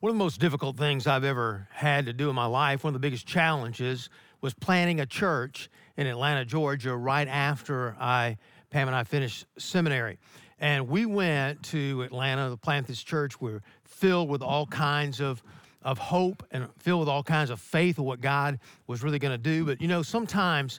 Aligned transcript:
One 0.00 0.10
of 0.10 0.14
the 0.14 0.22
most 0.22 0.38
difficult 0.38 0.76
things 0.76 1.08
I've 1.08 1.24
ever 1.24 1.66
had 1.72 2.06
to 2.06 2.12
do 2.12 2.30
in 2.30 2.36
my 2.36 2.46
life, 2.46 2.84
one 2.84 2.90
of 2.90 3.00
the 3.00 3.04
biggest 3.04 3.26
challenges, 3.26 4.10
was 4.40 4.54
planning 4.54 5.00
a 5.00 5.06
church 5.06 5.68
in 5.96 6.06
Atlanta, 6.06 6.44
Georgia, 6.44 6.96
right 6.96 7.26
after 7.26 7.96
I, 7.98 8.36
Pam 8.70 8.86
and 8.86 8.96
I 8.96 9.02
finished 9.02 9.46
seminary. 9.58 10.20
And 10.60 10.86
we 10.86 11.04
went 11.04 11.64
to 11.64 12.02
Atlanta 12.02 12.48
to 12.48 12.56
plant 12.56 12.86
this 12.86 13.02
church. 13.02 13.40
We 13.40 13.54
are 13.54 13.62
filled 13.82 14.28
with 14.28 14.40
all 14.40 14.66
kinds 14.66 15.20
of, 15.20 15.42
of 15.82 15.98
hope 15.98 16.46
and 16.52 16.68
filled 16.78 17.00
with 17.00 17.08
all 17.08 17.24
kinds 17.24 17.50
of 17.50 17.60
faith 17.60 17.98
of 17.98 18.04
what 18.04 18.20
God 18.20 18.60
was 18.86 19.02
really 19.02 19.18
going 19.18 19.32
to 19.32 19.36
do. 19.36 19.64
But 19.64 19.80
you 19.82 19.88
know, 19.88 20.02
sometimes 20.02 20.78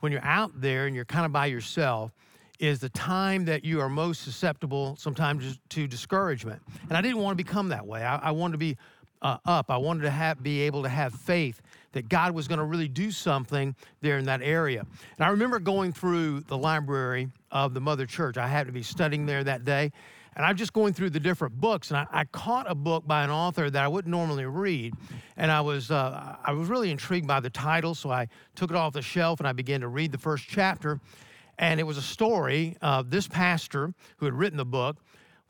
when 0.00 0.10
you're 0.10 0.24
out 0.24 0.58
there 0.58 0.86
and 0.86 0.96
you're 0.96 1.04
kind 1.04 1.26
of 1.26 1.32
by 1.32 1.46
yourself, 1.46 2.12
is 2.58 2.78
the 2.78 2.88
time 2.90 3.44
that 3.46 3.64
you 3.64 3.80
are 3.80 3.88
most 3.88 4.22
susceptible 4.22 4.96
sometimes 4.96 5.58
to 5.70 5.86
discouragement. 5.86 6.62
And 6.88 6.96
I 6.96 7.00
didn't 7.00 7.18
want 7.18 7.36
to 7.36 7.44
become 7.44 7.68
that 7.68 7.86
way. 7.86 8.02
I, 8.04 8.16
I 8.16 8.30
wanted 8.30 8.52
to 8.52 8.58
be 8.58 8.76
uh, 9.22 9.38
up. 9.46 9.70
I 9.70 9.76
wanted 9.76 10.02
to 10.02 10.10
have, 10.10 10.42
be 10.42 10.60
able 10.62 10.82
to 10.82 10.88
have 10.88 11.14
faith 11.14 11.60
that 11.92 12.08
God 12.08 12.32
was 12.32 12.46
going 12.46 12.58
to 12.58 12.64
really 12.64 12.88
do 12.88 13.10
something 13.10 13.74
there 14.02 14.18
in 14.18 14.26
that 14.26 14.42
area. 14.42 14.86
And 15.16 15.24
I 15.24 15.30
remember 15.30 15.58
going 15.58 15.92
through 15.92 16.40
the 16.40 16.58
library 16.58 17.28
of 17.50 17.74
the 17.74 17.80
Mother 17.80 18.06
Church. 18.06 18.36
I 18.36 18.46
happened 18.46 18.68
to 18.68 18.72
be 18.72 18.82
studying 18.82 19.26
there 19.26 19.42
that 19.44 19.64
day. 19.64 19.92
And 20.36 20.44
I'm 20.44 20.56
just 20.56 20.72
going 20.72 20.92
through 20.92 21.10
the 21.10 21.20
different 21.20 21.60
books, 21.60 21.92
and 21.92 21.96
I, 21.96 22.06
I 22.10 22.24
caught 22.24 22.68
a 22.68 22.74
book 22.74 23.06
by 23.06 23.22
an 23.22 23.30
author 23.30 23.70
that 23.70 23.84
I 23.84 23.86
wouldn't 23.86 24.10
normally 24.10 24.44
read, 24.44 24.92
and 25.36 25.48
I 25.48 25.60
was 25.60 25.92
uh, 25.92 26.34
I 26.44 26.50
was 26.50 26.68
really 26.68 26.90
intrigued 26.90 27.28
by 27.28 27.38
the 27.38 27.50
title, 27.50 27.94
so 27.94 28.10
I 28.10 28.26
took 28.56 28.70
it 28.70 28.76
off 28.76 28.94
the 28.94 29.00
shelf 29.00 29.38
and 29.38 29.46
I 29.46 29.52
began 29.52 29.80
to 29.82 29.86
read 29.86 30.10
the 30.10 30.18
first 30.18 30.46
chapter. 30.48 30.98
And 31.58 31.78
it 31.80 31.84
was 31.84 31.96
a 31.96 32.02
story 32.02 32.76
of 32.82 33.10
this 33.10 33.28
pastor 33.28 33.94
who 34.16 34.26
had 34.26 34.34
written 34.34 34.56
the 34.56 34.64
book 34.64 34.96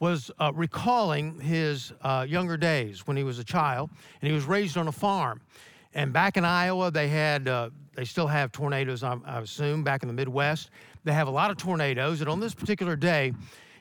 was 0.00 0.30
uh, 0.38 0.52
recalling 0.54 1.40
his 1.40 1.92
uh, 2.02 2.26
younger 2.28 2.56
days 2.56 3.06
when 3.06 3.16
he 3.16 3.24
was 3.24 3.38
a 3.38 3.44
child, 3.44 3.90
and 4.20 4.28
he 4.28 4.34
was 4.34 4.44
raised 4.44 4.76
on 4.76 4.88
a 4.88 4.92
farm. 4.92 5.40
And 5.94 6.12
back 6.12 6.36
in 6.36 6.44
Iowa, 6.44 6.90
they 6.90 7.08
had, 7.08 7.48
uh, 7.48 7.70
they 7.94 8.04
still 8.04 8.26
have 8.26 8.50
tornadoes, 8.50 9.02
I, 9.02 9.16
I 9.24 9.40
assume, 9.40 9.84
back 9.84 10.02
in 10.02 10.08
the 10.08 10.14
Midwest. 10.14 10.70
They 11.04 11.12
have 11.12 11.28
a 11.28 11.30
lot 11.30 11.50
of 11.50 11.56
tornadoes, 11.56 12.20
and 12.20 12.28
on 12.28 12.40
this 12.40 12.54
particular 12.54 12.96
day, 12.96 13.32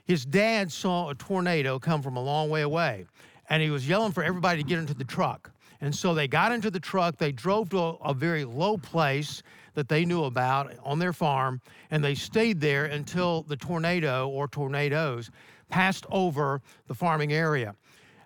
his 0.06 0.26
dad 0.26 0.72
saw 0.72 1.10
a 1.10 1.16
tornado 1.16 1.80
come 1.80 2.02
from 2.02 2.18
a 2.18 2.22
long 2.22 2.50
way 2.50 2.62
away, 2.62 3.06
and 3.50 3.64
he 3.64 3.70
was 3.70 3.88
yelling 3.88 4.12
for 4.12 4.24
everybody 4.24 4.62
to 4.62 4.68
get 4.68 4.78
into 4.78 4.94
the 4.94 5.04
truck. 5.04 5.52
And 5.82 5.94
so 5.94 6.14
they 6.14 6.28
got 6.28 6.52
into 6.52 6.70
the 6.70 6.80
truck, 6.80 7.18
they 7.18 7.32
drove 7.32 7.70
to 7.70 7.80
a, 7.80 7.90
a 7.96 8.14
very 8.14 8.46
low 8.46 8.78
place 8.78 9.44
that 9.74 9.90
they 9.90 10.06
knew 10.06 10.24
about 10.24 10.74
on 10.84 11.00
their 11.00 11.14
farm, 11.14 11.62
and 11.92 12.04
they 12.04 12.16
stayed 12.16 12.62
there 12.62 12.86
until 12.86 13.44
the 13.44 13.56
tornado 13.56 14.28
or 14.28 14.48
tornadoes 14.48 15.32
passed 15.70 16.06
over 16.12 16.62
the 16.88 16.94
farming 16.94 17.34
area. 17.34 17.76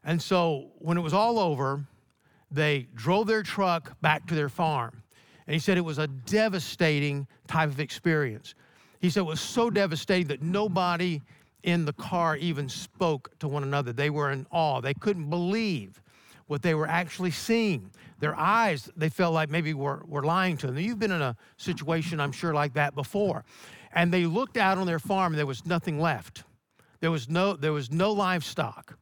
And 0.03 0.21
so 0.21 0.71
when 0.79 0.97
it 0.97 1.01
was 1.01 1.13
all 1.13 1.39
over, 1.39 1.85
they 2.51 2.87
drove 2.95 3.27
their 3.27 3.43
truck 3.43 3.99
back 4.01 4.25
to 4.27 4.35
their 4.35 4.49
farm. 4.49 5.03
And 5.45 5.53
he 5.53 5.59
said 5.59 5.77
it 5.77 5.81
was 5.81 5.97
a 5.97 6.07
devastating 6.07 7.27
type 7.47 7.69
of 7.69 7.79
experience. 7.79 8.53
He 8.99 9.09
said 9.09 9.21
it 9.21 9.23
was 9.23 9.41
so 9.41 9.69
devastating 9.69 10.27
that 10.27 10.41
nobody 10.41 11.21
in 11.63 11.85
the 11.85 11.93
car 11.93 12.35
even 12.37 12.69
spoke 12.69 13.31
to 13.39 13.47
one 13.47 13.63
another. 13.63 13.93
They 13.93 14.09
were 14.09 14.31
in 14.31 14.45
awe. 14.51 14.81
They 14.81 14.93
couldn't 14.93 15.29
believe 15.29 16.01
what 16.47 16.61
they 16.61 16.73
were 16.73 16.87
actually 16.87 17.31
seeing. 17.31 17.91
Their 18.19 18.35
eyes, 18.35 18.89
they 18.97 19.09
felt 19.09 19.33
like 19.33 19.49
maybe 19.49 19.73
were, 19.73 20.03
were 20.07 20.23
lying 20.23 20.57
to 20.57 20.67
them. 20.67 20.77
You've 20.77 20.99
been 20.99 21.11
in 21.11 21.21
a 21.21 21.35
situation, 21.57 22.19
I'm 22.19 22.31
sure, 22.31 22.53
like 22.53 22.73
that 22.73 22.95
before. 22.95 23.45
And 23.93 24.11
they 24.11 24.25
looked 24.25 24.57
out 24.57 24.77
on 24.77 24.87
their 24.87 24.99
farm 24.99 25.33
and 25.33 25.39
there 25.39 25.45
was 25.45 25.65
nothing 25.65 25.99
left. 25.99 26.43
There 26.99 27.11
was 27.11 27.29
no, 27.29 27.53
there 27.53 27.73
was 27.73 27.91
no 27.91 28.11
livestock. 28.11 28.97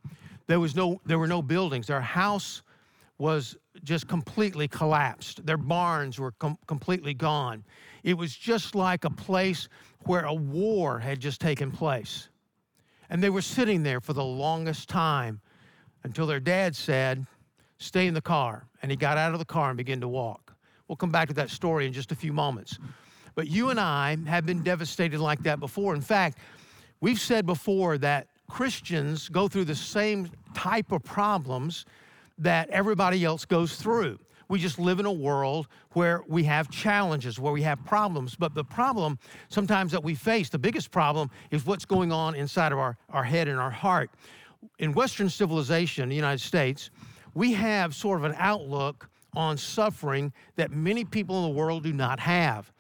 There, 0.47 0.59
was 0.59 0.75
no, 0.75 0.99
there 1.05 1.17
were 1.17 1.27
no 1.27 1.41
buildings. 1.41 1.87
Their 1.87 2.01
house 2.01 2.61
was 3.17 3.55
just 3.83 4.07
completely 4.07 4.67
collapsed. 4.67 5.45
Their 5.45 5.57
barns 5.57 6.19
were 6.19 6.31
com- 6.33 6.57
completely 6.67 7.13
gone. 7.13 7.63
It 8.03 8.17
was 8.17 8.35
just 8.35 8.75
like 8.75 9.05
a 9.05 9.09
place 9.09 9.69
where 10.01 10.25
a 10.25 10.33
war 10.33 10.99
had 10.99 11.19
just 11.19 11.39
taken 11.39 11.71
place. 11.71 12.29
And 13.09 13.23
they 13.23 13.29
were 13.29 13.41
sitting 13.41 13.83
there 13.83 14.01
for 14.01 14.13
the 14.13 14.23
longest 14.23 14.89
time 14.89 15.41
until 16.03 16.27
their 16.27 16.39
dad 16.39 16.75
said, 16.75 17.25
Stay 17.77 18.07
in 18.07 18.13
the 18.13 18.21
car. 18.21 18.67
And 18.81 18.91
he 18.91 18.97
got 18.97 19.17
out 19.17 19.33
of 19.33 19.39
the 19.39 19.45
car 19.45 19.69
and 19.69 19.77
began 19.77 20.01
to 20.01 20.07
walk. 20.07 20.53
We'll 20.87 20.95
come 20.95 21.11
back 21.11 21.27
to 21.29 21.33
that 21.35 21.49
story 21.49 21.87
in 21.87 21.93
just 21.93 22.11
a 22.11 22.15
few 22.15 22.31
moments. 22.31 22.77
But 23.33 23.47
you 23.47 23.69
and 23.69 23.79
I 23.79 24.17
have 24.27 24.45
been 24.45 24.63
devastated 24.63 25.19
like 25.19 25.43
that 25.43 25.59
before. 25.59 25.93
In 25.93 26.01
fact, 26.01 26.37
we've 27.01 27.19
said 27.19 27.45
before 27.45 27.97
that 27.97 28.27
Christians 28.49 29.27
go 29.27 29.47
through 29.47 29.65
the 29.65 29.75
same 29.75 30.29
type 30.53 30.91
of 30.91 31.03
problems 31.03 31.85
that 32.37 32.69
everybody 32.69 33.25
else 33.25 33.45
goes 33.45 33.75
through. 33.75 34.19
We 34.47 34.59
just 34.59 34.77
live 34.77 34.99
in 34.99 35.05
a 35.05 35.11
world 35.11 35.67
where 35.93 36.21
we 36.27 36.43
have 36.43 36.69
challenges, 36.69 37.39
where 37.39 37.51
we 37.51 37.63
have 37.63 37.83
problems. 37.83 38.35
But 38.35 38.53
the 38.53 38.63
problem 38.63 39.17
sometimes 39.49 39.91
that 39.91 40.03
we 40.03 40.13
face, 40.13 40.49
the 40.49 40.59
biggest 40.59 40.91
problem, 40.91 41.31
is 41.49 41.65
what's 41.65 41.85
going 41.85 42.11
on 42.11 42.35
inside 42.35 42.71
of 42.71 42.77
our, 42.77 42.97
our 43.09 43.23
head 43.23 43.47
and 43.47 43.59
our 43.59 43.71
heart. 43.71 44.11
In 44.77 44.93
Western 44.93 45.29
civilization, 45.29 46.09
the 46.09 46.15
United 46.15 46.41
States, 46.41 46.91
we 47.35 47.53
have 47.53 47.93
sort 47.93 48.17
of 48.17 48.23
an 48.25 48.35
outlook 48.39 49.09
on 49.35 49.57
suffering 49.57 50.33
that 50.55 50.71
many 50.71 51.05
people 51.05 51.37
in 51.37 51.51
the 51.51 51.57
world 51.57 51.83
do 51.83 51.93
not 51.93 52.19
have. 52.19 52.71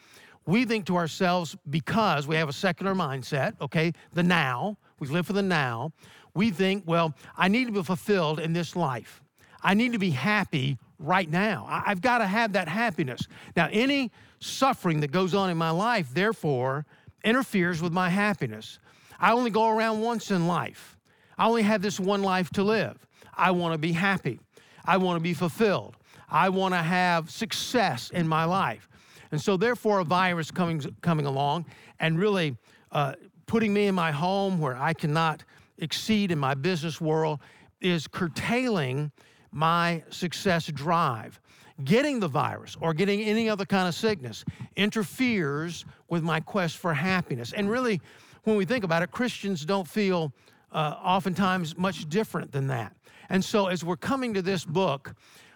We 0.47 0.65
think 0.65 0.85
to 0.87 0.95
ourselves, 0.95 1.55
because 1.69 2.27
we 2.27 2.35
have 2.37 2.49
a 2.49 2.53
secular 2.53 2.95
mindset, 2.95 3.59
okay, 3.61 3.91
the 4.13 4.23
now, 4.23 4.77
we 4.99 5.07
live 5.07 5.27
for 5.27 5.33
the 5.33 5.43
now, 5.43 5.91
we 6.33 6.51
think, 6.51 6.83
well, 6.85 7.13
I 7.37 7.49
need 7.49 7.65
to 7.65 7.71
be 7.71 7.83
fulfilled 7.83 8.39
in 8.39 8.53
this 8.53 8.75
life. 8.75 9.21
I 9.61 9.73
need 9.73 9.93
to 9.93 9.99
be 9.99 10.11
happy 10.11 10.77
right 10.99 11.29
now. 11.29 11.65
I've 11.67 12.01
got 12.01 12.19
to 12.19 12.27
have 12.27 12.53
that 12.53 12.67
happiness. 12.67 13.27
Now, 13.55 13.67
any 13.71 14.11
suffering 14.39 15.01
that 15.01 15.11
goes 15.11 15.33
on 15.33 15.49
in 15.49 15.57
my 15.57 15.71
life, 15.71 16.13
therefore, 16.13 16.85
interferes 17.23 17.81
with 17.81 17.91
my 17.91 18.09
happiness. 18.09 18.79
I 19.19 19.33
only 19.33 19.49
go 19.49 19.69
around 19.69 20.01
once 20.01 20.29
in 20.29 20.47
life. 20.47 20.95
I 21.37 21.47
only 21.47 21.63
have 21.63 21.81
this 21.81 21.99
one 21.99 22.21
life 22.21 22.49
to 22.51 22.63
live. 22.63 23.05
I 23.33 23.51
want 23.51 23.73
to 23.73 23.77
be 23.77 23.91
happy. 23.91 24.39
I 24.85 24.97
want 24.97 25.17
to 25.17 25.21
be 25.21 25.33
fulfilled. 25.33 25.95
I 26.29 26.49
want 26.49 26.73
to 26.73 26.81
have 26.81 27.29
success 27.29 28.09
in 28.09 28.27
my 28.27 28.45
life. 28.45 28.89
And 29.31 29.41
so, 29.41 29.57
therefore, 29.57 29.99
a 29.99 30.03
virus 30.03 30.51
coming, 30.51 30.81
coming 31.01 31.25
along 31.25 31.65
and 31.99 32.19
really 32.19 32.55
uh, 32.91 33.13
putting 33.47 33.73
me 33.73 33.87
in 33.87 33.95
my 33.95 34.11
home 34.11 34.59
where 34.59 34.77
I 34.77 34.93
cannot 34.93 35.43
exceed 35.77 36.31
in 36.31 36.39
my 36.39 36.53
business 36.53 37.01
world 37.01 37.39
is 37.81 38.07
curtailing 38.07 39.11
my 39.51 40.03
success 40.09 40.67
drive. 40.67 41.39
Getting 41.83 42.21
the 42.21 42.27
virus 42.27 42.77
or 42.79 42.93
getting 42.93 43.21
any 43.21 43.49
other 43.49 43.65
kind 43.65 43.87
of 43.87 43.95
sickness 43.95 44.45
interferes 44.77 45.83
with 46.07 46.23
my 46.23 46.39
quest 46.39 46.77
for 46.77 46.93
happiness. 46.93 47.51
And 47.51 47.69
really, 47.69 47.99
when 48.45 48.55
we 48.55 48.63
think 48.63 48.85
about 48.85 49.03
it, 49.03 49.11
Christians 49.11 49.65
don't 49.65 49.87
feel 49.87 50.31
uh, 50.71 50.95
oftentimes 51.03 51.77
much 51.77 52.07
different 52.07 52.51
than 52.51 52.67
that. 52.67 52.95
And 53.29 53.43
so, 53.43 53.67
as 53.67 53.83
we're 53.83 53.97
coming 53.97 54.33
to 54.33 54.41
this 54.41 54.65
book, 54.65 55.15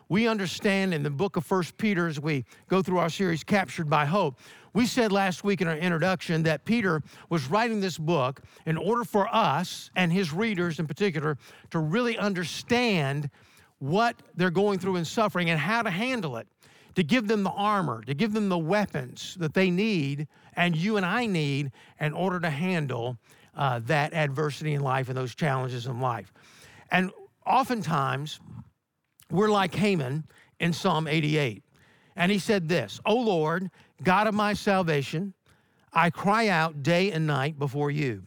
we 0.09 0.27
understand 0.27 0.93
in 0.93 1.03
the 1.03 1.09
book 1.09 1.35
of 1.35 1.45
First 1.45 1.77
Peter, 1.77 2.07
as 2.07 2.19
we 2.19 2.43
go 2.67 2.81
through 2.81 2.97
our 2.97 3.09
series, 3.09 3.43
Captured 3.43 3.89
by 3.89 4.05
Hope, 4.05 4.39
we 4.73 4.85
said 4.85 5.11
last 5.11 5.43
week 5.43 5.61
in 5.61 5.67
our 5.67 5.77
introduction 5.77 6.43
that 6.43 6.65
Peter 6.65 7.03
was 7.29 7.47
writing 7.47 7.79
this 7.79 7.97
book 7.97 8.41
in 8.65 8.77
order 8.77 9.03
for 9.03 9.27
us 9.33 9.91
and 9.95 10.11
his 10.11 10.33
readers 10.33 10.79
in 10.79 10.87
particular 10.87 11.37
to 11.69 11.79
really 11.79 12.17
understand 12.17 13.29
what 13.79 14.15
they're 14.35 14.49
going 14.49 14.79
through 14.79 14.95
in 14.95 15.05
suffering 15.05 15.49
and 15.49 15.59
how 15.59 15.81
to 15.81 15.89
handle 15.89 16.37
it, 16.37 16.47
to 16.95 17.03
give 17.03 17.27
them 17.27 17.43
the 17.43 17.51
armor, 17.51 18.03
to 18.03 18.13
give 18.13 18.33
them 18.33 18.49
the 18.49 18.57
weapons 18.57 19.35
that 19.39 19.53
they 19.53 19.69
need 19.69 20.27
and 20.55 20.75
you 20.75 20.97
and 20.97 21.05
I 21.05 21.25
need 21.25 21.71
in 21.99 22.13
order 22.13 22.39
to 22.39 22.49
handle 22.49 23.17
uh, 23.55 23.79
that 23.85 24.13
adversity 24.13 24.73
in 24.73 24.81
life 24.81 25.07
and 25.09 25.17
those 25.17 25.35
challenges 25.35 25.85
in 25.85 25.99
life. 25.99 26.33
And 26.91 27.11
oftentimes, 27.49 28.39
we're 29.31 29.49
like 29.49 29.75
Heman 29.75 30.25
in 30.59 30.71
Psalm 30.71 31.07
88. 31.07 31.63
And 32.15 32.31
he 32.31 32.39
said 32.39 32.69
this 32.69 32.99
O 33.05 33.15
Lord, 33.15 33.69
God 34.03 34.27
of 34.27 34.33
my 34.33 34.53
salvation, 34.53 35.33
I 35.91 36.09
cry 36.09 36.47
out 36.47 36.83
day 36.83 37.11
and 37.11 37.25
night 37.25 37.57
before 37.57 37.91
you. 37.91 38.23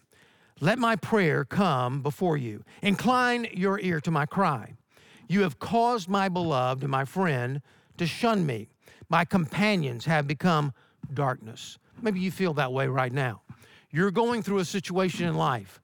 Let 0.61 0.79
my 0.79 0.97
prayer 0.97 1.45
come 1.45 2.03
before 2.03 2.37
you. 2.37 2.65
Incline 2.83 3.49
your 3.53 3.81
ear 3.81 4.01
to 4.01 4.11
my 4.11 4.27
cry. 4.27 4.75
You 5.29 5.43
have 5.43 5.59
caused 5.59 6.09
my 6.09 6.29
beloved 6.29 6.83
and 6.83 6.91
my 6.91 7.05
friend 7.05 7.63
to 7.99 8.07
shun 8.07 8.47
me. 8.47 8.69
My 9.09 9.25
companions 9.25 10.05
have 10.05 10.27
become 10.27 10.73
darkness. 11.15 11.79
Maybe 12.01 12.21
you 12.21 12.31
feel 12.31 12.55
that 12.55 12.73
way 12.73 12.87
right 12.87 13.13
now. 13.13 13.43
You're 13.91 14.11
going 14.11 14.43
through 14.43 14.59
a 14.59 14.65
situation 14.65 15.27
in 15.27 15.35
life 15.35 15.82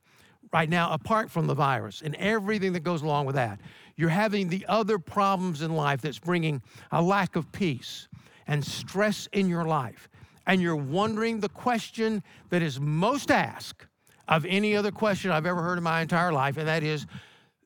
right 0.52 0.68
now, 0.68 0.92
apart 0.92 1.30
from 1.30 1.46
the 1.46 1.54
virus 1.54 2.02
and 2.02 2.14
everything 2.16 2.72
that 2.72 2.80
goes 2.80 3.02
along 3.02 3.26
with 3.26 3.36
that. 3.36 3.60
You're 3.96 4.08
having 4.08 4.48
the 4.48 4.64
other 4.68 4.98
problems 4.98 5.62
in 5.62 5.74
life 5.74 6.00
that's 6.00 6.18
bringing 6.18 6.62
a 6.92 7.02
lack 7.02 7.36
of 7.36 7.50
peace 7.52 8.08
and 8.46 8.64
stress 8.64 9.28
in 9.32 9.48
your 9.48 9.64
life. 9.64 10.08
And 10.46 10.62
you're 10.62 10.76
wondering 10.76 11.40
the 11.40 11.48
question 11.48 12.22
that 12.50 12.62
is 12.62 12.80
most 12.80 13.30
asked 13.30 13.86
of 14.28 14.46
any 14.46 14.76
other 14.76 14.90
question 14.90 15.30
I've 15.30 15.46
ever 15.46 15.62
heard 15.62 15.78
in 15.78 15.84
my 15.84 16.00
entire 16.00 16.32
life, 16.32 16.56
and 16.56 16.68
that 16.68 16.82
is 16.82 17.06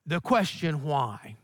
the 0.05 0.19
question, 0.19 0.83
why? 0.83 1.35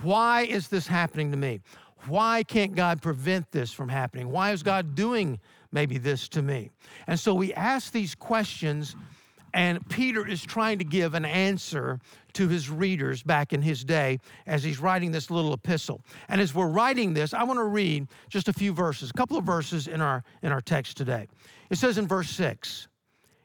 Why 0.00 0.42
is 0.42 0.68
this 0.68 0.86
happening 0.86 1.30
to 1.30 1.36
me? 1.36 1.60
Why 2.08 2.42
can't 2.42 2.74
God 2.74 3.00
prevent 3.00 3.50
this 3.52 3.72
from 3.72 3.88
happening? 3.88 4.30
Why 4.30 4.50
is 4.50 4.62
God 4.62 4.94
doing 4.96 5.38
maybe 5.70 5.98
this 5.98 6.28
to 6.30 6.42
me? 6.42 6.70
And 7.06 7.18
so 7.18 7.32
we 7.34 7.54
ask 7.54 7.92
these 7.92 8.14
questions, 8.14 8.96
and 9.54 9.86
Peter 9.88 10.26
is 10.26 10.42
trying 10.42 10.78
to 10.78 10.84
give 10.84 11.14
an 11.14 11.24
answer 11.24 12.00
to 12.32 12.48
his 12.48 12.70
readers 12.70 13.22
back 13.22 13.52
in 13.52 13.60
his 13.62 13.84
day 13.84 14.18
as 14.46 14.64
he's 14.64 14.78
writing 14.78 15.12
this 15.12 15.30
little 15.30 15.52
epistle. 15.52 16.00
And 16.28 16.40
as 16.40 16.54
we're 16.54 16.68
writing 16.68 17.12
this, 17.14 17.34
I 17.34 17.44
want 17.44 17.58
to 17.58 17.64
read 17.64 18.08
just 18.28 18.48
a 18.48 18.52
few 18.52 18.72
verses, 18.72 19.10
a 19.10 19.12
couple 19.12 19.36
of 19.36 19.44
verses 19.44 19.88
in 19.88 20.00
our 20.00 20.24
in 20.42 20.52
our 20.52 20.60
text 20.60 20.96
today. 20.96 21.28
It 21.70 21.76
says 21.76 21.98
in 21.98 22.08
verse 22.08 22.30
6, 22.30 22.88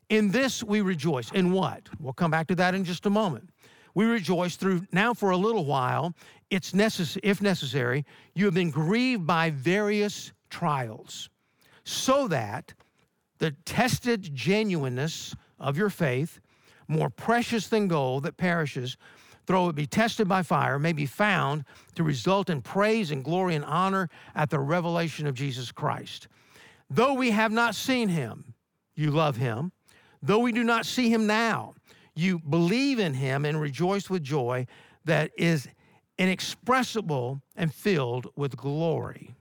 "In 0.10 0.32
this 0.32 0.64
we 0.64 0.82
rejoice." 0.82 1.32
In 1.32 1.52
what? 1.52 1.90
We'll 2.00 2.14
come 2.14 2.32
back 2.32 2.48
to 2.48 2.56
that 2.56 2.74
in 2.74 2.86
just 2.86 3.06
a 3.06 3.10
moment. 3.10 3.50
We 3.94 4.06
rejoice 4.06 4.56
through 4.56 4.88
now 4.92 5.14
for 5.14 5.32
a 5.32 5.38
little 5.38 5.66
while, 5.66 6.14
it's 6.50 6.74
necessary 6.74 7.22
if 7.24 7.42
necessary, 7.42 8.06
you 8.36 8.46
have 8.46 8.54
been 8.54 8.70
grieved 8.70 9.26
by 9.26 9.50
various 9.50 10.32
trials, 10.50 11.30
so 11.84 12.28
that 12.28 12.74
the 13.40 13.52
tested 13.66 14.36
genuineness 14.36 15.36
of 15.60 15.78
your 15.78 15.90
faith, 15.90 16.40
more 16.88 17.10
precious 17.10 17.68
than 17.68 17.88
gold 17.88 18.24
that 18.24 18.38
perishes, 18.38 18.98
though 19.46 19.70
it 19.70 19.76
be 19.76 19.86
tested 19.86 20.28
by 20.28 20.44
fire, 20.44 20.80
may 20.80 20.94
be 20.94 21.06
found 21.06 21.66
to 21.96 22.04
result 22.04 22.50
in 22.50 22.62
praise 22.62 23.12
and 23.12 23.24
glory 23.24 23.56
and 23.56 23.66
honor 23.66 24.10
at 24.36 24.50
the 24.50 24.60
revelation 24.60 25.28
of 25.28 25.36
Jesus 25.36 25.72
Christ. 25.72 26.28
Though 26.90 27.14
we 27.14 27.32
have 27.32 27.52
not 27.52 27.76
seen 27.76 28.10
him, 28.10 28.54
you 28.96 29.12
love 29.12 29.38
him. 29.38 29.72
Though 30.22 30.40
we 30.40 30.52
do 30.52 30.64
not 30.64 30.86
see 30.86 31.10
him 31.10 31.28
now, 31.28 31.76
you 32.16 32.40
believe 32.40 33.00
in 33.00 33.14
him 33.14 33.46
and 33.46 33.62
rejoice 33.62 34.10
with 34.10 34.24
joy 34.24 34.66
that 35.06 35.32
is 35.38 35.68
inexpressible 36.18 37.42
and 37.56 37.74
filled 37.74 38.28
with 38.36 38.58
glory, 38.58 39.36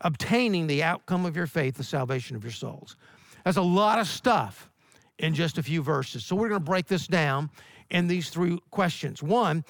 obtaining 0.00 0.66
the 0.66 0.82
outcome 0.82 1.24
of 1.24 1.34
your 1.34 1.46
faith, 1.46 1.76
the 1.76 1.84
salvation 1.84 2.36
of 2.36 2.44
your 2.44 2.52
souls. 2.52 2.96
That's 3.44 3.56
a 3.56 3.62
lot 3.62 3.98
of 3.98 4.06
stuff 4.06 4.70
in 5.18 5.34
just 5.34 5.58
a 5.58 5.62
few 5.62 5.82
verses. 5.82 6.24
So 6.24 6.36
we're 6.36 6.48
going 6.48 6.60
to 6.60 6.64
break 6.64 6.86
this 6.86 7.06
down 7.06 7.50
in 7.90 8.06
these 8.06 8.30
three 8.30 8.58
questions. 8.70 9.22
One, 9.22 9.64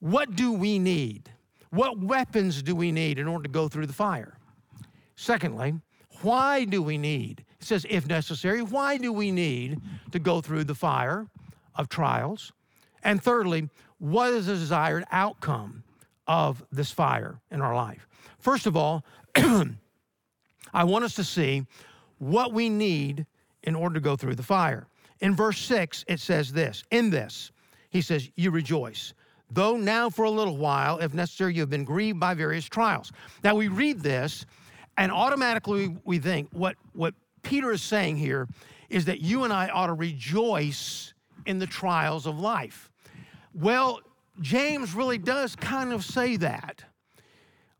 what 0.00 0.34
do 0.36 0.52
we 0.52 0.78
need? 0.78 1.30
What 1.70 2.00
weapons 2.00 2.62
do 2.62 2.74
we 2.74 2.92
need 2.92 3.18
in 3.18 3.26
order 3.26 3.44
to 3.44 3.48
go 3.48 3.68
through 3.68 3.86
the 3.86 3.92
fire? 3.92 4.36
Secondly, 5.16 5.74
why 6.22 6.64
do 6.64 6.82
we 6.82 6.98
need? 6.98 7.44
It 7.60 7.66
says, 7.66 7.86
if 7.88 8.06
necessary, 8.06 8.62
why 8.62 8.98
do 8.98 9.12
we 9.12 9.30
need 9.30 9.80
to 10.10 10.18
go 10.18 10.40
through 10.40 10.64
the 10.64 10.74
fire 10.74 11.28
of 11.74 11.88
trials? 11.88 12.52
And 13.02 13.22
thirdly, 13.22 13.70
what 13.98 14.32
is 14.32 14.46
the 14.46 14.54
desired 14.54 15.04
outcome 15.10 15.84
of 16.26 16.64
this 16.70 16.90
fire 16.90 17.40
in 17.50 17.62
our 17.62 17.74
life? 17.74 18.06
First 18.38 18.66
of 18.66 18.76
all, 18.76 19.04
I 20.74 20.84
want 20.84 21.04
us 21.04 21.14
to 21.14 21.24
see 21.24 21.66
what 22.18 22.52
we 22.52 22.68
need 22.68 23.26
in 23.64 23.74
order 23.74 23.94
to 23.94 24.00
go 24.00 24.16
through 24.16 24.34
the 24.34 24.42
fire. 24.42 24.86
In 25.20 25.36
verse 25.36 25.58
6, 25.60 26.04
it 26.08 26.20
says 26.20 26.52
this 26.52 26.84
In 26.90 27.10
this, 27.10 27.52
he 27.90 28.00
says, 28.00 28.28
You 28.36 28.50
rejoice, 28.50 29.14
though 29.50 29.76
now 29.76 30.10
for 30.10 30.24
a 30.24 30.30
little 30.30 30.56
while, 30.56 30.98
if 30.98 31.14
necessary, 31.14 31.54
you 31.54 31.60
have 31.60 31.70
been 31.70 31.84
grieved 31.84 32.18
by 32.18 32.34
various 32.34 32.64
trials. 32.64 33.12
Now 33.44 33.54
we 33.54 33.68
read 33.68 34.00
this, 34.00 34.46
and 34.96 35.12
automatically 35.12 35.96
we 36.04 36.18
think 36.18 36.48
what, 36.52 36.76
what 36.92 37.14
Peter 37.42 37.72
is 37.72 37.82
saying 37.82 38.16
here 38.16 38.48
is 38.88 39.04
that 39.06 39.20
you 39.20 39.44
and 39.44 39.52
I 39.52 39.68
ought 39.68 39.86
to 39.86 39.94
rejoice 39.94 41.14
in 41.46 41.58
the 41.58 41.66
trials 41.66 42.26
of 42.26 42.38
life. 42.38 42.90
Well, 43.54 44.00
James 44.40 44.94
really 44.94 45.18
does 45.18 45.56
kind 45.56 45.92
of 45.92 46.04
say 46.04 46.36
that. 46.36 46.84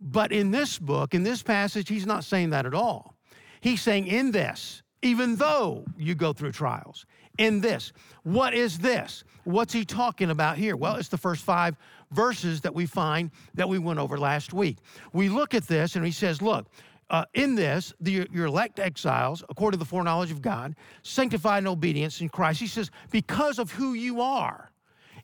But 0.00 0.32
in 0.32 0.50
this 0.50 0.79
book, 0.79 1.14
in 1.14 1.23
this 1.23 1.43
passage, 1.43 1.88
he's 1.88 2.06
not 2.06 2.25
saying 2.25 2.50
that 2.50 2.67
at 2.67 2.75
all. 2.75 3.14
He's 3.61 3.81
saying, 3.81 4.08
in 4.08 4.32
this, 4.32 4.81
even 5.02 5.37
though 5.37 5.84
you 5.96 6.14
go 6.14 6.32
through 6.32 6.52
trials, 6.52 7.06
in 7.38 7.60
this. 7.60 7.93
What 8.25 8.54
is 8.54 8.78
this? 8.78 9.25
What's 9.44 9.72
he 9.72 9.84
talking 9.84 10.31
about 10.31 10.58
here? 10.58 10.76
Well, 10.76 10.96
it's 10.96 11.08
the 11.08 11.19
first 11.19 11.43
five 11.43 11.76
verses 12.10 12.60
that 12.60 12.75
we 12.75 12.87
find 12.87 13.31
that 13.54 13.69
we 13.69 13.78
went 13.78 13.99
over 13.99 14.19
last 14.19 14.52
week. 14.52 14.76
We 15.12 15.28
look 15.28 15.54
at 15.54 15.66
this 15.66 15.96
and 15.96 16.04
he 16.04 16.12
says, 16.12 16.43
Look, 16.43 16.66
uh, 17.10 17.25
in 17.34 17.54
this, 17.54 17.93
the, 18.00 18.28
your 18.31 18.46
elect 18.46 18.78
exiles, 18.78 19.43
according 19.49 19.78
to 19.78 19.84
the 19.84 19.88
foreknowledge 19.88 20.31
of 20.31 20.40
God, 20.40 20.76
sanctified 21.02 21.62
in 21.62 21.66
obedience 21.66 22.20
in 22.20 22.28
Christ. 22.28 22.60
He 22.60 22.66
says, 22.66 22.90
because 23.10 23.58
of 23.58 23.70
who 23.70 23.93
you 23.93 24.22
are 24.22 24.70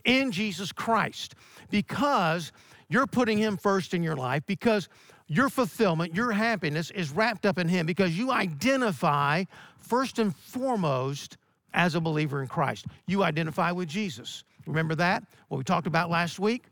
in 0.04 0.30
Jesus 0.30 0.72
Christ 0.72 1.34
because 1.70 2.52
you're 2.88 3.06
putting 3.06 3.38
Him 3.38 3.56
first 3.56 3.94
in 3.94 4.02
your 4.02 4.16
life, 4.16 4.42
because 4.46 4.88
your 5.28 5.48
fulfillment, 5.48 6.14
your 6.14 6.32
happiness 6.32 6.90
is 6.90 7.12
wrapped 7.12 7.46
up 7.46 7.58
in 7.58 7.68
Him, 7.68 7.86
because 7.86 8.18
you 8.18 8.32
identify 8.32 9.44
first 9.78 10.18
and 10.18 10.34
foremost 10.34 11.36
as 11.74 11.94
a 11.94 12.00
believer 12.00 12.42
in 12.42 12.48
Christ. 12.48 12.86
You 13.06 13.22
identify 13.22 13.70
with 13.70 13.88
Jesus. 13.88 14.42
Remember 14.66 14.94
that? 14.96 15.22
What 15.48 15.58
we 15.58 15.64
talked 15.64 15.86
about 15.86 16.10
last 16.10 16.38
week? 16.38 16.64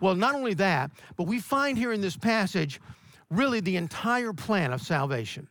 Well, 0.00 0.14
not 0.14 0.34
only 0.34 0.54
that, 0.54 0.90
but 1.16 1.26
we 1.26 1.40
find 1.40 1.76
here 1.76 1.92
in 1.92 2.00
this 2.00 2.16
passage 2.16 2.80
really 3.30 3.60
the 3.60 3.76
entire 3.76 4.32
plan 4.32 4.72
of 4.72 4.80
salvation. 4.80 5.48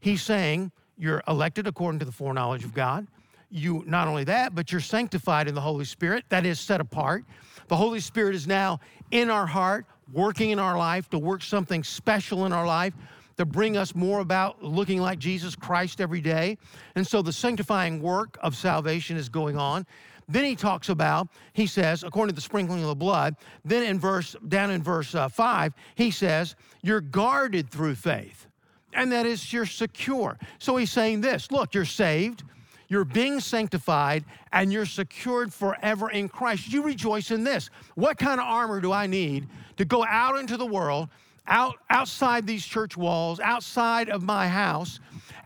He's 0.00 0.22
saying, 0.22 0.72
You're 0.98 1.22
elected 1.26 1.66
according 1.66 1.98
to 2.00 2.04
the 2.04 2.12
foreknowledge 2.12 2.64
of 2.64 2.74
God 2.74 3.06
you 3.50 3.84
not 3.86 4.08
only 4.08 4.24
that, 4.24 4.54
but 4.54 4.72
you're 4.72 4.80
sanctified 4.80 5.48
in 5.48 5.54
the 5.54 5.60
Holy 5.60 5.84
Spirit, 5.84 6.24
that 6.28 6.44
is 6.44 6.58
set 6.58 6.80
apart. 6.80 7.24
The 7.68 7.76
Holy 7.76 8.00
Spirit 8.00 8.34
is 8.34 8.46
now 8.46 8.80
in 9.10 9.30
our 9.30 9.46
heart, 9.46 9.86
working 10.12 10.50
in 10.50 10.58
our 10.58 10.76
life 10.76 11.08
to 11.10 11.18
work 11.18 11.42
something 11.42 11.84
special 11.84 12.46
in 12.46 12.52
our 12.52 12.66
life 12.66 12.94
to 13.36 13.44
bring 13.44 13.76
us 13.76 13.94
more 13.94 14.20
about 14.20 14.62
looking 14.62 15.00
like 15.00 15.18
Jesus 15.18 15.54
Christ 15.54 16.00
every 16.00 16.20
day. 16.20 16.56
And 16.94 17.06
so 17.06 17.22
the 17.22 17.32
sanctifying 17.32 18.00
work 18.00 18.38
of 18.42 18.56
salvation 18.56 19.16
is 19.16 19.28
going 19.28 19.56
on. 19.58 19.86
Then 20.28 20.44
he 20.44 20.56
talks 20.56 20.88
about, 20.88 21.28
he 21.52 21.66
says, 21.66 22.02
according 22.02 22.30
to 22.30 22.34
the 22.34 22.40
sprinkling 22.40 22.82
of 22.82 22.88
the 22.88 22.96
blood, 22.96 23.36
then 23.64 23.84
in 23.84 24.00
verse, 24.00 24.34
down 24.48 24.70
in 24.70 24.82
verse 24.82 25.14
uh, 25.14 25.28
five, 25.28 25.72
he 25.94 26.10
says, 26.10 26.56
you're 26.82 27.00
guarded 27.00 27.70
through 27.70 27.94
faith. 27.94 28.48
And 28.92 29.12
that 29.12 29.26
is, 29.26 29.52
you're 29.52 29.66
secure. 29.66 30.38
So 30.58 30.76
he's 30.76 30.90
saying 30.90 31.20
this 31.20 31.52
look, 31.52 31.74
you're 31.74 31.84
saved, 31.84 32.42
you're 32.88 33.04
being 33.04 33.40
sanctified 33.40 34.24
and 34.52 34.72
you're 34.72 34.86
secured 34.86 35.52
forever 35.52 36.10
in 36.10 36.28
Christ. 36.28 36.72
You 36.72 36.82
rejoice 36.82 37.30
in 37.30 37.44
this. 37.44 37.70
What 37.94 38.18
kind 38.18 38.40
of 38.40 38.46
armor 38.46 38.80
do 38.80 38.92
I 38.92 39.06
need 39.06 39.48
to 39.76 39.84
go 39.84 40.04
out 40.04 40.38
into 40.38 40.56
the 40.56 40.66
world, 40.66 41.08
out 41.46 41.76
outside 41.90 42.46
these 42.46 42.64
church 42.64 42.96
walls, 42.96 43.40
outside 43.40 44.08
of 44.08 44.22
my 44.22 44.48
house, 44.48 45.00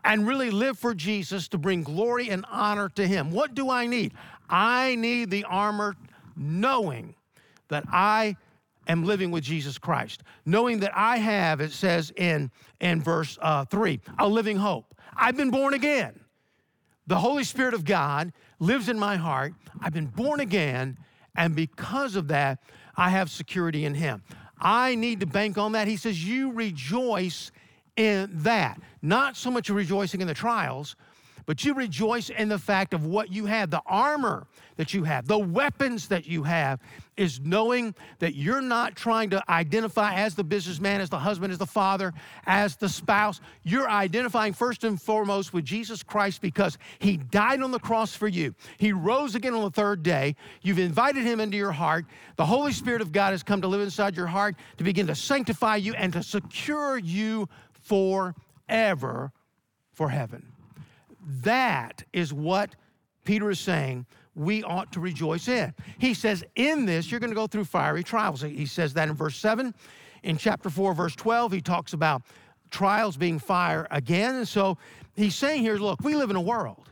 and 0.04 0.26
really 0.26 0.50
live 0.50 0.78
for 0.78 0.94
Jesus 0.94 1.48
to 1.48 1.58
bring 1.58 1.82
glory 1.82 2.30
and 2.30 2.44
honor 2.50 2.88
to 2.90 3.06
him? 3.06 3.30
What 3.30 3.54
do 3.54 3.70
I 3.70 3.86
need? 3.86 4.12
I 4.48 4.96
need 4.96 5.30
the 5.30 5.44
armor 5.44 5.96
knowing 6.36 7.14
that 7.68 7.84
I 7.90 8.36
am 8.88 9.04
living 9.04 9.30
with 9.30 9.44
Jesus 9.44 9.78
Christ, 9.78 10.22
knowing 10.44 10.80
that 10.80 10.92
I 10.94 11.18
have, 11.18 11.60
it 11.60 11.72
says 11.72 12.12
in, 12.16 12.50
in 12.80 13.00
verse 13.00 13.38
uh, 13.40 13.64
3, 13.66 14.00
a 14.18 14.28
living 14.28 14.56
hope. 14.56 14.94
I've 15.16 15.36
been 15.36 15.50
born 15.50 15.74
again. 15.74 16.18
The 17.10 17.18
Holy 17.18 17.42
Spirit 17.42 17.74
of 17.74 17.84
God 17.84 18.32
lives 18.60 18.88
in 18.88 18.96
my 18.96 19.16
heart. 19.16 19.54
I've 19.80 19.92
been 19.92 20.06
born 20.06 20.38
again, 20.38 20.96
and 21.34 21.56
because 21.56 22.14
of 22.14 22.28
that, 22.28 22.60
I 22.96 23.08
have 23.08 23.32
security 23.32 23.84
in 23.84 23.94
Him. 23.94 24.22
I 24.60 24.94
need 24.94 25.18
to 25.18 25.26
bank 25.26 25.58
on 25.58 25.72
that. 25.72 25.88
He 25.88 25.96
says, 25.96 26.24
You 26.24 26.52
rejoice 26.52 27.50
in 27.96 28.30
that. 28.44 28.80
Not 29.02 29.36
so 29.36 29.50
much 29.50 29.70
rejoicing 29.70 30.20
in 30.20 30.28
the 30.28 30.34
trials, 30.34 30.94
but 31.46 31.64
you 31.64 31.74
rejoice 31.74 32.30
in 32.30 32.48
the 32.48 32.60
fact 32.60 32.94
of 32.94 33.04
what 33.04 33.32
you 33.32 33.46
have, 33.46 33.70
the 33.70 33.82
armor 33.86 34.46
that 34.76 34.94
you 34.94 35.02
have, 35.02 35.26
the 35.26 35.36
weapons 35.36 36.06
that 36.06 36.28
you 36.28 36.44
have, 36.44 36.78
is 37.20 37.38
knowing 37.38 37.94
that 38.18 38.34
you're 38.34 38.62
not 38.62 38.96
trying 38.96 39.28
to 39.28 39.42
identify 39.50 40.14
as 40.14 40.34
the 40.34 40.42
businessman, 40.42 41.02
as 41.02 41.10
the 41.10 41.18
husband, 41.18 41.52
as 41.52 41.58
the 41.58 41.66
father, 41.66 42.14
as 42.46 42.76
the 42.76 42.88
spouse. 42.88 43.42
You're 43.62 43.90
identifying 43.90 44.54
first 44.54 44.84
and 44.84 45.00
foremost 45.00 45.52
with 45.52 45.66
Jesus 45.66 46.02
Christ 46.02 46.40
because 46.40 46.78
he 46.98 47.18
died 47.18 47.60
on 47.60 47.72
the 47.72 47.78
cross 47.78 48.14
for 48.14 48.26
you. 48.26 48.54
He 48.78 48.94
rose 48.94 49.34
again 49.34 49.52
on 49.52 49.62
the 49.62 49.70
third 49.70 50.02
day. 50.02 50.34
You've 50.62 50.78
invited 50.78 51.24
him 51.24 51.40
into 51.40 51.58
your 51.58 51.72
heart. 51.72 52.06
The 52.36 52.46
Holy 52.46 52.72
Spirit 52.72 53.02
of 53.02 53.12
God 53.12 53.32
has 53.32 53.42
come 53.42 53.60
to 53.60 53.68
live 53.68 53.82
inside 53.82 54.16
your 54.16 54.26
heart 54.26 54.56
to 54.78 54.84
begin 54.84 55.06
to 55.08 55.14
sanctify 55.14 55.76
you 55.76 55.92
and 55.92 56.14
to 56.14 56.22
secure 56.22 56.96
you 56.96 57.50
forever 57.82 59.30
for 59.92 60.08
heaven. 60.08 60.52
That 61.42 62.02
is 62.14 62.32
what 62.32 62.76
Peter 63.26 63.50
is 63.50 63.60
saying 63.60 64.06
we 64.34 64.62
ought 64.62 64.92
to 64.92 65.00
rejoice 65.00 65.48
in. 65.48 65.74
He 65.98 66.14
says, 66.14 66.44
In 66.54 66.86
this, 66.86 67.10
you're 67.10 67.20
going 67.20 67.30
to 67.30 67.36
go 67.36 67.46
through 67.46 67.64
fiery 67.64 68.02
trials. 68.02 68.42
He 68.42 68.66
says 68.66 68.94
that 68.94 69.08
in 69.08 69.14
verse 69.14 69.36
7. 69.36 69.74
In 70.22 70.36
chapter 70.36 70.70
4, 70.70 70.94
verse 70.94 71.16
12, 71.16 71.52
he 71.52 71.60
talks 71.60 71.92
about 71.92 72.22
trials 72.70 73.16
being 73.16 73.38
fire 73.38 73.86
again. 73.90 74.36
And 74.36 74.48
so 74.48 74.78
he's 75.16 75.34
saying 75.34 75.62
here, 75.62 75.76
look, 75.76 76.00
we 76.02 76.14
live 76.14 76.30
in 76.30 76.36
a 76.36 76.40
world 76.40 76.90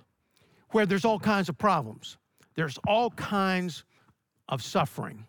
where 0.70 0.86
there's 0.86 1.04
all 1.04 1.18
kinds 1.18 1.48
of 1.48 1.56
problems, 1.56 2.18
there's 2.54 2.78
all 2.86 3.10
kinds 3.10 3.84
of 4.48 4.62
suffering. 4.62 5.24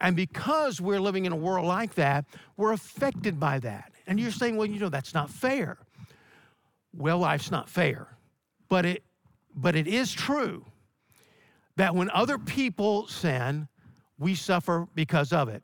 And 0.00 0.14
because 0.14 0.80
we're 0.80 1.00
living 1.00 1.24
in 1.24 1.32
a 1.32 1.36
world 1.36 1.66
like 1.66 1.94
that, 1.94 2.24
we're 2.56 2.72
affected 2.72 3.40
by 3.40 3.58
that. 3.60 3.92
And 4.06 4.18
you're 4.18 4.30
saying, 4.30 4.56
well, 4.56 4.66
you 4.66 4.78
know, 4.78 4.88
that's 4.88 5.12
not 5.12 5.28
fair. 5.28 5.76
Well, 6.94 7.18
life's 7.18 7.50
not 7.50 7.68
fair. 7.68 8.06
But 8.68 8.84
it 8.86 9.02
but 9.54 9.74
it 9.74 9.88
is 9.88 10.12
true 10.12 10.64
that 11.78 11.94
when 11.94 12.10
other 12.10 12.38
people 12.38 13.06
sin, 13.06 13.68
we 14.18 14.34
suffer 14.34 14.88
because 14.96 15.32
of 15.32 15.48
it. 15.48 15.62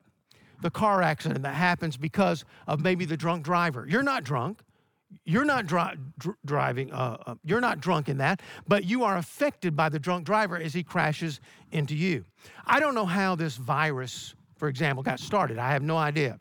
The 0.62 0.70
car 0.70 1.02
accident 1.02 1.42
that 1.42 1.54
happens 1.54 1.96
because 1.96 2.44
of 2.68 2.80
maybe 2.80 3.04
the 3.04 3.16
drunk 3.16 3.44
driver. 3.44 3.84
You're 3.88 4.04
not 4.04 4.22
drunk. 4.22 4.60
You're 5.24 5.44
not 5.44 5.66
dr- 5.66 5.96
driving, 6.44 6.92
uh, 6.92 7.18
uh, 7.26 7.34
you're 7.44 7.60
not 7.60 7.80
drunk 7.80 8.08
in 8.08 8.18
that, 8.18 8.42
but 8.66 8.84
you 8.84 9.04
are 9.04 9.16
affected 9.18 9.76
by 9.76 9.88
the 9.88 9.98
drunk 9.98 10.24
driver 10.24 10.56
as 10.56 10.74
he 10.74 10.82
crashes 10.82 11.40
into 11.70 11.94
you. 11.94 12.24
I 12.66 12.80
don't 12.80 12.96
know 12.96 13.06
how 13.06 13.36
this 13.36 13.56
virus, 13.56 14.34
for 14.56 14.68
example, 14.68 15.04
got 15.04 15.20
started. 15.20 15.58
I 15.58 15.70
have 15.70 15.82
no 15.82 15.96
idea. 15.96 16.38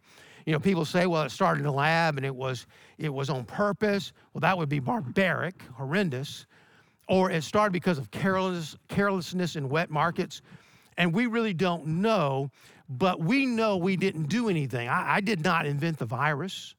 You 0.48 0.54
know, 0.54 0.60
people 0.60 0.86
say, 0.86 1.06
well, 1.06 1.24
it 1.24 1.30
started 1.30 1.62
in 1.62 1.68
a 1.68 1.72
lab 1.72 2.18
and 2.18 2.26
it 2.26 2.36
was, 2.36 2.66
it 2.98 3.14
was 3.14 3.30
on 3.30 3.46
purpose. 3.46 4.12
Well, 4.34 4.42
that 4.42 4.58
would 4.58 4.70
be 4.70 4.80
barbaric, 4.80 5.62
horrendous. 5.76 6.48
Or 7.08 7.32
it 7.32 7.44
started 7.44 7.74
because 7.74 7.98
of 7.98 8.12
careless, 8.12 8.76
carelessness 8.88 9.56
in 9.56 9.70
wet 9.70 9.90
markets. 9.90 10.42
And 10.98 11.14
we 11.14 11.26
really 11.26 11.54
don't 11.54 11.86
know, 11.86 12.50
but 12.88 13.20
we 13.20 13.46
know 13.46 13.78
we 13.78 13.96
didn't 13.96 14.30
do 14.30 14.50
anything. 14.50 14.88
I, 14.88 15.16
I 15.16 15.22
did 15.22 15.44
not 15.44 15.66
invent 15.66 15.98
the 15.98 16.06
virus. 16.06 16.76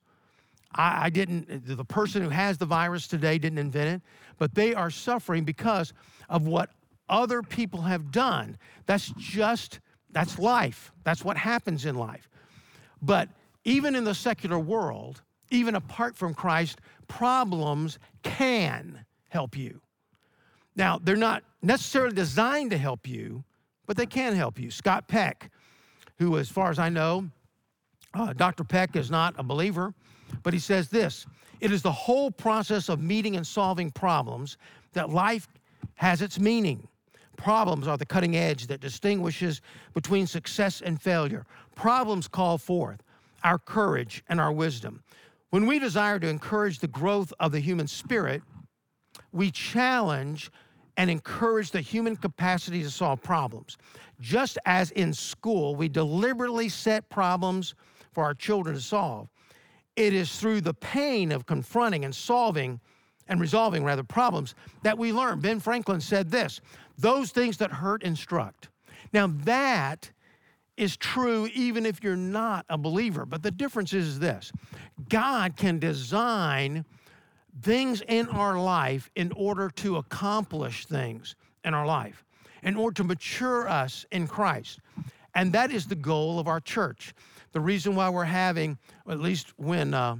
I, 0.74 1.06
I 1.06 1.10
didn't, 1.10 1.66
the 1.66 1.84
person 1.84 2.22
who 2.22 2.30
has 2.30 2.58
the 2.58 2.66
virus 2.66 3.06
today 3.06 3.38
didn't 3.38 3.58
invent 3.58 3.96
it, 3.96 4.02
but 4.38 4.54
they 4.54 4.74
are 4.74 4.90
suffering 4.90 5.44
because 5.44 5.92
of 6.28 6.46
what 6.46 6.70
other 7.08 7.42
people 7.42 7.82
have 7.82 8.10
done. 8.10 8.56
That's 8.86 9.12
just, 9.18 9.80
that's 10.10 10.38
life. 10.38 10.92
That's 11.04 11.24
what 11.24 11.36
happens 11.36 11.84
in 11.84 11.96
life. 11.96 12.28
But 13.02 13.28
even 13.64 13.94
in 13.94 14.04
the 14.04 14.14
secular 14.14 14.58
world, 14.58 15.22
even 15.50 15.74
apart 15.74 16.16
from 16.16 16.34
Christ, 16.34 16.80
problems 17.08 17.98
can 18.22 19.04
help 19.28 19.56
you. 19.56 19.80
Now, 20.76 20.98
they're 21.02 21.16
not 21.16 21.42
necessarily 21.62 22.14
designed 22.14 22.70
to 22.72 22.78
help 22.78 23.06
you, 23.06 23.44
but 23.86 23.96
they 23.96 24.06
can 24.06 24.34
help 24.34 24.58
you. 24.58 24.70
Scott 24.70 25.08
Peck, 25.08 25.50
who, 26.18 26.38
as 26.38 26.48
far 26.48 26.70
as 26.70 26.78
I 26.78 26.88
know, 26.88 27.28
uh, 28.14 28.32
Dr. 28.32 28.64
Peck 28.64 28.96
is 28.96 29.10
not 29.10 29.34
a 29.38 29.42
believer, 29.42 29.94
but 30.42 30.52
he 30.52 30.58
says 30.58 30.88
this 30.88 31.26
it 31.60 31.72
is 31.72 31.82
the 31.82 31.92
whole 31.92 32.30
process 32.30 32.88
of 32.88 33.00
meeting 33.00 33.36
and 33.36 33.46
solving 33.46 33.90
problems 33.90 34.56
that 34.92 35.10
life 35.10 35.48
has 35.94 36.22
its 36.22 36.38
meaning. 36.38 36.86
Problems 37.36 37.88
are 37.88 37.96
the 37.96 38.06
cutting 38.06 38.36
edge 38.36 38.66
that 38.68 38.80
distinguishes 38.80 39.60
between 39.92 40.26
success 40.26 40.80
and 40.80 41.00
failure. 41.00 41.46
Problems 41.74 42.28
call 42.28 42.58
forth 42.58 43.02
our 43.42 43.58
courage 43.58 44.22
and 44.28 44.40
our 44.40 44.52
wisdom. 44.52 45.02
When 45.50 45.66
we 45.66 45.78
desire 45.78 46.18
to 46.18 46.28
encourage 46.28 46.78
the 46.78 46.88
growth 46.88 47.32
of 47.40 47.52
the 47.52 47.60
human 47.60 47.86
spirit, 47.86 48.42
we 49.32 49.50
challenge 49.50 50.50
and 50.96 51.10
encourage 51.10 51.70
the 51.70 51.80
human 51.80 52.16
capacity 52.16 52.82
to 52.82 52.90
solve 52.90 53.22
problems. 53.22 53.76
Just 54.20 54.58
as 54.64 54.90
in 54.92 55.12
school, 55.12 55.74
we 55.74 55.88
deliberately 55.88 56.68
set 56.68 57.08
problems 57.08 57.74
for 58.12 58.24
our 58.24 58.34
children 58.34 58.76
to 58.76 58.80
solve, 58.80 59.28
it 59.96 60.14
is 60.14 60.38
through 60.38 60.60
the 60.60 60.74
pain 60.74 61.32
of 61.32 61.46
confronting 61.46 62.04
and 62.04 62.14
solving 62.14 62.80
and 63.28 63.40
resolving 63.40 63.84
rather 63.84 64.02
problems 64.02 64.54
that 64.82 64.96
we 64.96 65.12
learn. 65.12 65.40
Ben 65.40 65.60
Franklin 65.60 66.00
said 66.00 66.30
this 66.30 66.60
those 66.98 67.30
things 67.30 67.56
that 67.58 67.72
hurt 67.72 68.02
instruct. 68.02 68.68
Now, 69.12 69.26
that 69.44 70.10
is 70.76 70.96
true 70.96 71.48
even 71.54 71.86
if 71.86 72.02
you're 72.02 72.16
not 72.16 72.66
a 72.68 72.76
believer. 72.76 73.24
But 73.24 73.42
the 73.42 73.50
difference 73.50 73.92
is 73.92 74.18
this 74.18 74.52
God 75.08 75.56
can 75.56 75.78
design 75.78 76.84
things 77.62 78.02
in 78.08 78.28
our 78.28 78.58
life 78.58 79.10
in 79.14 79.32
order 79.32 79.70
to 79.70 79.96
accomplish 79.96 80.86
things 80.86 81.36
in 81.64 81.74
our 81.74 81.86
life, 81.86 82.24
in 82.62 82.76
order 82.76 82.94
to 82.94 83.04
mature 83.04 83.68
us 83.68 84.04
in 84.10 84.26
Christ. 84.26 84.80
And 85.34 85.52
that 85.52 85.70
is 85.70 85.86
the 85.86 85.94
goal 85.94 86.38
of 86.38 86.46
our 86.46 86.60
church. 86.60 87.14
The 87.52 87.60
reason 87.60 87.94
why 87.94 88.08
we're 88.08 88.24
having, 88.24 88.78
at 89.08 89.20
least 89.20 89.52
when 89.56 89.94
uh, 89.94 90.16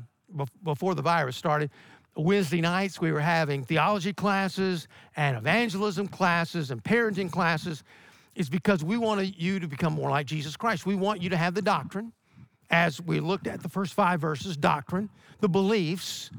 before 0.63 0.95
the 0.95 1.03
virus 1.03 1.37
started, 1.37 1.71
Wednesday 2.17 2.61
nights 2.61 3.01
we 3.01 3.11
were 3.11 3.21
having 3.21 3.65
theology 3.65 4.13
classes 4.13 4.87
and 5.17 5.37
evangelism 5.37 6.07
classes 6.07 6.71
and 6.71 6.83
parenting 6.83 7.31
classes 7.31 7.83
is 8.37 8.49
because 8.49 8.85
we 8.85 8.97
want 8.97 9.39
you 9.39 9.59
to 9.59 9.67
become 9.67 9.93
more 9.93 10.11
like 10.11 10.27
Jesus 10.27 10.57
Christ. 10.57 10.87
We 10.87 10.95
want 10.95 11.23
you 11.23 11.31
to 11.31 11.37
have 11.37 11.55
the 11.55 11.63
doctrine, 11.63 12.13
as 12.71 13.01
we 13.01 13.21
looked 13.21 13.47
at 13.47 13.63
the 13.63 13.69
first 13.69 13.95
five 13.95 14.21
verses 14.21 14.57
doctrine, 14.57 15.09
the 15.41 15.49
beliefs, 15.49 16.31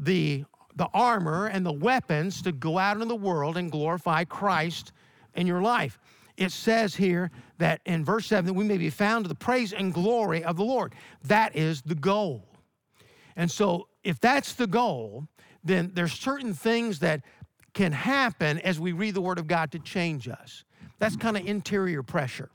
the, 0.00 0.44
the 0.74 0.88
armor, 0.92 1.46
and 1.46 1.64
the 1.64 1.72
weapons 1.72 2.42
to 2.42 2.52
go 2.52 2.78
out 2.78 2.96
into 2.96 3.06
the 3.06 3.16
world 3.16 3.56
and 3.56 3.70
glorify 3.70 4.24
Christ 4.24 4.92
in 5.34 5.46
your 5.46 5.62
life 5.62 5.98
it 6.40 6.50
says 6.50 6.96
here 6.96 7.30
that 7.58 7.82
in 7.84 8.02
verse 8.02 8.26
7 8.26 8.46
that 8.46 8.54
we 8.54 8.64
may 8.64 8.78
be 8.78 8.88
found 8.88 9.26
to 9.26 9.28
the 9.28 9.34
praise 9.34 9.74
and 9.74 9.92
glory 9.92 10.42
of 10.42 10.56
the 10.56 10.64
Lord. 10.64 10.94
That 11.24 11.54
is 11.54 11.82
the 11.82 11.94
goal. 11.94 12.48
And 13.36 13.48
so, 13.50 13.88
if 14.02 14.18
that's 14.18 14.54
the 14.54 14.66
goal, 14.66 15.28
then 15.62 15.92
there's 15.94 16.14
certain 16.14 16.54
things 16.54 16.98
that 17.00 17.20
can 17.74 17.92
happen 17.92 18.58
as 18.60 18.80
we 18.80 18.92
read 18.92 19.14
the 19.14 19.20
Word 19.20 19.38
of 19.38 19.46
God 19.46 19.70
to 19.72 19.78
change 19.78 20.28
us. 20.28 20.64
That's 20.98 21.14
kind 21.14 21.36
of 21.36 21.46
interior 21.46 22.02
pressure. 22.02 22.50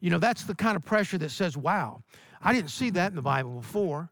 You 0.00 0.10
know, 0.10 0.18
that's 0.18 0.44
the 0.44 0.54
kind 0.54 0.76
of 0.76 0.84
pressure 0.84 1.18
that 1.18 1.32
says, 1.32 1.56
wow, 1.56 2.02
I 2.40 2.52
didn't 2.52 2.70
see 2.70 2.90
that 2.90 3.10
in 3.10 3.16
the 3.16 3.22
Bible 3.22 3.60
before. 3.60 4.10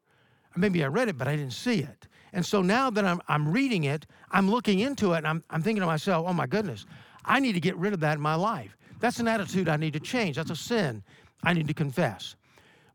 Maybe 0.56 0.82
I 0.82 0.88
read 0.88 1.08
it, 1.08 1.16
but 1.16 1.28
I 1.28 1.36
didn't 1.36 1.52
see 1.52 1.78
it. 1.78 2.08
And 2.32 2.44
so 2.44 2.62
now 2.62 2.90
that 2.90 3.04
I'm, 3.04 3.20
I'm 3.28 3.50
reading 3.50 3.84
it, 3.84 4.06
I'm 4.30 4.50
looking 4.50 4.80
into 4.80 5.12
it, 5.14 5.18
and 5.18 5.26
I'm, 5.26 5.44
I'm 5.50 5.62
thinking 5.62 5.80
to 5.80 5.86
myself, 5.86 6.26
oh 6.28 6.32
my 6.32 6.46
goodness, 6.46 6.86
I 7.24 7.40
need 7.40 7.52
to 7.52 7.60
get 7.60 7.76
rid 7.76 7.92
of 7.92 8.00
that 8.00 8.14
in 8.14 8.20
my 8.20 8.34
life. 8.34 8.76
That's 9.00 9.18
an 9.18 9.28
attitude 9.28 9.68
I 9.68 9.76
need 9.76 9.94
to 9.94 10.00
change. 10.00 10.36
That's 10.36 10.50
a 10.50 10.56
sin 10.56 11.02
I 11.42 11.54
need 11.54 11.68
to 11.68 11.74
confess. 11.74 12.36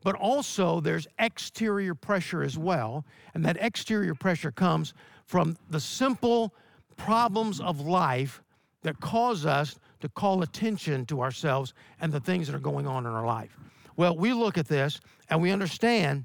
But 0.04 0.14
also, 0.14 0.80
there's 0.80 1.08
exterior 1.18 1.94
pressure 1.94 2.42
as 2.42 2.56
well. 2.56 3.04
And 3.34 3.44
that 3.44 3.56
exterior 3.60 4.14
pressure 4.14 4.52
comes 4.52 4.94
from 5.24 5.56
the 5.70 5.80
simple 5.80 6.54
problems 6.96 7.60
of 7.60 7.80
life 7.80 8.42
that 8.82 9.00
cause 9.00 9.44
us 9.44 9.80
to 10.00 10.08
call 10.08 10.42
attention 10.42 11.06
to 11.06 11.20
ourselves 11.20 11.74
and 12.00 12.12
the 12.12 12.20
things 12.20 12.46
that 12.46 12.54
are 12.54 12.60
going 12.60 12.86
on 12.86 13.04
in 13.04 13.12
our 13.12 13.26
life. 13.26 13.58
Well, 13.96 14.16
we 14.16 14.32
look 14.32 14.58
at 14.58 14.68
this 14.68 15.00
and 15.28 15.42
we 15.42 15.50
understand 15.50 16.24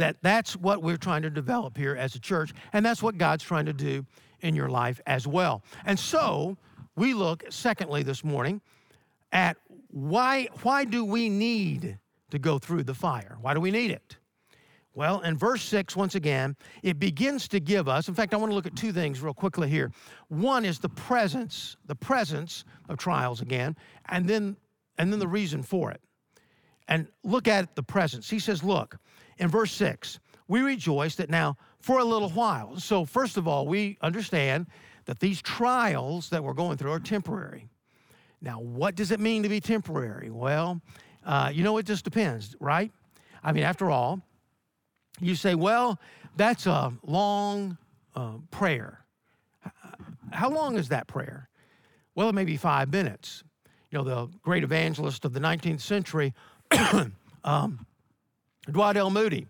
that 0.00 0.16
that's 0.22 0.56
what 0.56 0.82
we're 0.82 0.96
trying 0.96 1.22
to 1.22 1.30
develop 1.30 1.76
here 1.76 1.96
as 1.96 2.14
a 2.14 2.20
church, 2.20 2.52
and 2.72 2.84
that's 2.84 3.02
what 3.02 3.18
God's 3.18 3.44
trying 3.44 3.66
to 3.66 3.72
do 3.72 4.04
in 4.40 4.54
your 4.54 4.68
life 4.68 5.00
as 5.06 5.26
well. 5.26 5.62
And 5.84 5.98
so, 5.98 6.56
we 6.96 7.14
look, 7.14 7.44
secondly, 7.50 8.02
this 8.02 8.24
morning 8.24 8.60
at 9.32 9.56
why, 9.88 10.48
why 10.62 10.84
do 10.84 11.04
we 11.04 11.28
need 11.28 11.98
to 12.30 12.38
go 12.38 12.58
through 12.58 12.84
the 12.84 12.94
fire? 12.94 13.36
Why 13.40 13.54
do 13.54 13.60
we 13.60 13.70
need 13.70 13.90
it? 13.90 14.16
Well, 14.92 15.20
in 15.20 15.38
verse 15.38 15.62
6, 15.62 15.94
once 15.94 16.16
again, 16.16 16.56
it 16.82 16.98
begins 16.98 17.46
to 17.48 17.60
give 17.60 17.88
us, 17.88 18.08
in 18.08 18.14
fact, 18.14 18.34
I 18.34 18.36
want 18.36 18.50
to 18.50 18.54
look 18.54 18.66
at 18.66 18.74
two 18.74 18.92
things 18.92 19.20
real 19.20 19.32
quickly 19.32 19.68
here. 19.68 19.92
One 20.28 20.64
is 20.64 20.80
the 20.80 20.88
presence, 20.88 21.76
the 21.86 21.94
presence 21.94 22.64
of 22.88 22.98
trials 22.98 23.40
again, 23.40 23.76
and 24.08 24.28
then, 24.28 24.56
and 24.98 25.12
then 25.12 25.20
the 25.20 25.28
reason 25.28 25.62
for 25.62 25.92
it. 25.92 26.00
And 26.88 27.06
look 27.22 27.46
at 27.46 27.76
the 27.76 27.84
presence. 27.84 28.28
He 28.28 28.40
says, 28.40 28.64
Look, 28.64 28.98
in 29.40 29.48
verse 29.48 29.72
6, 29.72 30.20
we 30.48 30.60
rejoice 30.60 31.16
that 31.16 31.30
now 31.30 31.56
for 31.80 31.98
a 31.98 32.04
little 32.04 32.28
while. 32.30 32.78
So, 32.78 33.04
first 33.04 33.36
of 33.36 33.48
all, 33.48 33.66
we 33.66 33.98
understand 34.02 34.66
that 35.06 35.18
these 35.18 35.42
trials 35.42 36.28
that 36.30 36.44
we're 36.44 36.54
going 36.54 36.76
through 36.76 36.92
are 36.92 37.00
temporary. 37.00 37.68
Now, 38.42 38.60
what 38.60 38.94
does 38.94 39.10
it 39.10 39.18
mean 39.18 39.42
to 39.42 39.48
be 39.48 39.60
temporary? 39.60 40.30
Well, 40.30 40.80
uh, 41.24 41.50
you 41.52 41.64
know, 41.64 41.78
it 41.78 41.86
just 41.86 42.04
depends, 42.04 42.54
right? 42.60 42.92
I 43.42 43.52
mean, 43.52 43.64
after 43.64 43.90
all, 43.90 44.20
you 45.20 45.34
say, 45.34 45.54
well, 45.54 45.98
that's 46.36 46.66
a 46.66 46.92
long 47.02 47.76
uh, 48.14 48.34
prayer. 48.50 49.04
How 50.32 50.48
long 50.48 50.76
is 50.76 50.88
that 50.88 51.06
prayer? 51.06 51.48
Well, 52.14 52.28
it 52.28 52.34
may 52.34 52.44
be 52.44 52.56
five 52.56 52.92
minutes. 52.92 53.42
You 53.90 53.98
know, 53.98 54.04
the 54.04 54.28
great 54.42 54.62
evangelist 54.62 55.24
of 55.24 55.32
the 55.32 55.40
19th 55.40 55.80
century, 55.80 56.34
um, 57.44 57.86
Dwight 58.70 58.96
L. 58.96 59.10
Moody, 59.10 59.46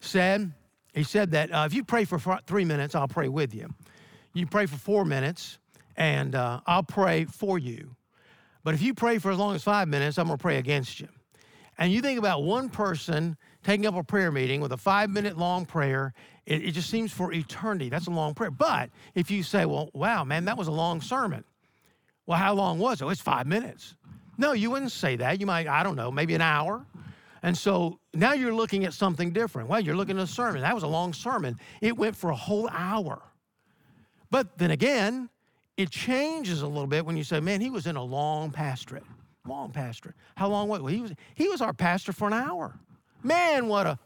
said, 0.00 0.52
he 0.94 1.02
said 1.02 1.30
that 1.32 1.52
uh, 1.52 1.64
if 1.66 1.74
you 1.74 1.84
pray 1.84 2.04
for 2.04 2.18
three 2.46 2.64
minutes, 2.64 2.94
I'll 2.94 3.08
pray 3.08 3.28
with 3.28 3.54
you. 3.54 3.68
You 4.34 4.46
pray 4.46 4.66
for 4.66 4.76
four 4.76 5.04
minutes, 5.04 5.58
and 5.96 6.34
uh, 6.34 6.60
I'll 6.66 6.82
pray 6.82 7.24
for 7.24 7.58
you. 7.58 7.96
But 8.64 8.74
if 8.74 8.82
you 8.82 8.94
pray 8.94 9.18
for 9.18 9.30
as 9.30 9.38
long 9.38 9.54
as 9.54 9.62
five 9.62 9.88
minutes, 9.88 10.18
I'm 10.18 10.26
going 10.26 10.38
to 10.38 10.42
pray 10.42 10.58
against 10.58 11.00
you. 11.00 11.08
And 11.78 11.92
you 11.92 12.00
think 12.00 12.18
about 12.18 12.42
one 12.42 12.68
person 12.68 13.36
taking 13.62 13.86
up 13.86 13.94
a 13.94 14.02
prayer 14.02 14.32
meeting 14.32 14.60
with 14.60 14.72
a 14.72 14.76
five 14.76 15.10
minute 15.10 15.38
long 15.38 15.64
prayer, 15.64 16.12
it, 16.44 16.64
it, 16.64 16.70
just 16.72 16.90
seems 16.90 17.12
for 17.12 17.32
eternity. 17.32 17.88
That's 17.88 18.08
a 18.08 18.10
long 18.10 18.34
prayer. 18.34 18.50
But 18.50 18.90
if 19.14 19.30
you 19.30 19.42
say, 19.42 19.64
well, 19.64 19.90
wow, 19.94 20.24
man, 20.24 20.44
that 20.46 20.58
was 20.58 20.66
a 20.66 20.72
long 20.72 21.00
sermon. 21.00 21.44
Well, 22.26 22.38
how 22.38 22.54
long 22.54 22.78
was 22.78 23.00
it? 23.00 23.04
Well, 23.04 23.12
it's 23.12 23.20
five 23.20 23.46
minutes. 23.46 23.94
No, 24.36 24.52
you 24.52 24.70
wouldn't 24.70 24.92
say 24.92 25.16
that. 25.16 25.40
You 25.40 25.46
might, 25.46 25.66
I 25.66 25.82
don't 25.82 25.96
know, 25.96 26.10
maybe 26.10 26.34
an 26.34 26.40
hour. 26.40 26.84
And 27.42 27.56
so 27.56 27.98
now 28.14 28.32
you're 28.32 28.54
looking 28.54 28.84
at 28.84 28.92
something 28.92 29.32
different. 29.32 29.68
Well, 29.68 29.80
you're 29.80 29.96
looking 29.96 30.18
at 30.18 30.24
a 30.24 30.26
sermon. 30.26 30.62
That 30.62 30.74
was 30.74 30.82
a 30.82 30.88
long 30.88 31.12
sermon. 31.12 31.58
It 31.80 31.96
went 31.96 32.16
for 32.16 32.30
a 32.30 32.36
whole 32.36 32.68
hour. 32.70 33.22
But 34.30 34.58
then 34.58 34.70
again, 34.70 35.28
it 35.76 35.90
changes 35.90 36.62
a 36.62 36.66
little 36.66 36.86
bit 36.86 37.06
when 37.06 37.16
you 37.16 37.24
say, 37.24 37.40
man, 37.40 37.60
he 37.60 37.70
was 37.70 37.86
in 37.86 37.96
a 37.96 38.02
long 38.02 38.50
pastorate. 38.50 39.04
Long 39.46 39.70
pastorate. 39.70 40.16
How 40.36 40.48
long 40.48 40.68
was 40.68 40.80
well, 40.80 40.92
he 40.92 41.00
was 41.00 41.12
he 41.34 41.48
was 41.48 41.62
our 41.62 41.72
pastor 41.72 42.12
for 42.12 42.26
an 42.26 42.34
hour. 42.34 42.74
Man, 43.22 43.68
what 43.68 43.86
a 43.86 43.98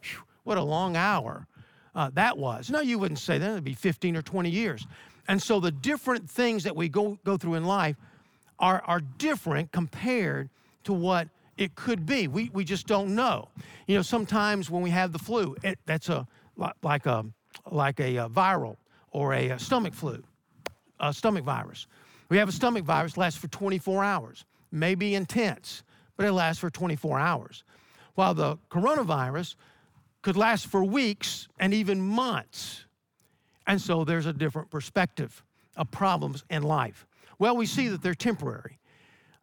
what 0.45 0.59
a 0.59 0.63
long 0.63 0.97
hour 0.97 1.47
uh, 1.95 2.11
that 2.15 2.37
was. 2.37 2.71
No, 2.71 2.81
you 2.81 2.99
wouldn't 2.99 3.19
say 3.19 3.39
that. 3.39 3.51
It'd 3.51 3.65
be 3.65 3.75
15 3.75 4.17
or 4.17 4.23
20 4.23 4.51
years. 4.51 4.87
And 5.29 5.41
so 5.43 5.61
the 5.61 5.71
different 5.71 6.29
things 6.29 6.65
that 6.65 6.75
we 6.75 6.89
go, 6.89 7.19
go 7.25 7.37
through 7.37 7.55
in 7.55 7.65
life 7.65 7.97
are, 8.59 8.83
are 8.87 9.01
different 9.01 9.73
compared 9.73 10.49
to 10.85 10.93
what 10.93 11.29
it 11.57 11.75
could 11.75 12.07
be. 12.07 12.29
We, 12.29 12.51
we 12.53 12.65
just 12.65 12.87
don't 12.87 13.15
know. 13.15 13.49
You 13.87 13.97
know, 13.97 14.03
sometimes 14.03 14.71
when 14.71 14.83
we 14.83 14.91
have 14.91 15.13
the 15.13 15.19
flu, 15.19 15.57
it, 15.63 15.79
that's 15.87 16.09
a 16.09 16.27
like 16.83 17.07
a 17.07 17.25
like 17.71 18.01
a, 18.01 18.17
a 18.17 18.29
viral 18.29 18.77
or 19.11 19.35
a, 19.35 19.51
a 19.51 19.59
stomach 19.59 19.95
flu, 19.95 20.23
a 21.01 21.13
stomach 21.13 21.45
virus. 21.45 21.87
We 22.29 22.39
have 22.39 22.49
a 22.49 22.53
stomach 22.53 22.85
virus 22.85 23.17
lasts 23.17 23.39
for 23.39 23.49
24 23.49 24.03
hours, 24.03 24.45
may 24.71 24.95
be 24.95 25.15
intense, 25.15 25.83
but 26.17 26.25
it 26.25 26.33
lasts 26.33 26.61
for 26.61 26.71
24 26.71 27.19
hours. 27.19 27.65
While 28.15 28.35
the 28.35 28.59
coronavirus 28.71 29.57
could 30.23 30.37
last 30.37 30.69
for 30.69 30.83
weeks 30.85 31.49
and 31.59 31.75
even 31.75 32.01
months. 32.01 32.85
And 33.67 33.81
so 33.81 34.05
there's 34.05 34.27
a 34.27 34.33
different 34.33 34.71
perspective 34.71 35.43
of 35.77 35.91
problems 35.91 36.45
in 36.49 36.63
life. 36.63 37.07
Well, 37.39 37.57
we 37.57 37.67
see 37.67 37.89
that 37.89 38.03
they're 38.03 38.15
temporary. 38.15 38.79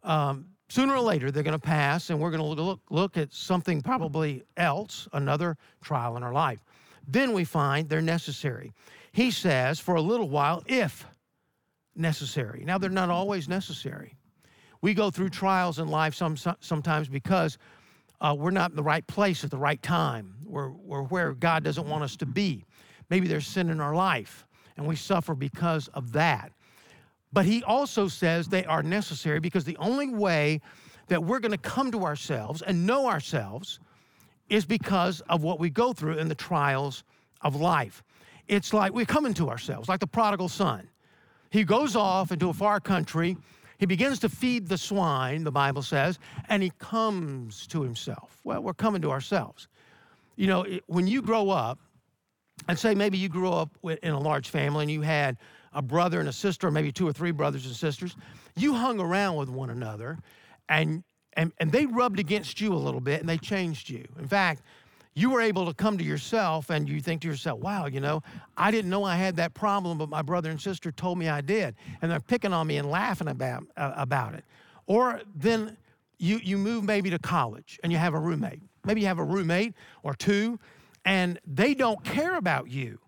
Um, 0.04 0.46
sooner 0.70 0.94
or 0.94 1.02
later, 1.02 1.32
they're 1.32 1.44
going 1.44 1.52
to 1.52 1.60
pass, 1.60 2.10
and 2.10 2.20
we're 2.20 2.32
going 2.32 2.56
to 2.56 2.62
look, 2.62 2.80
look 2.90 3.18
at 3.18 3.34
something 3.34 3.82
probably 3.82 4.44
else, 4.56 5.08
another 5.14 5.58
trial 5.82 6.16
in 6.16 6.24
our 6.24 6.34
life. 6.34 6.60
Then 7.08 7.34
we 7.34 7.44
find 7.44 7.90
they're 7.90 8.02
necessary. 8.02 8.72
He 9.12 9.32
says, 9.32 9.80
for 9.80 9.96
a 9.96 10.02
little 10.02 10.30
while, 10.30 10.64
if 10.68 11.06
necessary. 11.96 12.64
Now, 12.66 12.78
they're 12.78 12.90
not 12.90 13.10
always 13.10 13.50
necessary. 13.50 14.16
We 14.82 14.94
go 14.94 15.10
through 15.10 15.30
trials 15.30 15.80
in 15.80 15.88
life 15.90 16.16
some, 16.16 16.38
sometimes 16.60 17.10
because 17.10 17.58
uh, 18.22 18.36
we're 18.38 18.52
not 18.52 18.70
in 18.70 18.76
the 18.76 18.84
right 18.84 19.06
place 19.08 19.44
at 19.44 19.52
the 19.52 19.58
right 19.58 19.82
time. 19.82 20.36
We're, 20.46 20.70
we're 20.70 21.04
where 21.04 21.34
God 21.34 21.64
doesn't 21.64 21.88
want 21.88 22.04
us 22.04 22.16
to 22.18 22.26
be. 22.26 22.64
Maybe 23.10 23.28
there's 23.28 23.48
sin 23.48 23.70
in 23.70 23.82
our 23.82 23.96
life, 23.96 24.46
and 24.78 24.86
we 24.86 24.96
suffer 24.96 25.34
because 25.34 25.88
of 25.90 26.12
that. 26.14 26.52
But 27.32 27.46
he 27.46 27.64
also 27.64 28.08
says 28.08 28.48
they 28.48 28.66
are 28.66 28.82
necessary 28.82 29.40
because 29.40 29.64
the 29.64 29.78
only 29.78 30.10
way 30.10 30.62
that 31.08 31.24
we're 31.24 31.40
going 31.40 31.52
to 31.52 31.58
come 31.58 31.92
to 31.92 32.04
ourselves 32.04 32.62
and 32.62 32.86
know 32.86 33.08
ourselves 33.08 33.80
is 34.50 34.66
because 34.66 35.22
of 35.30 35.44
what 35.44 35.60
we 35.60 35.70
go 35.70 35.94
through 35.94 36.18
in 36.18 36.28
the 36.28 36.36
trials 36.36 37.04
of 37.42 37.56
life. 37.56 38.04
It's 38.48 38.74
like 38.74 38.94
we're 38.94 39.06
coming 39.06 39.34
to 39.36 39.50
ourselves, 39.50 39.90
like 39.90 40.00
the 40.00 40.08
prodigal 40.08 40.50
son. 40.50 40.90
He 41.52 41.64
goes 41.64 41.96
off 41.96 42.32
into 42.32 42.50
a 42.50 42.54
far 42.54 42.80
country. 42.80 43.38
He 43.78 43.86
begins 43.86 44.20
to 44.20 44.30
feed 44.30 44.68
the 44.68 44.78
swine, 44.78 45.44
the 45.44 45.52
Bible 45.52 45.84
says, 45.84 46.20
and 46.48 46.62
he 46.64 46.72
comes 46.80 47.68
to 47.68 47.84
himself. 47.84 48.40
Well, 48.44 48.62
we're 48.62 48.74
coming 48.74 49.02
to 49.04 49.12
ourselves. 49.12 49.68
You 50.36 50.48
know, 50.48 50.66
when 50.88 51.06
you 51.06 51.22
grow 51.22 51.50
up, 51.50 51.80
and 52.68 52.78
say 52.78 52.94
maybe 52.94 53.18
you 53.18 53.30
grew 53.30 53.52
up 53.52 53.70
in 53.84 54.12
a 54.12 54.20
large 54.20 54.50
family 54.50 54.84
and 54.84 54.92
you 54.92 55.02
had 55.02 55.38
a 55.74 55.82
brother 55.82 56.20
and 56.20 56.30
a 56.30 56.34
sister, 56.34 56.68
or 56.68 56.72
maybe 56.72 56.92
two 56.92 57.08
or 57.08 57.14
three 57.14 57.32
brothers 57.32 57.66
and 57.66 57.76
sisters, 57.76 58.16
you 58.56 58.74
hung 58.74 59.00
around 59.00 59.36
with 59.38 59.50
one 59.50 59.70
another 59.70 60.18
and, 60.68 61.04
and, 61.34 61.52
and 61.60 61.72
they 61.72 61.86
rubbed 61.86 62.20
against 62.20 62.60
you 62.60 62.74
a 62.74 62.76
little 62.76 63.02
bit 63.02 63.20
and 63.20 63.30
they 63.30 63.38
changed 63.38 63.90
you. 63.90 64.06
In 64.18 64.28
fact, 64.28 64.62
you 65.16 65.30
were 65.30 65.42
able 65.42 65.66
to 65.66 65.74
come 65.74 65.98
to 65.98 66.04
yourself 66.04 66.70
and 66.70 66.88
you 66.88 67.02
think 67.02 67.22
to 67.22 67.28
yourself, 67.28 67.60
wow, 67.60 67.88
you 67.88 68.00
know, 68.00 68.24
I 68.56 68.72
didn't 68.72 68.90
know 68.90 69.04
I 69.04 69.16
had 69.16 69.36
that 69.38 69.54
problem, 69.54 69.98
but 69.98 70.08
my 70.10 70.22
brother 70.22 70.50
and 70.50 70.62
sister 70.62 70.92
told 70.92 71.18
me 71.18 71.28
I 71.28 71.42
did. 71.42 71.76
And 72.02 72.12
they're 72.12 72.20
picking 72.20 72.54
on 72.54 72.68
me 72.68 72.78
and 72.78 72.90
laughing 72.90 73.28
about, 73.28 73.64
uh, 73.76 73.94
about 73.96 74.36
it. 74.36 74.46
Or 74.86 75.22
then 75.36 75.78
you, 76.20 76.40
you 76.44 76.58
move 76.58 76.84
maybe 76.84 77.10
to 77.10 77.20
college 77.20 77.80
and 77.84 77.92
you 77.92 77.98
have 77.98 78.14
a 78.14 78.20
roommate. 78.20 78.62
Maybe 78.86 79.02
you 79.02 79.08
have 79.08 79.20
a 79.20 79.24
roommate 79.24 79.74
or 80.04 80.14
two, 80.14 80.60
and 81.06 81.40
they 81.46 81.74
don't 81.74 82.04
care 82.04 82.38
about 82.38 82.70
you 82.70 83.00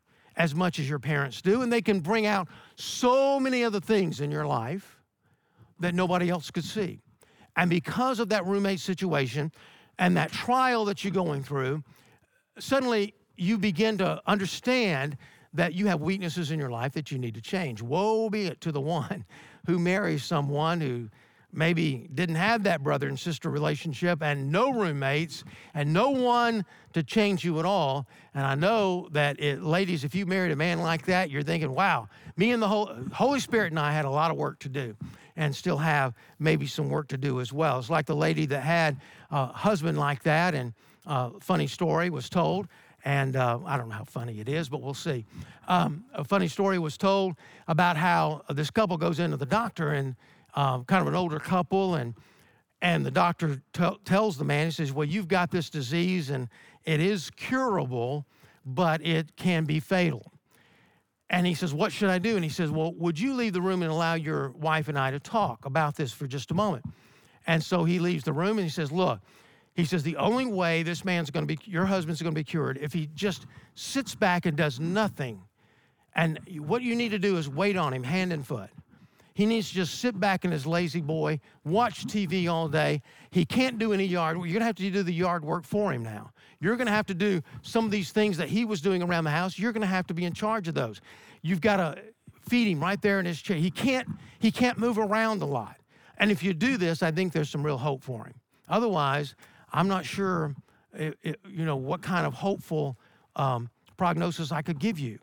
as 0.41 0.55
much 0.55 0.79
as 0.79 0.89
your 0.89 0.97
parents 0.97 1.39
do. 1.39 1.61
And 1.61 1.71
they 1.71 1.83
can 1.83 1.99
bring 1.99 2.25
out 2.25 2.47
so 2.75 3.39
many 3.39 3.63
other 3.63 3.79
things 3.79 4.21
in 4.21 4.31
your 4.31 4.47
life 4.47 4.99
that 5.79 5.93
nobody 5.93 6.31
else 6.31 6.49
could 6.49 6.63
see. 6.63 6.99
And 7.55 7.69
because 7.69 8.19
of 8.19 8.29
that 8.29 8.43
roommate 8.47 8.79
situation 8.79 9.51
and 9.99 10.17
that 10.17 10.31
trial 10.31 10.83
that 10.85 11.03
you're 11.03 11.13
going 11.13 11.43
through, 11.43 11.83
suddenly 12.57 13.13
you 13.37 13.59
begin 13.59 13.99
to 13.99 14.19
understand 14.25 15.15
that 15.53 15.75
you 15.75 15.85
have 15.85 16.01
weaknesses 16.01 16.49
in 16.49 16.57
your 16.57 16.71
life 16.71 16.93
that 16.93 17.11
you 17.11 17.19
need 17.19 17.35
to 17.35 17.41
change. 17.41 17.83
Woe 17.83 18.27
be 18.27 18.47
it 18.47 18.61
to 18.61 18.71
the 18.71 18.81
one 18.81 19.25
who 19.67 19.77
marries 19.77 20.23
someone 20.23 20.81
who 20.81 21.09
maybe 21.53 22.07
didn't 22.13 22.35
have 22.35 22.63
that 22.63 22.83
brother 22.83 23.07
and 23.07 23.19
sister 23.19 23.49
relationship 23.49 24.21
and 24.21 24.51
no 24.51 24.71
roommates 24.71 25.43
and 25.73 25.91
no 25.93 26.09
one 26.09 26.65
to 26.93 27.03
change 27.03 27.43
you 27.43 27.59
at 27.59 27.65
all. 27.65 28.07
And 28.33 28.45
I 28.45 28.55
know 28.55 29.09
that, 29.11 29.39
it, 29.39 29.61
ladies, 29.61 30.03
if 30.03 30.15
you 30.15 30.25
married 30.25 30.51
a 30.51 30.55
man 30.55 30.79
like 30.79 31.05
that, 31.05 31.29
you're 31.29 31.43
thinking, 31.43 31.73
wow, 31.73 32.07
me 32.37 32.51
and 32.51 32.61
the 32.61 32.67
Holy 32.67 33.39
Spirit 33.39 33.71
and 33.71 33.79
I 33.79 33.91
had 33.91 34.05
a 34.05 34.09
lot 34.09 34.31
of 34.31 34.37
work 34.37 34.59
to 34.59 34.69
do 34.69 34.95
and 35.35 35.55
still 35.55 35.77
have 35.77 36.13
maybe 36.39 36.67
some 36.67 36.89
work 36.89 37.07
to 37.09 37.17
do 37.17 37.39
as 37.39 37.53
well. 37.53 37.79
It's 37.79 37.89
like 37.89 38.05
the 38.05 38.15
lady 38.15 38.45
that 38.47 38.61
had 38.61 38.97
a 39.29 39.47
husband 39.47 39.97
like 39.97 40.23
that, 40.23 40.53
and 40.53 40.73
uh, 41.07 41.31
funny 41.39 41.67
story 41.67 42.09
was 42.09 42.29
told, 42.29 42.67
and 43.05 43.35
uh, 43.35 43.59
I 43.65 43.77
don't 43.77 43.89
know 43.89 43.95
how 43.95 44.03
funny 44.03 44.39
it 44.39 44.49
is, 44.49 44.69
but 44.69 44.81
we'll 44.81 44.93
see. 44.93 45.25
Um, 45.67 46.03
a 46.13 46.23
funny 46.23 46.47
story 46.47 46.79
was 46.79 46.97
told 46.97 47.35
about 47.67 47.97
how 47.97 48.43
this 48.49 48.69
couple 48.69 48.97
goes 48.97 49.19
into 49.19 49.37
the 49.37 49.45
doctor, 49.45 49.93
and 49.93 50.15
uh, 50.53 50.79
kind 50.83 51.01
of 51.01 51.07
an 51.07 51.15
older 51.15 51.39
couple, 51.39 51.95
and 51.95 52.15
and 52.81 53.05
the 53.05 53.11
doctor 53.11 53.61
t- 53.73 53.97
tells 54.05 54.37
the 54.37 54.45
man, 54.45 54.67
he 54.67 54.71
says, 54.71 54.91
"Well, 54.91 55.07
you've 55.07 55.27
got 55.27 55.51
this 55.51 55.69
disease, 55.69 56.29
and 56.29 56.49
it 56.85 56.99
is 56.99 57.29
curable, 57.31 58.25
but 58.65 59.05
it 59.05 59.35
can 59.35 59.65
be 59.65 59.79
fatal." 59.79 60.31
And 61.29 61.47
he 61.47 61.53
says, 61.53 61.73
What 61.73 61.93
should 61.93 62.09
I 62.09 62.19
do? 62.19 62.35
And 62.35 62.43
he 62.43 62.49
says, 62.49 62.71
Well, 62.71 62.93
would 62.95 63.17
you 63.17 63.33
leave 63.33 63.53
the 63.53 63.61
room 63.61 63.83
and 63.83 63.91
allow 63.91 64.15
your 64.15 64.49
wife 64.49 64.89
and 64.89 64.99
I 64.99 65.11
to 65.11 65.19
talk 65.19 65.65
about 65.65 65.95
this 65.95 66.11
for 66.11 66.27
just 66.27 66.51
a 66.51 66.53
moment? 66.53 66.83
And 67.47 67.63
so 67.63 67.85
he 67.85 67.99
leaves 67.99 68.25
the 68.25 68.33
room 68.33 68.57
and 68.57 68.65
he 68.65 68.69
says, 68.69 68.91
Look, 68.91 69.21
he 69.73 69.85
says, 69.85 70.03
the 70.03 70.17
only 70.17 70.45
way 70.45 70.83
this 70.83 71.05
man's 71.05 71.31
going 71.31 71.47
to 71.47 71.55
be, 71.55 71.59
your 71.65 71.85
husband's 71.85 72.21
going 72.21 72.33
to 72.33 72.39
be 72.39 72.43
cured 72.43 72.77
if 72.81 72.91
he 72.91 73.07
just 73.15 73.45
sits 73.75 74.15
back 74.15 74.45
and 74.45 74.57
does 74.57 74.79
nothing. 74.79 75.41
And 76.13 76.39
what 76.59 76.81
you 76.81 76.95
need 76.95 77.09
to 77.09 77.19
do 77.19 77.37
is 77.37 77.47
wait 77.47 77.77
on 77.77 77.93
him 77.93 78.03
hand 78.03 78.33
and 78.33 78.45
foot. 78.45 78.69
He 79.33 79.45
needs 79.45 79.69
to 79.69 79.75
just 79.75 79.99
sit 79.99 80.19
back 80.19 80.43
in 80.43 80.51
his 80.51 80.65
La-Z-Boy, 80.65 81.39
watch 81.63 82.05
TV 82.05 82.51
all 82.51 82.67
day. 82.67 83.01
He 83.31 83.45
can't 83.45 83.79
do 83.79 83.93
any 83.93 84.05
yard. 84.05 84.35
You're 84.37 84.47
going 84.47 84.59
to 84.59 84.65
have 84.65 84.75
to 84.75 84.89
do 84.89 85.03
the 85.03 85.13
yard 85.13 85.45
work 85.45 85.63
for 85.63 85.93
him 85.93 86.03
now. 86.03 86.31
You're 86.59 86.75
going 86.75 86.87
to 86.87 86.93
have 86.93 87.07
to 87.07 87.13
do 87.13 87.41
some 87.61 87.85
of 87.85 87.91
these 87.91 88.11
things 88.11 88.37
that 88.37 88.49
he 88.49 88.65
was 88.65 88.81
doing 88.81 89.01
around 89.01 89.23
the 89.23 89.31
house. 89.31 89.57
You're 89.57 89.71
going 89.71 89.81
to 89.81 89.87
have 89.87 90.05
to 90.07 90.13
be 90.13 90.25
in 90.25 90.33
charge 90.33 90.67
of 90.67 90.73
those. 90.73 91.01
You've 91.41 91.61
got 91.61 91.77
to 91.77 92.01
feed 92.49 92.67
him 92.67 92.81
right 92.81 93.01
there 93.01 93.19
in 93.19 93.25
his 93.25 93.41
chair. 93.41 93.57
He 93.57 93.71
can't, 93.71 94.07
he 94.39 94.51
can't 94.51 94.77
move 94.77 94.97
around 94.97 95.41
a 95.41 95.45
lot. 95.45 95.77
And 96.17 96.29
if 96.29 96.43
you 96.43 96.53
do 96.53 96.77
this, 96.77 97.01
I 97.01 97.11
think 97.11 97.33
there's 97.33 97.49
some 97.49 97.63
real 97.63 97.77
hope 97.77 98.03
for 98.03 98.25
him. 98.25 98.35
Otherwise, 98.67 99.35
I'm 99.71 99.87
not 99.87 100.05
sure, 100.05 100.55
it, 100.93 101.17
it, 101.23 101.39
you 101.49 101.65
know, 101.65 101.77
what 101.77 102.01
kind 102.01 102.27
of 102.27 102.33
hopeful 102.33 102.97
um, 103.35 103.69
prognosis 103.97 104.51
I 104.51 104.61
could 104.61 104.79
give 104.79 104.99
you. 104.99 105.19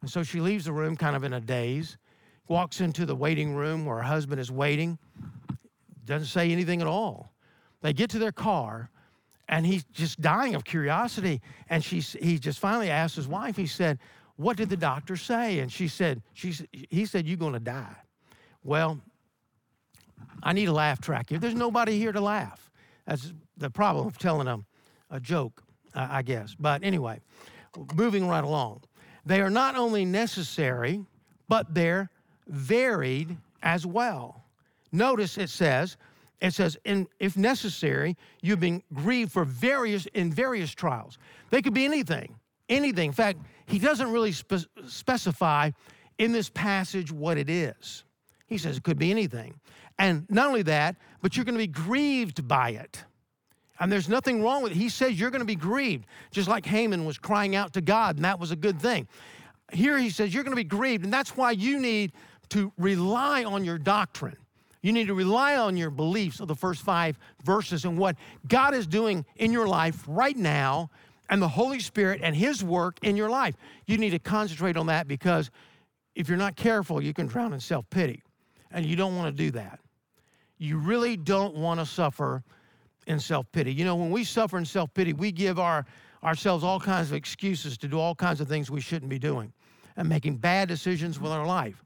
And 0.00 0.10
so 0.10 0.22
she 0.22 0.40
leaves 0.40 0.66
the 0.66 0.72
room 0.72 0.96
kind 0.96 1.16
of 1.16 1.24
in 1.24 1.32
a 1.32 1.40
daze, 1.40 1.98
walks 2.48 2.80
into 2.80 3.06
the 3.06 3.14
waiting 3.14 3.54
room 3.54 3.84
where 3.84 3.96
her 3.96 4.02
husband 4.02 4.40
is 4.40 4.50
waiting, 4.50 4.98
doesn't 6.04 6.28
say 6.28 6.50
anything 6.50 6.80
at 6.80 6.86
all. 6.86 7.32
They 7.82 7.92
get 7.92 8.10
to 8.10 8.18
their 8.18 8.32
car, 8.32 8.90
and 9.48 9.66
he's 9.66 9.84
just 9.92 10.20
dying 10.20 10.54
of 10.54 10.64
curiosity. 10.64 11.40
And 11.68 11.84
she's, 11.84 12.16
he 12.20 12.38
just 12.38 12.58
finally 12.58 12.90
asked 12.90 13.16
his 13.16 13.28
wife, 13.28 13.56
he 13.56 13.66
said, 13.66 13.98
What 14.36 14.56
did 14.56 14.68
the 14.70 14.76
doctor 14.76 15.16
say? 15.16 15.58
And 15.58 15.70
she 15.70 15.88
said, 15.88 16.22
she, 16.32 16.54
He 16.72 17.06
said, 17.06 17.26
You're 17.26 17.36
going 17.36 17.52
to 17.52 17.60
die. 17.60 17.96
Well, 18.62 19.00
I 20.42 20.52
need 20.52 20.68
a 20.68 20.72
laugh 20.72 21.00
track 21.00 21.28
here. 21.28 21.38
There's 21.38 21.54
nobody 21.54 21.98
here 21.98 22.12
to 22.12 22.20
laugh. 22.20 22.70
That's 23.06 23.32
the 23.56 23.70
problem 23.70 24.06
of 24.06 24.18
telling 24.18 24.48
a, 24.48 24.58
a 25.10 25.20
joke, 25.20 25.62
I 25.94 26.22
guess. 26.22 26.54
But 26.58 26.82
anyway, 26.82 27.20
moving 27.94 28.26
right 28.26 28.44
along. 28.44 28.82
They 29.24 29.40
are 29.40 29.50
not 29.50 29.76
only 29.76 30.04
necessary, 30.04 31.04
but 31.48 31.74
they're 31.74 32.10
varied 32.48 33.36
as 33.62 33.86
well. 33.86 34.44
Notice 34.92 35.38
it 35.38 35.50
says, 35.50 35.96
it 36.40 36.52
says, 36.52 36.76
if 36.84 37.36
necessary, 37.36 38.16
you've 38.42 38.60
been 38.60 38.82
grieved 38.92 39.32
for 39.32 39.44
various 39.44 40.06
in 40.14 40.30
various 40.30 40.72
trials. 40.72 41.18
They 41.50 41.62
could 41.62 41.74
be 41.74 41.84
anything, 41.84 42.34
anything. 42.68 43.08
In 43.08 43.12
fact, 43.12 43.38
he 43.66 43.78
doesn't 43.78 44.12
really 44.12 44.32
spe- 44.32 44.68
specify 44.86 45.70
in 46.18 46.32
this 46.32 46.48
passage 46.50 47.10
what 47.10 47.38
it 47.38 47.48
is. 47.50 48.04
He 48.46 48.58
says 48.58 48.76
it 48.76 48.82
could 48.82 48.98
be 48.98 49.10
anything. 49.10 49.54
And 49.98 50.26
not 50.28 50.48
only 50.48 50.62
that, 50.62 50.96
but 51.22 51.36
you're 51.36 51.44
going 51.44 51.54
to 51.54 51.58
be 51.58 51.66
grieved 51.66 52.46
by 52.46 52.70
it. 52.70 53.02
And 53.80 53.90
there's 53.90 54.08
nothing 54.08 54.42
wrong 54.42 54.62
with 54.62 54.72
it. 54.72 54.78
He 54.78 54.88
says 54.88 55.18
you're 55.18 55.30
going 55.30 55.40
to 55.40 55.46
be 55.46 55.56
grieved, 55.56 56.06
just 56.30 56.48
like 56.48 56.64
Heman 56.64 57.04
was 57.04 57.18
crying 57.18 57.56
out 57.56 57.72
to 57.74 57.80
God, 57.80 58.16
and 58.16 58.24
that 58.24 58.38
was 58.38 58.50
a 58.50 58.56
good 58.56 58.80
thing. 58.80 59.08
Here 59.72 59.98
he 59.98 60.10
says 60.10 60.32
you're 60.32 60.44
going 60.44 60.56
to 60.56 60.62
be 60.62 60.64
grieved, 60.64 61.04
and 61.04 61.12
that's 61.12 61.36
why 61.36 61.50
you 61.50 61.80
need 61.80 62.12
to 62.50 62.72
rely 62.78 63.44
on 63.44 63.64
your 63.64 63.78
doctrine. 63.78 64.36
You 64.82 64.92
need 64.92 65.08
to 65.08 65.14
rely 65.14 65.56
on 65.56 65.76
your 65.76 65.90
beliefs 65.90 66.40
of 66.40 66.48
the 66.48 66.54
first 66.54 66.82
five 66.82 67.18
verses 67.44 67.84
and 67.84 67.98
what 67.98 68.16
God 68.46 68.74
is 68.74 68.86
doing 68.86 69.24
in 69.36 69.52
your 69.52 69.66
life 69.66 70.04
right 70.06 70.36
now 70.36 70.90
and 71.28 71.42
the 71.42 71.48
Holy 71.48 71.80
Spirit 71.80 72.20
and 72.22 72.36
His 72.36 72.62
work 72.62 72.98
in 73.02 73.16
your 73.16 73.28
life. 73.28 73.56
You 73.86 73.98
need 73.98 74.10
to 74.10 74.18
concentrate 74.18 74.76
on 74.76 74.86
that 74.86 75.08
because 75.08 75.50
if 76.14 76.28
you're 76.28 76.38
not 76.38 76.56
careful, 76.56 77.02
you 77.02 77.12
can 77.12 77.26
drown 77.26 77.52
in 77.52 77.60
self 77.60 77.88
pity. 77.90 78.22
And 78.70 78.84
you 78.84 78.96
don't 78.96 79.16
want 79.16 79.34
to 79.34 79.42
do 79.44 79.50
that. 79.52 79.80
You 80.58 80.78
really 80.78 81.16
don't 81.16 81.54
want 81.54 81.80
to 81.80 81.86
suffer 81.86 82.42
in 83.06 83.20
self 83.20 83.50
pity. 83.52 83.72
You 83.72 83.84
know, 83.84 83.96
when 83.96 84.10
we 84.10 84.24
suffer 84.24 84.58
in 84.58 84.64
self 84.64 84.92
pity, 84.94 85.12
we 85.12 85.32
give 85.32 85.58
our, 85.58 85.86
ourselves 86.22 86.64
all 86.64 86.80
kinds 86.80 87.10
of 87.10 87.14
excuses 87.14 87.78
to 87.78 87.88
do 87.88 87.98
all 87.98 88.14
kinds 88.14 88.40
of 88.40 88.48
things 88.48 88.70
we 88.70 88.80
shouldn't 88.80 89.10
be 89.10 89.18
doing 89.18 89.52
and 89.96 90.08
making 90.08 90.36
bad 90.36 90.68
decisions 90.68 91.18
with 91.18 91.32
our 91.32 91.46
life. 91.46 91.82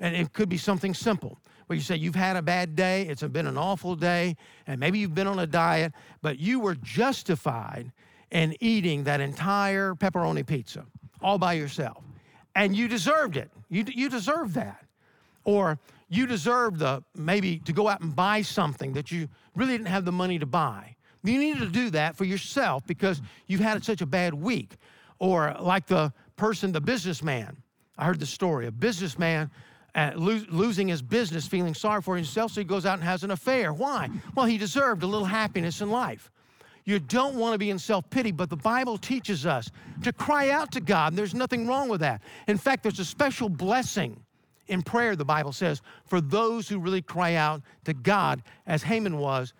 And 0.00 0.16
it 0.16 0.32
could 0.32 0.48
be 0.48 0.56
something 0.56 0.94
simple 0.94 1.38
where 1.66 1.76
you 1.76 1.82
say 1.82 1.94
you've 1.94 2.16
had 2.16 2.36
a 2.36 2.42
bad 2.42 2.74
day, 2.74 3.02
it's 3.02 3.22
been 3.22 3.46
an 3.46 3.56
awful 3.56 3.94
day, 3.94 4.36
and 4.66 4.80
maybe 4.80 4.98
you've 4.98 5.14
been 5.14 5.28
on 5.28 5.38
a 5.38 5.46
diet, 5.46 5.92
but 6.20 6.40
you 6.40 6.58
were 6.58 6.74
justified 6.74 7.92
in 8.32 8.56
eating 8.60 9.04
that 9.04 9.20
entire 9.20 9.94
pepperoni 9.94 10.44
pizza 10.44 10.84
all 11.22 11.38
by 11.38 11.52
yourself. 11.52 12.02
And 12.54 12.74
you 12.74 12.88
deserved 12.88 13.36
it. 13.36 13.50
You, 13.68 13.84
you 13.86 14.08
deserved 14.08 14.54
that. 14.54 14.84
Or 15.44 15.78
you 16.08 16.26
deserved 16.26 16.80
the 16.80 17.04
maybe 17.14 17.58
to 17.60 17.72
go 17.72 17.88
out 17.88 18.00
and 18.00 18.14
buy 18.14 18.42
something 18.42 18.92
that 18.94 19.12
you 19.12 19.28
really 19.54 19.72
didn't 19.72 19.86
have 19.86 20.04
the 20.04 20.12
money 20.12 20.38
to 20.38 20.46
buy. 20.46 20.96
You 21.22 21.38
needed 21.38 21.60
to 21.60 21.68
do 21.68 21.90
that 21.90 22.16
for 22.16 22.24
yourself 22.24 22.84
because 22.86 23.20
you've 23.46 23.60
had 23.60 23.84
such 23.84 24.00
a 24.00 24.06
bad 24.06 24.34
week. 24.34 24.72
Or 25.18 25.54
like 25.60 25.86
the 25.86 26.12
person, 26.36 26.72
the 26.72 26.80
businessman. 26.80 27.56
I 27.96 28.06
heard 28.06 28.18
the 28.18 28.26
story. 28.26 28.66
A 28.66 28.72
businessman 28.72 29.50
uh, 29.94 30.12
lo- 30.14 30.44
losing 30.48 30.88
his 30.88 31.02
business, 31.02 31.46
feeling 31.46 31.74
sorry 31.74 32.02
for 32.02 32.16
himself, 32.16 32.52
so 32.52 32.60
he 32.60 32.64
goes 32.64 32.86
out 32.86 32.94
and 32.94 33.04
has 33.04 33.24
an 33.24 33.30
affair. 33.30 33.72
Why? 33.72 34.08
Well, 34.34 34.46
he 34.46 34.58
deserved 34.58 35.02
a 35.02 35.06
little 35.06 35.26
happiness 35.26 35.80
in 35.80 35.90
life. 35.90 36.30
You 36.84 36.98
don't 36.98 37.36
want 37.36 37.54
to 37.54 37.58
be 37.58 37.70
in 37.70 37.78
self 37.78 38.08
pity, 38.10 38.32
but 38.32 38.50
the 38.50 38.56
Bible 38.56 38.98
teaches 38.98 39.46
us 39.46 39.70
to 40.02 40.12
cry 40.12 40.50
out 40.50 40.72
to 40.72 40.80
God. 40.80 41.12
And 41.12 41.18
there's 41.18 41.34
nothing 41.34 41.66
wrong 41.66 41.88
with 41.88 42.00
that. 42.00 42.22
In 42.48 42.56
fact, 42.56 42.82
there's 42.82 42.98
a 42.98 43.04
special 43.04 43.48
blessing 43.48 44.22
in 44.70 44.82
prayer, 44.82 45.16
the 45.16 45.24
Bible 45.24 45.52
says, 45.52 45.82
for 46.04 46.20
those 46.20 46.68
who 46.68 46.78
really 46.78 47.02
cry 47.02 47.34
out 47.34 47.60
to 47.84 47.92
God, 47.92 48.42
as 48.66 48.82
Heman 48.82 49.18
was 49.18 49.52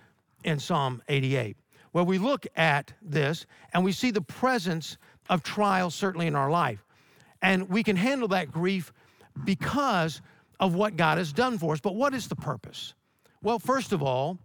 in 0.45 0.59
Psalm 0.59 1.03
88. 1.09 1.57
Well, 1.93 2.07
we 2.07 2.19
look 2.19 2.47
at 2.57 2.93
this 3.03 3.47
and 3.75 3.85
we 3.85 3.93
see 3.93 4.13
the 4.13 4.21
presence 4.23 4.97
of 5.29 5.43
trials 5.43 5.95
certainly 5.95 6.29
in 6.29 6.37
our 6.37 6.51
life. 6.51 6.85
And 7.43 7.69
we 7.69 7.83
can 7.83 7.97
handle 7.97 8.29
that 8.29 8.53
grief 8.53 8.93
because 9.45 10.21
of 10.59 10.75
what 10.75 10.97
God 10.97 11.19
has 11.19 11.33
done 11.33 11.59
for 11.59 11.73
us. 11.73 11.81
But 11.81 11.95
what 11.95 12.15
is 12.15 12.29
the 12.29 12.37
purpose? 12.37 12.95
Well, 13.43 13.59
first 13.59 13.93
of 13.93 14.03
all, 14.03 14.39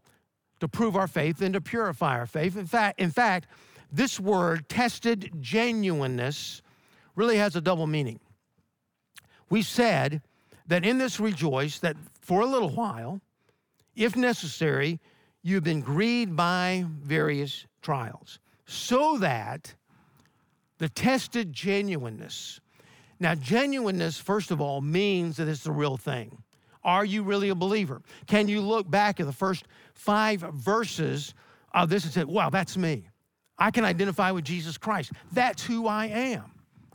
to 0.59 0.67
prove 0.67 0.95
our 0.95 1.07
faith 1.07 1.41
and 1.41 1.53
to 1.53 1.61
purify 1.61 2.17
our 2.17 2.25
faith. 2.25 2.57
In 2.57 2.65
fact, 2.65 2.99
in 2.99 3.11
fact, 3.11 3.47
this 3.91 4.19
word 4.19 4.67
tested 4.69 5.31
genuineness 5.39 6.61
really 7.15 7.37
has 7.37 7.55
a 7.55 7.61
double 7.61 7.87
meaning. 7.87 8.19
We 9.49 9.61
said 9.61 10.21
that 10.67 10.85
in 10.85 10.97
this 10.97 11.19
rejoice 11.19 11.79
that 11.79 11.95
for 12.21 12.41
a 12.41 12.45
little 12.45 12.69
while, 12.69 13.21
if 13.95 14.15
necessary, 14.15 14.99
you've 15.43 15.63
been 15.63 15.81
grieved 15.81 16.35
by 16.35 16.85
various 16.87 17.65
trials, 17.81 18.39
so 18.65 19.17
that 19.19 19.75
the 20.79 20.89
tested 20.89 21.53
genuineness 21.53 22.59
now, 23.19 23.35
genuineness, 23.35 24.17
first 24.17 24.51
of 24.51 24.59
all, 24.59 24.81
means 24.81 25.37
that 25.37 25.47
it's 25.47 25.63
the 25.63 25.71
real 25.71 25.97
thing. 25.97 26.43
Are 26.83 27.05
you 27.05 27.23
really 27.23 27.49
a 27.49 27.55
believer? 27.55 28.01
Can 28.27 28.47
you 28.47 28.61
look 28.61 28.89
back 28.89 29.19
at 29.19 29.25
the 29.25 29.33
first 29.33 29.65
five 29.93 30.41
verses 30.41 31.33
of 31.73 31.89
this 31.89 32.03
and 32.03 32.13
say, 32.13 32.23
wow, 32.23 32.49
that's 32.49 32.77
me? 32.77 33.07
I 33.57 33.71
can 33.71 33.85
identify 33.85 34.31
with 34.31 34.43
Jesus 34.43 34.77
Christ. 34.77 35.13
That's 35.31 35.63
who 35.63 35.87
I 35.87 36.07
am. 36.07 36.43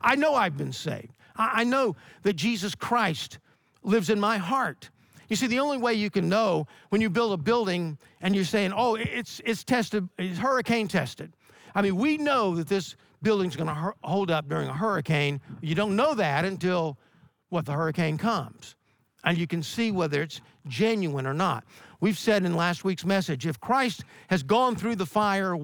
I 0.00 0.14
know 0.14 0.34
I've 0.34 0.56
been 0.56 0.72
saved. 0.72 1.12
I 1.36 1.64
know 1.64 1.96
that 2.22 2.34
Jesus 2.34 2.74
Christ 2.74 3.38
lives 3.82 4.10
in 4.10 4.20
my 4.20 4.36
heart. 4.36 4.90
You 5.28 5.36
see, 5.36 5.46
the 5.46 5.60
only 5.60 5.78
way 5.78 5.94
you 5.94 6.10
can 6.10 6.28
know 6.28 6.66
when 6.90 7.00
you 7.00 7.08
build 7.08 7.32
a 7.32 7.36
building 7.36 7.96
and 8.20 8.34
you're 8.34 8.44
saying, 8.44 8.72
oh, 8.76 8.96
it's, 8.96 9.40
it's 9.44 9.64
tested, 9.64 10.08
it's 10.18 10.38
hurricane 10.38 10.86
tested. 10.86 11.32
I 11.74 11.82
mean, 11.82 11.96
we 11.96 12.18
know 12.18 12.56
that 12.56 12.68
this 12.68 12.96
building's 13.22 13.56
going 13.56 13.68
to 13.68 13.92
hold 14.02 14.30
up 14.30 14.48
during 14.48 14.68
a 14.68 14.72
hurricane. 14.72 15.40
You 15.60 15.74
don't 15.74 15.96
know 15.96 16.14
that 16.14 16.44
until 16.44 16.98
what 17.48 17.66
the 17.66 17.72
hurricane 17.72 18.18
comes. 18.18 18.76
And 19.24 19.36
you 19.36 19.46
can 19.46 19.62
see 19.62 19.90
whether 19.90 20.22
it's 20.22 20.40
genuine 20.66 21.26
or 21.26 21.34
not. 21.34 21.64
We've 22.00 22.18
said 22.18 22.44
in 22.44 22.56
last 22.56 22.84
week's 22.84 23.04
message 23.04 23.46
if 23.46 23.60
Christ 23.60 24.04
has 24.28 24.42
gone 24.42 24.76
through 24.76 24.96
the 24.96 25.06
fire 25.06 25.56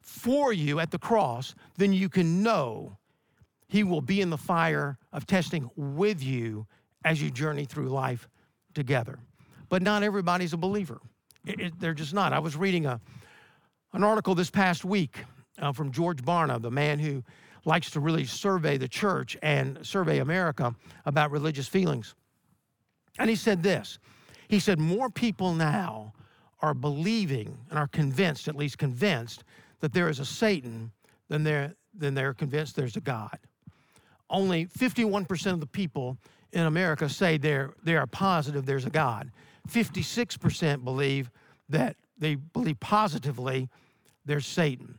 for 0.00 0.52
you 0.52 0.80
at 0.80 0.90
the 0.90 0.98
cross, 0.98 1.54
then 1.76 1.92
you 1.92 2.08
can 2.08 2.42
know 2.42 2.98
he 3.68 3.84
will 3.84 4.00
be 4.00 4.20
in 4.20 4.30
the 4.30 4.38
fire 4.38 4.98
of 5.12 5.26
testing 5.26 5.70
with 5.76 6.22
you 6.22 6.66
as 7.04 7.22
you 7.22 7.30
journey 7.30 7.64
through 7.64 7.88
life 7.88 8.28
together. 8.74 9.18
But 9.68 9.82
not 9.82 10.02
everybody's 10.02 10.52
a 10.52 10.56
believer. 10.56 11.00
It, 11.46 11.60
it, 11.60 11.80
they're 11.80 11.94
just 11.94 12.14
not. 12.14 12.32
I 12.32 12.38
was 12.38 12.56
reading 12.56 12.86
a, 12.86 13.00
an 13.92 14.02
article 14.02 14.34
this 14.34 14.50
past 14.50 14.84
week 14.84 15.24
uh, 15.58 15.72
from 15.72 15.92
George 15.92 16.22
Barna, 16.22 16.60
the 16.60 16.70
man 16.70 16.98
who 16.98 17.22
likes 17.64 17.90
to 17.90 18.00
really 18.00 18.24
survey 18.24 18.76
the 18.76 18.88
church 18.88 19.36
and 19.42 19.84
survey 19.86 20.18
America 20.18 20.74
about 21.06 21.30
religious 21.30 21.68
feelings. 21.68 22.14
And 23.18 23.30
he 23.30 23.36
said 23.36 23.62
this 23.62 23.98
He 24.48 24.58
said, 24.58 24.78
More 24.78 25.10
people 25.10 25.54
now 25.54 26.12
are 26.60 26.74
believing 26.74 27.58
and 27.70 27.78
are 27.78 27.88
convinced, 27.88 28.48
at 28.48 28.56
least 28.56 28.78
convinced, 28.78 29.44
that 29.80 29.92
there 29.92 30.08
is 30.08 30.18
a 30.18 30.24
Satan 30.24 30.92
than 31.28 31.44
they're, 31.44 31.74
than 31.94 32.14
they're 32.14 32.34
convinced 32.34 32.76
there's 32.76 32.96
a 32.96 33.00
God. 33.00 33.38
Only 34.30 34.66
51% 34.66 35.52
of 35.52 35.60
the 35.60 35.66
people 35.66 36.16
in 36.52 36.62
America 36.62 37.08
say 37.08 37.36
they're, 37.36 37.74
they 37.82 37.96
are 37.96 38.06
positive 38.06 38.64
there's 38.64 38.86
a 38.86 38.90
God. 38.90 39.30
56% 39.68 40.84
believe 40.84 41.30
that 41.68 41.96
they 42.18 42.36
believe 42.36 42.80
positively 42.80 43.68
there's 44.24 44.46
Satan. 44.46 44.98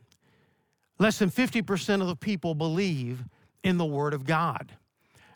Less 0.97 1.19
than 1.19 1.29
50% 1.29 2.01
of 2.01 2.07
the 2.07 2.15
people 2.15 2.55
believe 2.55 3.23
in 3.63 3.77
the 3.77 3.85
Word 3.85 4.13
of 4.13 4.25
God. 4.25 4.71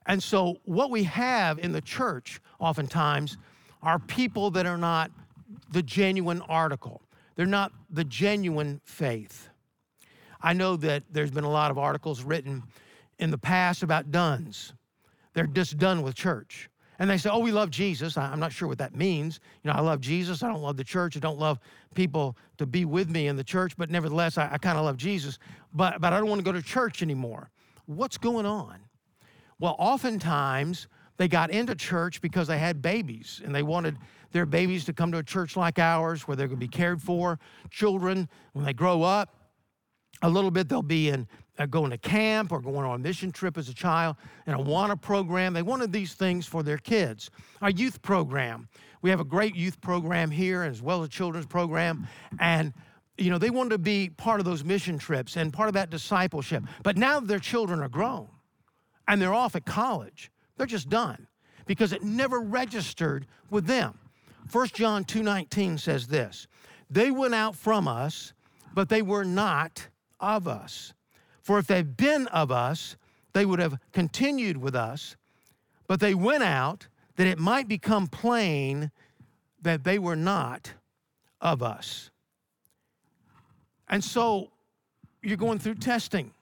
And 0.06 0.22
so, 0.24 0.60
what 0.66 0.90
we 0.90 1.04
have 1.04 1.60
in 1.60 1.72
the 1.72 1.82
church 1.82 2.40
oftentimes 2.60 3.38
are 3.82 4.00
people 4.00 4.50
that 4.52 4.66
are 4.66 4.78
not 4.78 5.12
the 5.72 5.84
genuine 5.84 6.42
article, 6.42 7.02
they're 7.36 7.46
not 7.46 7.72
the 7.90 8.04
genuine 8.04 8.82
faith. 8.84 9.50
I 10.42 10.54
know 10.54 10.78
that 10.78 11.04
there's 11.12 11.32
been 11.32 11.44
a 11.44 11.50
lot 11.50 11.70
of 11.70 11.78
articles 11.78 12.24
written 12.24 12.64
in 13.20 13.30
the 13.30 13.38
past 13.38 13.84
about 13.84 14.10
dones. 14.10 14.74
They're 15.34 15.48
just 15.48 15.78
done 15.78 16.02
with 16.02 16.16
church. 16.16 16.70
And 17.00 17.10
they 17.10 17.18
say, 17.18 17.30
oh, 17.30 17.40
we 17.40 17.54
love 17.54 17.72
Jesus. 17.72 18.18
I'm 18.18 18.40
not 18.42 18.52
sure 18.52 18.68
what 18.68 18.78
that 18.80 18.94
means. 18.94 19.40
You 19.64 19.72
know, 19.72 19.78
I 19.78 19.80
love 19.80 20.02
Jesus. 20.02 20.44
I 20.44 20.50
don't 20.50 20.62
love 20.62 20.76
the 20.76 20.84
church. 20.84 21.16
I 21.16 21.22
don't 21.22 21.40
love 21.40 21.58
people 21.96 22.38
to 22.58 22.66
be 22.66 22.84
with 22.84 23.10
me 23.10 23.28
in 23.28 23.38
the 23.38 23.44
church, 23.44 23.78
but 23.78 23.90
nevertheless, 23.90 24.38
I, 24.38 24.50
I 24.52 24.58
kind 24.58 24.78
of 24.78 24.84
love 24.84 24.98
Jesus. 24.98 25.40
But, 25.74 26.02
but 26.02 26.12
I 26.12 26.20
don't 26.20 26.28
want 26.28 26.40
to 26.40 26.46
go 26.46 26.52
to 26.52 26.62
church 26.62 27.02
anymore. 27.02 27.50
What's 27.86 28.18
going 28.18 28.46
on? 28.46 28.80
Well, 29.60 29.78
oftentimes 29.80 30.88
they 31.16 31.30
got 31.30 31.52
into 31.52 31.74
church 31.74 32.22
because 32.22 32.48
they 32.48 32.58
had 32.58 32.82
babies 32.82 33.42
and 33.44 33.56
they 33.56 33.64
wanted 33.64 33.98
their 34.32 34.46
babies 34.46 34.86
to 34.86 34.94
come 34.94 35.12
to 35.14 35.20
a 35.20 35.24
church 35.24 35.56
like 35.56 35.80
ours 35.80 36.28
where 36.28 36.36
they're 36.36 36.48
going 36.48 36.60
to 36.60 36.66
be 36.66 36.70
cared 36.70 37.02
for. 37.02 37.40
Children, 37.72 38.30
when 38.54 38.66
they 38.66 38.74
grow 38.74 39.04
up, 39.04 39.36
a 40.22 40.30
little 40.30 40.52
bit 40.52 40.68
they'll 40.68 40.82
be 40.82 41.10
in 41.10 41.28
Uh, 41.60 41.66
going 41.66 41.92
to 41.92 41.98
camp 41.98 42.54
or 42.54 42.62
going 42.62 42.86
on 42.86 42.96
a 42.96 43.04
mission 43.04 43.34
trip 43.34 43.58
as 43.58 43.68
a 43.68 43.74
child 43.74 44.16
and 44.48 44.56
a 44.56 44.64
Awana 44.64 45.00
program. 45.00 45.54
They 45.54 45.62
wanted 45.62 45.92
these 45.92 46.14
things 46.14 46.46
for 46.46 46.64
their 46.64 46.78
kids. 46.78 47.30
Our 47.62 47.70
youth 47.70 48.02
program, 48.02 48.70
we 49.02 49.10
have 49.10 49.20
a 49.20 49.26
great 49.26 49.56
youth 49.56 49.82
program 49.82 50.32
here 50.32 50.64
as 50.64 50.82
well 50.82 51.02
as 51.02 51.10
a 51.10 51.12
children's 51.12 51.46
program. 51.46 52.08
And 52.40 52.74
you 53.18 53.30
know, 53.30 53.38
they 53.38 53.50
wanted 53.50 53.72
to 53.72 53.78
be 53.78 54.10
part 54.10 54.40
of 54.40 54.46
those 54.46 54.64
mission 54.64 54.98
trips 54.98 55.36
and 55.36 55.52
part 55.52 55.68
of 55.68 55.74
that 55.74 55.90
discipleship. 55.90 56.64
But 56.82 56.96
now 56.96 57.20
their 57.20 57.40
children 57.40 57.82
are 57.82 57.90
grown 57.90 58.30
and 59.10 59.22
they're 59.22 59.34
off 59.34 59.56
at 59.58 59.66
college. 59.66 60.32
They're 60.56 60.66
just 60.66 60.88
done 60.88 61.28
because 61.66 61.92
it 61.92 62.04
never 62.04 62.40
registered 62.40 63.28
with 63.50 63.66
them. 63.66 64.00
1 64.50 64.68
John 64.70 65.04
2:19 65.04 65.78
says 65.78 66.08
this. 66.08 66.48
They 66.90 67.12
went 67.12 67.36
out 67.36 67.58
from 67.58 67.86
us, 67.86 68.32
but 68.74 68.88
they 68.88 69.02
were 69.02 69.26
not 69.26 69.90
of 70.22 70.48
us. 70.48 70.94
For 71.50 71.58
if 71.58 71.66
they'd 71.66 71.98
been 71.98 72.28
of 72.28 72.52
us, 72.52 72.96
they 73.34 73.44
would 73.44 73.58
have 73.58 73.80
continued 73.92 74.58
with 74.58 74.76
us. 74.76 75.16
But 75.88 76.00
they 76.00 76.14
went 76.14 76.44
out 76.44 76.88
that 77.16 77.26
it 77.26 77.40
might 77.40 77.68
become 77.68 78.06
plain 78.06 78.92
that 79.64 79.84
they 79.84 79.98
were 79.98 80.16
not 80.16 80.74
of 81.42 81.64
us. 81.64 82.12
And 83.88 84.04
so 84.04 84.52
you're 85.24 85.38
going 85.38 85.58
through 85.58 85.74
testing. 85.74 86.36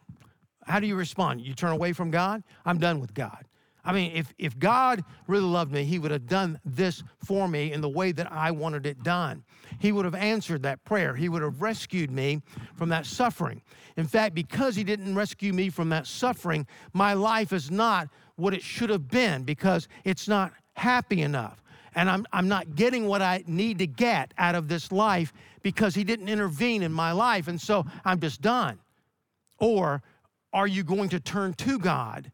How 0.65 0.82
do 0.82 0.88
you 0.88 0.98
respond? 0.98 1.39
You 1.39 1.54
turn 1.54 1.72
away 1.72 1.93
from 1.93 2.12
God? 2.12 2.43
I'm 2.65 2.78
done 2.78 3.00
with 3.00 3.13
God. 3.13 3.46
I 3.88 3.93
mean, 3.93 4.12
if, 4.13 4.34
if 4.38 4.60
God 4.60 5.06
really 5.28 5.45
loved 5.45 5.71
me, 5.71 5.86
He 5.86 5.97
would 5.97 6.12
have 6.12 6.28
done 6.28 6.60
this 6.65 7.02
for 7.23 7.47
me 7.47 7.71
in 7.71 7.80
the 7.80 7.88
way 7.88 8.12
that 8.12 8.30
I 8.30 8.52
wanted 8.52 8.86
it 8.86 9.02
done. 9.02 9.45
He 9.80 9.93
would 9.93 10.04
have 10.04 10.13
answered 10.13 10.63
that 10.63 10.84
prayer. 10.84 11.15
He 11.15 11.30
would 11.30 11.41
have 11.41 11.62
rescued 11.62 12.12
me 12.12 12.41
from 12.76 12.89
that 12.89 13.06
suffering. 13.06 13.62
In 13.95 14.06
fact, 14.06 14.36
because 14.36 14.76
He 14.76 14.84
didn't 14.84 15.15
rescue 15.15 15.54
me 15.54 15.69
from 15.69 15.88
that 15.89 16.06
suffering, 16.06 16.67
my 16.91 17.13
life 17.13 17.54
is 17.54 17.71
not 17.71 18.10
what 18.36 18.54
it 18.54 18.62
should 18.62 18.89
have 18.89 19.08
been 19.08 19.43
because 19.43 19.88
it's 20.04 20.28
not 20.28 20.52
happy 20.73 21.21
enough. 21.21 21.63
And 21.95 22.10
I'm, 22.10 22.26
I'm 22.34 22.50
not 22.50 22.76
getting 22.76 23.08
what 23.08 23.21
I 23.21 23.45
need 23.47 23.80
to 23.80 23.88
get 23.88 24.34
out 24.38 24.54
of 24.54 24.67
this 24.67 24.91
life 24.91 25.32
because 25.63 25.95
He 25.95 26.04
didn't 26.04 26.28
intervene 26.28 26.84
in 26.84 26.91
my 26.91 27.13
life. 27.13 27.47
And 27.47 27.60
so 27.60 27.86
I'm 28.04 28.19
just 28.19 28.41
done. 28.41 28.80
Or 29.60 30.04
are 30.52 30.67
you 30.67 30.84
going 30.84 31.08
to 31.10 31.21
turn 31.21 31.54
to 31.54 31.80
God? 31.80 32.34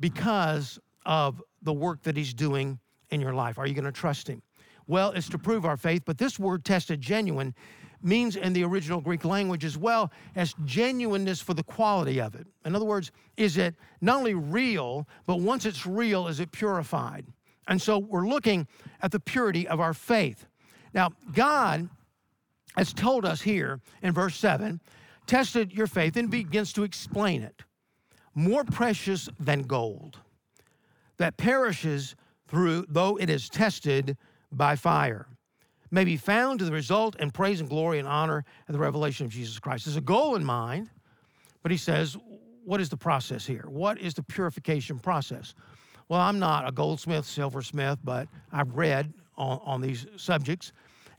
Because 0.00 0.78
of 1.06 1.42
the 1.62 1.72
work 1.72 2.02
that 2.02 2.16
He's 2.16 2.34
doing 2.34 2.78
in 3.10 3.20
your 3.20 3.34
life? 3.34 3.58
Are 3.58 3.66
you 3.66 3.74
going 3.74 3.84
to 3.84 3.92
trust 3.92 4.28
Him? 4.28 4.42
Well, 4.86 5.12
it's 5.12 5.28
to 5.28 5.38
prove 5.38 5.64
our 5.64 5.76
faith, 5.76 6.02
but 6.04 6.18
this 6.18 6.38
word 6.38 6.64
tested 6.64 7.00
genuine 7.00 7.54
means 8.02 8.36
in 8.36 8.52
the 8.52 8.64
original 8.64 9.00
Greek 9.00 9.24
language 9.24 9.64
as 9.64 9.76
well 9.76 10.10
as 10.34 10.54
genuineness 10.64 11.40
for 11.40 11.54
the 11.54 11.62
quality 11.62 12.20
of 12.20 12.34
it. 12.34 12.46
In 12.64 12.74
other 12.74 12.84
words, 12.84 13.12
is 13.36 13.58
it 13.58 13.74
not 14.00 14.16
only 14.16 14.34
real, 14.34 15.06
but 15.26 15.40
once 15.40 15.66
it's 15.66 15.86
real, 15.86 16.26
is 16.26 16.40
it 16.40 16.50
purified? 16.50 17.26
And 17.68 17.80
so 17.80 17.98
we're 17.98 18.26
looking 18.26 18.66
at 19.02 19.12
the 19.12 19.20
purity 19.20 19.68
of 19.68 19.80
our 19.80 19.94
faith. 19.94 20.46
Now, 20.92 21.10
God 21.32 21.88
has 22.76 22.92
told 22.92 23.24
us 23.24 23.42
here 23.42 23.80
in 24.02 24.12
verse 24.12 24.36
7 24.36 24.80
tested 25.26 25.72
your 25.72 25.86
faith 25.86 26.16
and 26.16 26.30
begins 26.30 26.72
to 26.72 26.82
explain 26.82 27.42
it 27.42 27.62
more 28.34 28.64
precious 28.64 29.28
than 29.38 29.62
gold 29.62 30.18
that 31.16 31.36
perishes 31.36 32.14
through 32.46 32.86
though 32.88 33.16
it 33.16 33.28
is 33.28 33.48
tested 33.48 34.16
by 34.52 34.76
fire 34.76 35.26
may 35.90 36.04
be 36.04 36.16
found 36.16 36.58
to 36.58 36.64
the 36.64 36.72
result 36.72 37.16
in 37.16 37.30
praise 37.30 37.60
and 37.60 37.68
glory 37.68 37.98
and 37.98 38.06
honor 38.06 38.44
and 38.66 38.74
the 38.74 38.78
revelation 38.78 39.26
of 39.26 39.32
Jesus 39.32 39.58
Christ. 39.58 39.84
There's 39.84 39.96
a 39.96 40.00
goal 40.00 40.36
in 40.36 40.44
mind, 40.44 40.88
but 41.62 41.72
he 41.72 41.76
says, 41.76 42.16
what 42.64 42.80
is 42.80 42.88
the 42.88 42.96
process 42.96 43.44
here? 43.44 43.64
What 43.68 43.98
is 43.98 44.14
the 44.14 44.22
purification 44.22 44.98
process? 44.98 45.54
Well, 46.08 46.20
I'm 46.20 46.38
not 46.38 46.68
a 46.68 46.72
goldsmith, 46.72 47.24
silversmith, 47.24 47.98
but 48.04 48.28
I've 48.52 48.76
read 48.76 49.12
on, 49.36 49.60
on 49.64 49.80
these 49.80 50.06
subjects. 50.16 50.72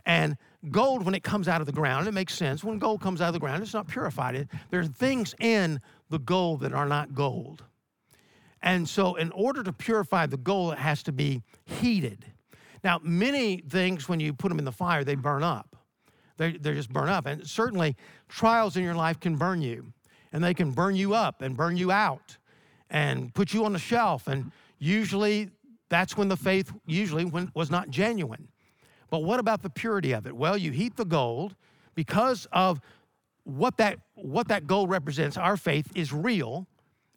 And 0.05 0.37
gold, 0.69 1.03
when 1.03 1.15
it 1.15 1.23
comes 1.23 1.47
out 1.47 1.61
of 1.61 1.67
the 1.67 1.73
ground, 1.73 2.07
it 2.07 2.13
makes 2.13 2.35
sense. 2.35 2.63
When 2.63 2.77
gold 2.77 3.01
comes 3.01 3.21
out 3.21 3.27
of 3.27 3.33
the 3.33 3.39
ground, 3.39 3.63
it's 3.63 3.73
not 3.73 3.87
purified. 3.87 4.35
It, 4.35 4.47
there 4.69 4.79
are 4.79 4.85
things 4.85 5.33
in 5.39 5.81
the 6.09 6.19
gold 6.19 6.61
that 6.61 6.73
are 6.73 6.85
not 6.85 7.15
gold. 7.15 7.63
And 8.61 8.87
so, 8.87 9.15
in 9.15 9.31
order 9.31 9.63
to 9.63 9.73
purify 9.73 10.27
the 10.27 10.37
gold, 10.37 10.73
it 10.73 10.79
has 10.79 11.01
to 11.03 11.11
be 11.11 11.41
heated. 11.65 12.25
Now, 12.83 12.99
many 13.03 13.57
things, 13.57 14.07
when 14.07 14.19
you 14.19 14.33
put 14.33 14.49
them 14.49 14.59
in 14.59 14.65
the 14.65 14.71
fire, 14.71 15.03
they 15.03 15.15
burn 15.15 15.41
up. 15.41 15.75
They, 16.37 16.53
they 16.53 16.73
just 16.73 16.91
burn 16.91 17.09
up. 17.09 17.25
And 17.25 17.45
certainly, 17.47 17.95
trials 18.29 18.77
in 18.77 18.83
your 18.83 18.93
life 18.93 19.19
can 19.19 19.35
burn 19.35 19.61
you, 19.61 19.91
and 20.31 20.43
they 20.43 20.53
can 20.53 20.71
burn 20.71 20.95
you 20.95 21.15
up 21.15 21.41
and 21.41 21.57
burn 21.57 21.75
you 21.75 21.91
out 21.91 22.37
and 22.89 23.33
put 23.33 23.53
you 23.53 23.65
on 23.65 23.73
the 23.73 23.79
shelf. 23.79 24.27
And 24.27 24.51
usually, 24.77 25.49
that's 25.89 26.15
when 26.15 26.27
the 26.27 26.37
faith 26.37 26.71
usually 26.85 27.25
when, 27.25 27.51
was 27.55 27.71
not 27.71 27.89
genuine. 27.89 28.47
But 29.11 29.23
what 29.23 29.39
about 29.39 29.61
the 29.61 29.69
purity 29.69 30.13
of 30.13 30.25
it? 30.25 30.35
Well, 30.35 30.57
you 30.57 30.71
heat 30.71 30.95
the 30.95 31.05
gold 31.05 31.53
because 31.93 32.47
of 32.51 32.79
what 33.43 33.77
that 33.77 33.99
what 34.15 34.47
that 34.47 34.65
gold 34.65 34.89
represents. 34.89 35.37
Our 35.37 35.57
faith 35.57 35.91
is 35.93 36.11
real. 36.13 36.65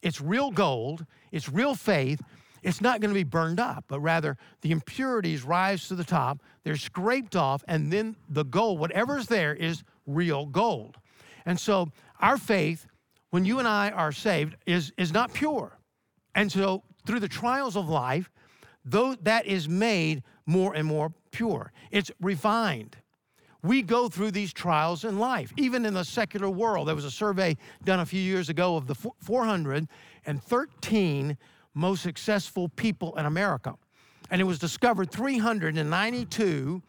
It's 0.03 0.21
real 0.21 0.51
gold. 0.51 1.07
It's 1.33 1.49
real 1.49 1.75
faith. 1.75 2.21
It's 2.63 2.81
not 2.81 3.01
going 3.01 3.11
to 3.11 3.15
be 3.15 3.25
burned 3.25 3.61
up 3.61 3.85
but 3.89 4.01
rather 4.01 4.37
the 4.63 4.73
impurities 4.73 5.45
rise 5.45 5.87
to 5.89 5.95
the 5.95 6.05
top. 6.05 6.43
They're 6.65 6.77
scraped 6.77 7.37
off 7.37 7.63
and 7.69 7.93
then 7.93 8.17
the 8.29 8.45
gold 8.45 8.81
whatever's 8.81 9.27
there 9.27 9.55
is 9.55 9.85
real 10.07 10.47
gold. 10.47 10.97
And 11.47 11.61
so 11.61 11.93
our 12.21 12.39
faith 12.39 12.87
when 13.31 13.45
you 13.45 13.61
and 13.61 13.69
i 13.69 13.91
are 13.91 14.13
saved 14.13 14.57
is 14.67 14.93
is 14.97 15.13
not 15.13 15.33
pure. 15.33 15.79
And 16.35 16.51
so 16.51 16.83
through 17.07 17.21
the 17.21 17.29
trials 17.29 17.77
of 17.77 17.89
life 17.89 18.31
though 18.85 19.15
that 19.23 19.47
is 19.47 19.69
made 19.69 20.25
more 20.47 20.75
and 20.75 20.87
more 20.87 21.13
pure 21.35 21.73
it's 21.91 22.13
refined 22.21 22.97
we 23.65 23.83
go 23.83 24.09
through 24.09 24.31
these 24.31 24.53
trials 24.53 25.03
in 25.05 25.19
life, 25.19 25.53
even 25.57 25.85
in 25.87 25.95
the 25.95 26.05
secular 26.05 26.51
world. 26.51 26.87
There 26.87 26.95
was 26.95 27.07
a 27.07 27.11
survey 27.11 27.57
done 27.83 28.01
a 28.01 28.07
few 28.07 28.21
years 28.21 28.51
ago 28.51 28.77
of 28.77 28.87
the 28.87 28.95
413 28.95 31.39
most 31.73 32.03
successful 32.03 32.69
people 32.69 33.17
in 33.17 33.25
America. 33.25 33.75
And 34.31 34.43
it 34.43 34.45
was 34.45 34.59
discovered 34.59 35.11
392 35.11 36.83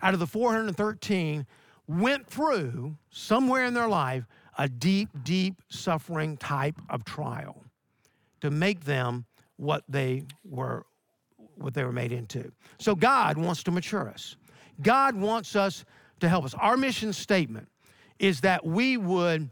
out 0.00 0.14
of 0.14 0.20
the 0.20 0.26
413 0.26 1.46
went 1.86 2.26
through 2.26 2.96
somewhere 3.10 3.66
in 3.66 3.74
their 3.74 3.88
life 3.88 4.24
a 4.56 4.70
deep, 4.70 5.10
deep 5.22 5.60
suffering 5.68 6.38
type 6.38 6.80
of 6.88 7.04
trial 7.04 7.62
to 8.40 8.50
make 8.50 8.84
them 8.84 9.26
what 9.56 9.84
they 9.86 10.24
were 10.44 10.86
what 11.56 11.74
they 11.74 11.84
were 11.84 11.92
made 11.92 12.12
into. 12.12 12.50
So 12.78 12.94
God 12.94 13.36
wants 13.36 13.62
to 13.64 13.70
mature 13.70 14.08
us. 14.08 14.36
God 14.80 15.14
wants 15.14 15.56
us 15.56 15.84
to 16.20 16.28
help 16.28 16.44
us. 16.44 16.54
Our 16.54 16.76
mission 16.76 17.12
statement 17.12 17.68
is 18.18 18.40
that 18.42 18.64
we 18.64 18.96
would 18.96 19.50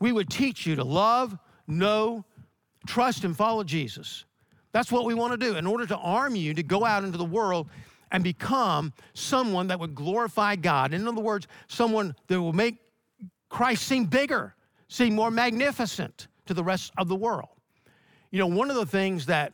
we 0.00 0.10
would 0.10 0.28
teach 0.28 0.66
you 0.66 0.74
to 0.74 0.82
love, 0.82 1.38
know, 1.68 2.24
trust 2.88 3.22
and 3.22 3.36
follow 3.36 3.62
Jesus. 3.62 4.24
That's 4.72 4.90
what 4.90 5.04
we 5.04 5.14
want 5.14 5.32
to 5.32 5.36
do 5.36 5.56
in 5.56 5.66
order 5.66 5.86
to 5.86 5.96
arm 5.96 6.34
you 6.34 6.54
to 6.54 6.62
go 6.62 6.84
out 6.84 7.04
into 7.04 7.18
the 7.18 7.24
world 7.24 7.68
and 8.10 8.24
become 8.24 8.92
someone 9.14 9.68
that 9.68 9.78
would 9.78 9.94
glorify 9.94 10.56
God. 10.56 10.92
In 10.92 11.06
other 11.06 11.20
words, 11.20 11.46
someone 11.68 12.16
that 12.26 12.40
will 12.40 12.52
make 12.52 12.76
Christ 13.48 13.86
seem 13.86 14.06
bigger, 14.06 14.54
seem 14.88 15.14
more 15.14 15.30
magnificent 15.30 16.26
to 16.46 16.54
the 16.54 16.64
rest 16.64 16.92
of 16.98 17.06
the 17.08 17.16
world. 17.16 17.50
You 18.30 18.38
know, 18.38 18.46
one 18.46 18.70
of 18.70 18.76
the 18.76 18.86
things 18.86 19.26
that 19.26 19.52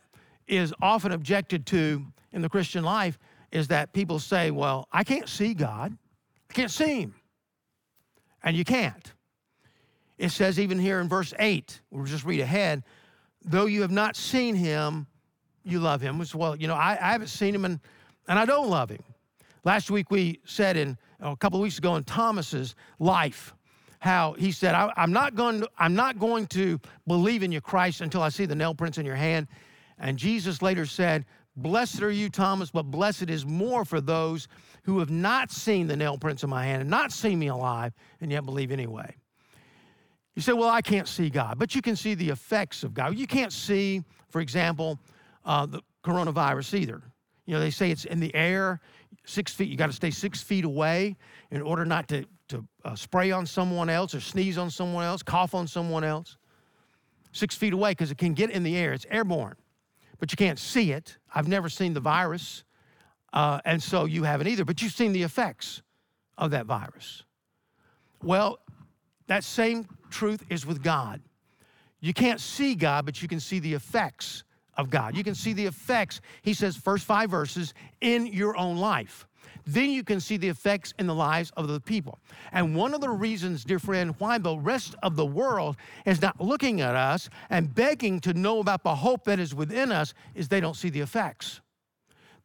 is 0.49 0.73
often 0.81 1.11
objected 1.11 1.65
to 1.67 2.05
in 2.31 2.41
the 2.41 2.49
Christian 2.49 2.83
life 2.83 3.17
is 3.51 3.67
that 3.69 3.93
people 3.93 4.19
say, 4.19 4.51
well, 4.51 4.87
I 4.91 5.03
can't 5.03 5.29
see 5.29 5.53
God. 5.53 5.97
I 6.49 6.53
can't 6.53 6.71
see 6.71 7.01
him. 7.01 7.15
And 8.43 8.55
you 8.55 8.63
can't. 8.63 9.13
It 10.17 10.29
says 10.29 10.59
even 10.59 10.79
here 10.79 10.99
in 10.99 11.07
verse 11.07 11.33
8, 11.39 11.81
we'll 11.91 12.05
just 12.05 12.25
read 12.25 12.41
ahead, 12.41 12.83
though 13.43 13.65
you 13.65 13.81
have 13.81 13.91
not 13.91 14.15
seen 14.15 14.55
him, 14.55 15.07
you 15.63 15.79
love 15.79 16.01
him. 16.01 16.23
Well, 16.33 16.55
you 16.55 16.67
know, 16.67 16.75
I, 16.75 16.91
I 16.91 17.11
haven't 17.11 17.27
seen 17.27 17.55
him 17.55 17.65
and, 17.65 17.79
and 18.27 18.37
I 18.37 18.45
don't 18.45 18.69
love 18.69 18.89
him. 18.89 19.03
Last 19.63 19.91
week 19.91 20.11
we 20.11 20.39
said 20.45 20.77
in, 20.77 20.97
a 21.19 21.35
couple 21.35 21.59
of 21.59 21.63
weeks 21.63 21.77
ago 21.77 21.95
in 21.95 22.03
Thomas's 22.03 22.75
life, 22.97 23.53
how 23.99 24.33
he 24.33 24.51
said, 24.51 24.73
I, 24.73 24.91
am 24.95 25.11
not 25.11 25.35
going 25.35 25.61
to, 25.61 25.69
I'm 25.77 25.93
not 25.93 26.17
going 26.17 26.47
to 26.47 26.79
believe 27.05 27.43
in 27.43 27.51
you, 27.51 27.59
Christ, 27.59 28.01
until 28.01 28.21
I 28.21 28.29
see 28.29 28.45
the 28.45 28.55
nail 28.55 28.73
prints 28.73 28.97
in 28.97 29.05
your 29.05 29.15
hand. 29.15 29.47
And 29.99 30.17
Jesus 30.17 30.61
later 30.61 30.85
said, 30.85 31.25
Blessed 31.55 32.01
are 32.01 32.11
you, 32.11 32.29
Thomas, 32.29 32.71
but 32.71 32.83
blessed 32.83 33.29
is 33.29 33.45
more 33.45 33.83
for 33.83 33.99
those 33.99 34.47
who 34.83 34.99
have 34.99 35.09
not 35.09 35.51
seen 35.51 35.87
the 35.87 35.97
nail 35.97 36.17
prints 36.17 36.43
in 36.43 36.49
my 36.49 36.63
hand 36.63 36.81
and 36.81 36.89
not 36.89 37.11
seen 37.11 37.37
me 37.37 37.47
alive 37.47 37.93
and 38.21 38.31
yet 38.31 38.45
believe 38.45 38.71
anyway. 38.71 39.13
You 40.35 40.41
say, 40.41 40.53
Well, 40.53 40.69
I 40.69 40.81
can't 40.81 41.07
see 41.07 41.29
God, 41.29 41.59
but 41.59 41.75
you 41.75 41.81
can 41.81 41.95
see 41.95 42.13
the 42.13 42.29
effects 42.29 42.83
of 42.83 42.93
God. 42.93 43.17
You 43.17 43.27
can't 43.27 43.51
see, 43.51 44.03
for 44.29 44.39
example, 44.39 44.99
uh, 45.43 45.65
the 45.65 45.81
coronavirus 46.03 46.79
either. 46.79 47.01
You 47.45 47.55
know, 47.55 47.59
they 47.59 47.71
say 47.71 47.91
it's 47.91 48.05
in 48.05 48.19
the 48.19 48.33
air, 48.33 48.79
six 49.25 49.53
feet. 49.53 49.69
You 49.69 49.75
got 49.75 49.87
to 49.87 49.93
stay 49.93 50.11
six 50.11 50.41
feet 50.41 50.63
away 50.63 51.17
in 51.51 51.61
order 51.61 51.83
not 51.83 52.07
to, 52.09 52.25
to 52.49 52.63
uh, 52.85 52.95
spray 52.95 53.31
on 53.31 53.45
someone 53.45 53.89
else 53.89 54.15
or 54.15 54.21
sneeze 54.21 54.57
on 54.57 54.69
someone 54.69 55.03
else, 55.03 55.23
cough 55.23 55.53
on 55.53 55.67
someone 55.67 56.03
else. 56.03 56.37
Six 57.31 57.55
feet 57.55 57.73
away 57.73 57.91
because 57.91 58.11
it 58.11 58.17
can 58.17 58.33
get 58.33 58.49
in 58.49 58.63
the 58.63 58.77
air, 58.77 58.93
it's 58.93 59.05
airborne 59.09 59.55
but 60.19 60.31
you 60.31 60.35
can't 60.35 60.59
see 60.59 60.91
it. 60.91 61.17
I've 61.33 61.47
never 61.47 61.69
seen 61.69 61.93
the 61.93 61.99
virus, 61.99 62.63
uh, 63.33 63.61
and 63.65 63.81
so 63.81 64.05
you 64.05 64.23
haven't 64.23 64.47
either, 64.47 64.65
but 64.65 64.81
you've 64.81 64.93
seen 64.93 65.13
the 65.13 65.23
effects 65.23 65.81
of 66.37 66.51
that 66.51 66.65
virus. 66.65 67.23
Well, 68.23 68.59
that 69.27 69.43
same 69.43 69.87
truth 70.09 70.43
is 70.49 70.65
with 70.65 70.83
God. 70.83 71.21
You 72.01 72.13
can't 72.13 72.39
see 72.39 72.75
God, 72.75 73.05
but 73.05 73.21
you 73.21 73.27
can 73.27 73.39
see 73.39 73.59
the 73.59 73.73
effects 73.73 74.43
of 74.75 74.89
God. 74.89 75.15
You 75.15 75.23
can 75.23 75.35
see 75.35 75.53
the 75.53 75.65
effects, 75.65 76.21
he 76.41 76.53
says, 76.53 76.75
first 76.75 77.05
five 77.05 77.29
verses, 77.29 77.73
in 78.01 78.25
your 78.27 78.57
own 78.57 78.77
life 78.77 79.27
then 79.73 79.89
you 79.91 80.03
can 80.03 80.19
see 80.19 80.37
the 80.37 80.49
effects 80.49 80.93
in 80.99 81.07
the 81.07 81.13
lives 81.15 81.51
of 81.57 81.67
the 81.67 81.79
people. 81.79 82.19
And 82.51 82.75
one 82.75 82.93
of 82.93 83.01
the 83.01 83.09
reasons, 83.09 83.63
dear 83.63 83.79
friend, 83.79 84.15
why 84.17 84.37
the 84.37 84.57
rest 84.57 84.95
of 85.03 85.15
the 85.15 85.25
world 85.25 85.75
is 86.05 86.21
not 86.21 86.39
looking 86.41 86.81
at 86.81 86.95
us 86.95 87.29
and 87.49 87.73
begging 87.73 88.19
to 88.21 88.33
know 88.33 88.59
about 88.59 88.83
the 88.83 88.95
hope 88.95 89.23
that 89.25 89.39
is 89.39 89.53
within 89.53 89.91
us 89.91 90.13
is 90.35 90.47
they 90.47 90.59
don't 90.61 90.75
see 90.75 90.89
the 90.89 91.01
effects. 91.01 91.61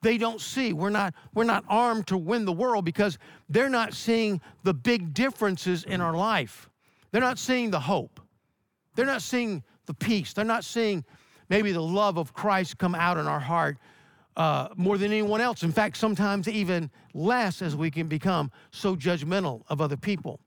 they 0.03 0.19
don't 0.19 0.41
see. 0.41 0.73
We're 0.73 0.91
not, 0.91 1.15
we're 1.35 1.45
not 1.45 1.65
armed 1.69 2.07
to 2.09 2.19
win 2.19 2.45
the 2.45 2.53
world 2.53 2.85
because 2.85 3.19
they're 3.49 3.71
not 3.71 3.95
seeing 3.95 4.41
the 4.63 4.75
big 4.75 5.15
differences 5.15 5.83
in 5.85 6.01
our 6.01 6.15
life. 6.15 6.69
They're 7.11 7.21
not 7.23 7.39
seeing 7.39 7.71
the 7.71 7.81
hope. 7.81 8.21
They're 8.95 9.07
not 9.07 9.23
seeing 9.23 9.65
the 9.87 9.95
peace. 9.95 10.33
They're 10.33 10.45
not 10.45 10.65
seeing 10.65 11.05
maybe 11.49 11.73
the 11.73 11.83
love 11.83 12.19
of 12.19 12.35
Christ 12.35 12.79
come 12.79 12.95
out 12.95 13.17
in 13.17 13.27
our 13.27 13.41
heart 13.41 13.79
uh, 14.37 14.69
more 14.77 14.99
than 14.99 15.13
anyone 15.13 15.41
else. 15.41 15.63
In 15.63 15.73
fact, 15.73 15.97
sometimes 15.97 16.49
even 16.49 16.91
less 17.13 17.63
as 17.63 17.77
we 17.77 17.91
can 17.91 18.09
become 18.09 18.51
so 18.71 18.97
judgmental 18.97 19.63
of 19.69 19.81
other 19.81 19.97
people. 19.97 20.41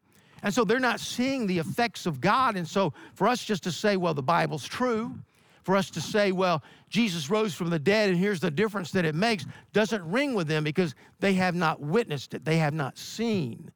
And 0.43 0.54
so 0.54 0.63
they're 0.63 0.80
not 0.80 1.00
seeing 1.00 1.47
the 1.47 1.58
effects 1.60 2.06
of 2.06 2.21
God. 2.21 2.56
And 2.58 2.67
so 2.67 2.93
for 3.15 3.28
us 3.28 3.43
just 3.43 3.63
to 3.63 3.71
say, 3.71 3.97
well, 3.97 4.13
the 4.13 4.21
Bible's 4.21 4.65
true, 4.65 5.15
for 5.63 5.76
us 5.76 5.89
to 5.91 6.02
say, 6.02 6.32
well, 6.32 6.63
Jesus 6.89 7.30
rose 7.30 7.54
from 7.54 7.69
the 7.69 7.80
dead 7.80 8.10
and 8.10 8.17
here's 8.17 8.39
the 8.39 8.52
difference 8.52 8.91
that 8.91 9.04
it 9.04 9.15
makes, 9.15 9.45
doesn't 9.73 10.10
ring 10.10 10.34
with 10.34 10.47
them 10.47 10.63
because 10.63 10.95
they 11.19 11.34
have 11.34 11.56
not 11.56 11.82
witnessed 11.82 12.34
it. 12.34 12.45
They 12.45 12.58
have 12.58 12.73
not 12.73 12.97
seen 12.97 13.71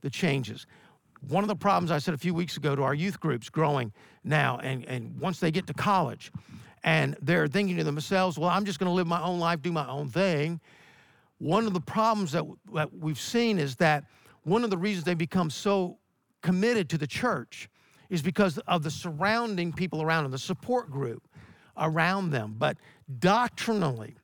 the 0.00 0.10
changes. 0.10 0.66
One 1.26 1.42
of 1.42 1.48
the 1.48 1.56
problems 1.56 1.90
I 1.90 1.98
said 1.98 2.14
a 2.14 2.18
few 2.18 2.34
weeks 2.34 2.56
ago 2.56 2.76
to 2.76 2.82
our 2.82 2.94
youth 2.94 3.18
groups 3.18 3.48
growing 3.48 3.92
now, 4.22 4.58
and, 4.62 4.84
and 4.84 5.18
once 5.18 5.40
they 5.40 5.50
get 5.50 5.66
to 5.66 5.74
college, 5.74 6.30
and 6.84 7.16
they're 7.20 7.48
thinking 7.48 7.76
to 7.76 7.84
themselves, 7.84 8.38
well, 8.38 8.50
I'm 8.50 8.64
just 8.64 8.78
going 8.78 8.88
to 8.88 8.94
live 8.94 9.06
my 9.06 9.22
own 9.22 9.38
life, 9.38 9.62
do 9.62 9.72
my 9.72 9.88
own 9.88 10.08
thing. 10.08 10.60
One 11.38 11.66
of 11.66 11.72
the 11.72 11.80
problems 11.80 12.32
that, 12.32 12.44
that 12.74 12.92
we've 12.92 13.20
seen 13.20 13.58
is 13.58 13.76
that 13.76 14.04
one 14.42 14.64
of 14.64 14.70
the 14.70 14.78
reasons 14.78 15.04
they 15.04 15.14
become 15.14 15.50
so 15.50 15.98
committed 16.42 16.88
to 16.90 16.98
the 16.98 17.06
church 17.06 17.68
is 18.10 18.22
because 18.22 18.58
of 18.58 18.82
the 18.82 18.90
surrounding 18.90 19.72
people 19.72 20.02
around 20.02 20.24
them, 20.24 20.32
the 20.32 20.38
support 20.38 20.90
group 20.90 21.28
around 21.76 22.30
them. 22.30 22.56
But 22.58 22.78
doctrinally, 23.18 24.16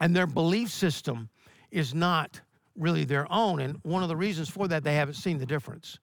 and 0.00 0.14
their 0.14 0.26
belief 0.26 0.70
system 0.70 1.28
is 1.70 1.94
not 1.94 2.40
really 2.76 3.04
their 3.04 3.30
own. 3.32 3.60
And 3.60 3.78
one 3.82 4.02
of 4.02 4.08
the 4.08 4.16
reasons 4.16 4.48
for 4.48 4.68
that, 4.68 4.84
they 4.84 4.94
haven't 4.94 5.14
seen 5.14 5.38
the 5.38 5.46
difference. 5.46 5.98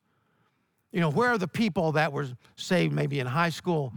You 0.91 1.01
know, 1.01 1.11
where 1.11 1.29
are 1.29 1.37
the 1.37 1.47
people 1.47 1.91
that 1.93 2.11
were 2.11 2.27
saved 2.55 2.93
maybe 2.93 3.19
in 3.19 3.27
high 3.27 3.49
school 3.49 3.93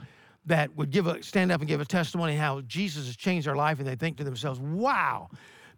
that 0.46 0.74
would 0.76 0.90
give 0.90 1.06
a 1.06 1.22
stand 1.22 1.52
up 1.52 1.60
and 1.60 1.68
give 1.68 1.80
a 1.80 1.84
testimony 1.84 2.36
how 2.36 2.60
Jesus 2.62 3.06
has 3.06 3.16
changed 3.16 3.46
their 3.46 3.56
life 3.56 3.78
and 3.78 3.86
they 3.86 3.94
think 3.94 4.16
to 4.16 4.24
themselves, 4.24 4.58
wow, 4.58 5.28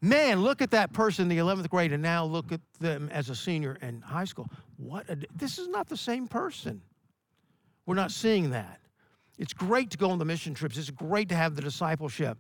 man, 0.01 0.43
look 0.43 0.63
at 0.63 0.71
that 0.71 0.93
person 0.93 1.31
in 1.31 1.37
the 1.37 1.43
11th 1.43 1.69
grade 1.69 1.93
and 1.93 2.03
now 2.03 2.25
look 2.25 2.51
at 2.53 2.61
them 2.81 3.09
as 3.13 3.29
a 3.29 3.35
senior 3.35 3.77
in 3.83 4.01
high 4.01 4.25
school. 4.25 4.49
What 4.77 5.09
a, 5.11 5.19
this 5.37 5.59
is 5.59 5.69
not 5.69 5.89
the 5.89 5.97
same 5.97 6.27
person. 6.27 6.81
We're 7.87 7.95
not 7.95 8.11
seeing 8.11 8.51
that. 8.51 8.81
It's 9.39 9.53
great 9.53 9.91
to 9.91 9.99
go 9.99 10.11
on 10.11 10.19
the 10.19 10.25
mission 10.25 10.55
trips. 10.55 10.79
It's 10.79 10.91
great 10.91 11.29
to 11.29 11.35
have 11.35 11.57
the 11.57 11.63
discipleship. 11.63 12.39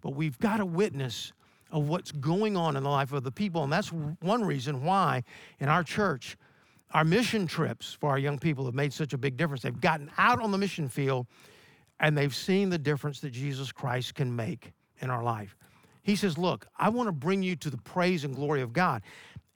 But 0.00 0.14
we've 0.14 0.38
got 0.38 0.58
to 0.58 0.66
witness 0.66 1.32
of 1.70 1.88
what's 1.88 2.12
going 2.12 2.56
on 2.56 2.76
in 2.76 2.82
the 2.82 2.88
life 2.88 3.12
of 3.12 3.24
the 3.24 3.32
people. 3.32 3.64
And 3.64 3.72
that's 3.72 3.88
one 3.88 4.44
reason 4.44 4.84
why 4.84 5.24
in 5.60 5.68
our 5.68 5.82
church, 5.82 6.36
our 6.92 7.04
mission 7.04 7.46
trips 7.46 7.92
for 7.92 8.08
our 8.10 8.18
young 8.18 8.38
people 8.38 8.64
have 8.64 8.74
made 8.74 8.92
such 8.92 9.12
a 9.12 9.18
big 9.18 9.36
difference. 9.36 9.62
They've 9.62 9.80
gotten 9.80 10.10
out 10.16 10.40
on 10.40 10.50
the 10.50 10.58
mission 10.58 10.88
field 10.88 11.26
and 12.00 12.16
they've 12.16 12.34
seen 12.34 12.70
the 12.70 12.78
difference 12.78 13.20
that 13.20 13.30
Jesus 13.30 13.72
Christ 13.72 14.14
can 14.14 14.34
make 14.34 14.72
in 15.00 15.10
our 15.10 15.22
life. 15.22 15.56
He 16.02 16.16
says, 16.16 16.38
Look, 16.38 16.66
I 16.76 16.88
want 16.88 17.08
to 17.08 17.12
bring 17.12 17.42
you 17.42 17.56
to 17.56 17.70
the 17.70 17.76
praise 17.78 18.24
and 18.24 18.34
glory 18.34 18.62
of 18.62 18.72
God. 18.72 19.02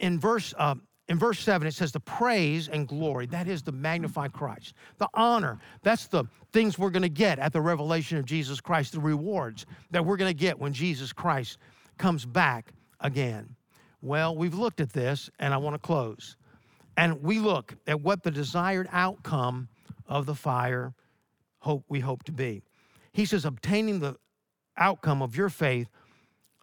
In 0.00 0.18
verse, 0.18 0.52
uh, 0.58 0.74
in 1.08 1.18
verse 1.18 1.40
7, 1.40 1.66
it 1.66 1.74
says, 1.74 1.92
The 1.92 2.00
praise 2.00 2.68
and 2.68 2.86
glory, 2.86 3.26
that 3.26 3.48
is 3.48 3.62
the 3.62 3.72
magnified 3.72 4.32
Christ. 4.32 4.74
The 4.98 5.08
honor, 5.14 5.58
that's 5.82 6.06
the 6.06 6.24
things 6.52 6.78
we're 6.78 6.90
going 6.90 7.02
to 7.02 7.08
get 7.08 7.38
at 7.38 7.52
the 7.52 7.60
revelation 7.60 8.18
of 8.18 8.24
Jesus 8.24 8.60
Christ, 8.60 8.92
the 8.92 9.00
rewards 9.00 9.66
that 9.90 10.04
we're 10.04 10.16
going 10.16 10.30
to 10.30 10.38
get 10.38 10.58
when 10.58 10.72
Jesus 10.72 11.12
Christ 11.12 11.58
comes 11.98 12.24
back 12.24 12.72
again. 13.00 13.56
Well, 14.00 14.36
we've 14.36 14.54
looked 14.54 14.80
at 14.80 14.92
this, 14.92 15.30
and 15.38 15.54
I 15.54 15.56
want 15.56 15.74
to 15.74 15.78
close. 15.78 16.36
And 16.96 17.22
we 17.22 17.38
look 17.38 17.74
at 17.86 18.00
what 18.00 18.22
the 18.22 18.30
desired 18.30 18.88
outcome 18.92 19.68
of 20.06 20.26
the 20.26 20.34
fire 20.34 20.92
hope 21.62 21.84
we 21.88 22.00
hope 22.00 22.24
to 22.24 22.32
be. 22.32 22.62
He 23.12 23.24
says, 23.24 23.44
obtaining 23.44 24.00
the 24.00 24.16
outcome 24.76 25.22
of 25.22 25.36
your 25.36 25.48
faith, 25.48 25.88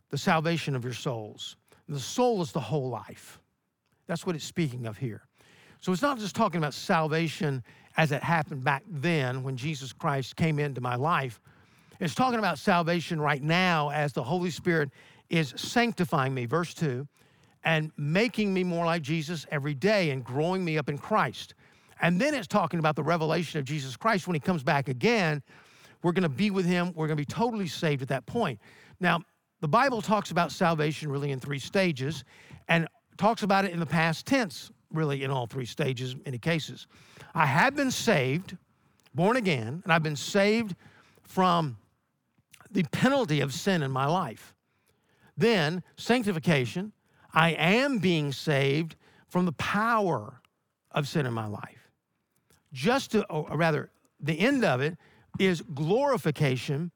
the 0.09 0.17
salvation 0.17 0.75
of 0.75 0.83
your 0.83 0.93
souls. 0.93 1.55
the 1.87 1.99
soul 1.99 2.41
is 2.41 2.51
the 2.51 2.59
whole 2.59 2.89
life. 2.89 3.39
That's 4.07 4.25
what 4.25 4.35
it's 4.35 4.45
speaking 4.45 4.85
of 4.85 4.97
here. 4.97 5.23
So 5.79 5.93
it's 5.93 6.01
not 6.01 6.19
just 6.19 6.35
talking 6.35 6.57
about 6.57 6.73
salvation 6.73 7.63
as 7.95 8.11
it 8.11 8.21
happened 8.21 8.63
back 8.63 8.83
then 8.87 9.41
when 9.41 9.55
Jesus 9.55 9.93
Christ 9.93 10.35
came 10.35 10.59
into 10.59 10.81
my 10.81 10.95
life. 10.95 11.39
It's 11.99 12.13
talking 12.13 12.39
about 12.39 12.59
salvation 12.59 13.21
right 13.21 13.41
now 13.41 13.89
as 13.89 14.11
the 14.11 14.23
Holy 14.23 14.51
Spirit 14.51 14.89
is 15.29 15.53
sanctifying 15.55 16.33
me, 16.33 16.45
verse 16.45 16.73
2, 16.73 17.07
and 17.63 17.91
making 17.97 18.53
me 18.53 18.63
more 18.63 18.85
like 18.85 19.01
Jesus 19.01 19.45
every 19.49 19.73
day 19.73 20.09
and 20.11 20.23
growing 20.23 20.65
me 20.65 20.77
up 20.77 20.89
in 20.89 20.97
Christ. 20.97 21.55
And 22.01 22.19
then 22.19 22.33
it's 22.33 22.47
talking 22.47 22.79
about 22.79 22.95
the 22.95 23.03
revelation 23.03 23.59
of 23.59 23.65
Jesus 23.65 23.97
Christ 23.97 24.27
when 24.27 24.35
he 24.35 24.39
comes 24.39 24.63
back 24.63 24.87
again. 24.87 25.43
We're 26.01 26.13
going 26.13 26.23
to 26.23 26.29
be 26.29 26.49
with 26.49 26.65
him. 26.65 26.93
We're 26.95 27.07
going 27.07 27.17
to 27.17 27.21
be 27.21 27.25
totally 27.25 27.67
saved 27.67 28.01
at 28.01 28.07
that 28.07 28.25
point. 28.25 28.59
Now, 28.99 29.19
the 29.61 29.67
Bible 29.67 30.01
talks 30.01 30.31
about 30.31 30.51
salvation 30.51 31.11
really 31.11 31.31
in 31.31 31.39
three 31.39 31.59
stages 31.59 32.23
and 32.69 32.87
talks 33.17 33.43
about 33.43 33.65
it 33.65 33.71
in 33.71 33.79
the 33.79 33.85
past 33.85 34.25
tense, 34.25 34.71
really 34.93 35.23
in 35.23 35.31
all 35.31 35.45
three 35.45 35.65
stages, 35.65 36.15
many 36.25 36.37
cases. 36.37 36.87
I 37.35 37.45
have 37.45 37.75
been 37.75 37.91
saved, 37.91 38.55
born 39.13 39.35
again, 39.35 39.81
and 39.83 39.91
I've 39.91 40.03
been 40.03 40.15
saved 40.15 40.75
from 41.23 41.77
the 42.71 42.83
penalty 42.91 43.41
of 43.41 43.53
sin 43.53 43.83
in 43.83 43.91
my 43.91 44.05
life. 44.05 44.55
Then, 45.35 45.83
sanctification, 45.97 46.93
I 47.33 47.51
am 47.51 47.97
being 47.97 48.31
saved 48.31 48.95
from 49.27 49.45
the 49.45 49.51
power 49.53 50.41
of 50.91 51.07
sin 51.07 51.25
in 51.25 51.33
my 51.33 51.47
life 51.47 51.78
just 52.73 53.11
to, 53.11 53.25
oh, 53.29 53.47
or 53.49 53.57
rather, 53.57 53.89
the 54.19 54.39
end 54.39 54.63
of 54.63 54.81
it 54.81 54.97
is 55.39 55.61
glorification. 55.73 56.91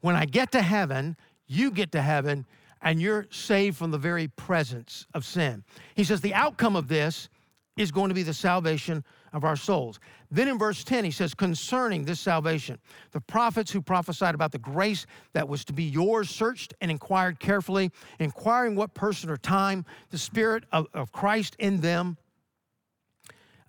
When 0.00 0.14
I 0.14 0.24
get 0.24 0.52
to 0.52 0.62
heaven, 0.62 1.16
you 1.46 1.70
get 1.70 1.92
to 1.92 2.02
heaven, 2.02 2.46
and 2.82 3.00
you're 3.00 3.26
saved 3.30 3.76
from 3.76 3.90
the 3.90 3.98
very 3.98 4.28
presence 4.28 5.06
of 5.14 5.24
sin. 5.24 5.64
He 5.94 6.04
says 6.04 6.20
the 6.20 6.34
outcome 6.34 6.76
of 6.76 6.88
this 6.88 7.28
is 7.76 7.92
going 7.92 8.08
to 8.08 8.14
be 8.14 8.22
the 8.22 8.34
salvation 8.34 9.04
of 9.32 9.44
our 9.44 9.56
souls. 9.56 10.00
Then 10.30 10.48
in 10.48 10.58
verse 10.58 10.84
10, 10.84 11.04
he 11.04 11.10
says, 11.10 11.32
concerning 11.34 12.04
this 12.04 12.20
salvation, 12.20 12.78
the 13.12 13.20
prophets 13.20 13.70
who 13.70 13.80
prophesied 13.80 14.34
about 14.34 14.52
the 14.52 14.58
grace 14.58 15.06
that 15.32 15.48
was 15.48 15.64
to 15.66 15.72
be 15.72 15.84
yours 15.84 16.28
searched 16.28 16.74
and 16.80 16.90
inquired 16.90 17.38
carefully, 17.38 17.90
inquiring 18.18 18.74
what 18.74 18.94
person 18.94 19.30
or 19.30 19.36
time 19.36 19.84
the 20.10 20.18
Spirit 20.18 20.64
of, 20.72 20.86
of 20.92 21.12
Christ 21.12 21.56
in 21.58 21.80
them 21.80 22.16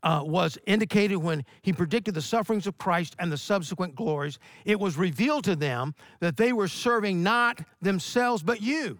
uh, 0.03 0.21
was 0.23 0.57
indicated 0.65 1.17
when 1.17 1.43
he 1.61 1.73
predicted 1.73 2.13
the 2.13 2.21
sufferings 2.21 2.67
of 2.67 2.77
Christ 2.77 3.15
and 3.19 3.31
the 3.31 3.37
subsequent 3.37 3.95
glories. 3.95 4.39
It 4.65 4.79
was 4.79 4.97
revealed 4.97 5.43
to 5.45 5.55
them 5.55 5.95
that 6.19 6.37
they 6.37 6.53
were 6.53 6.67
serving 6.67 7.23
not 7.23 7.61
themselves, 7.81 8.43
but 8.43 8.61
you. 8.61 8.97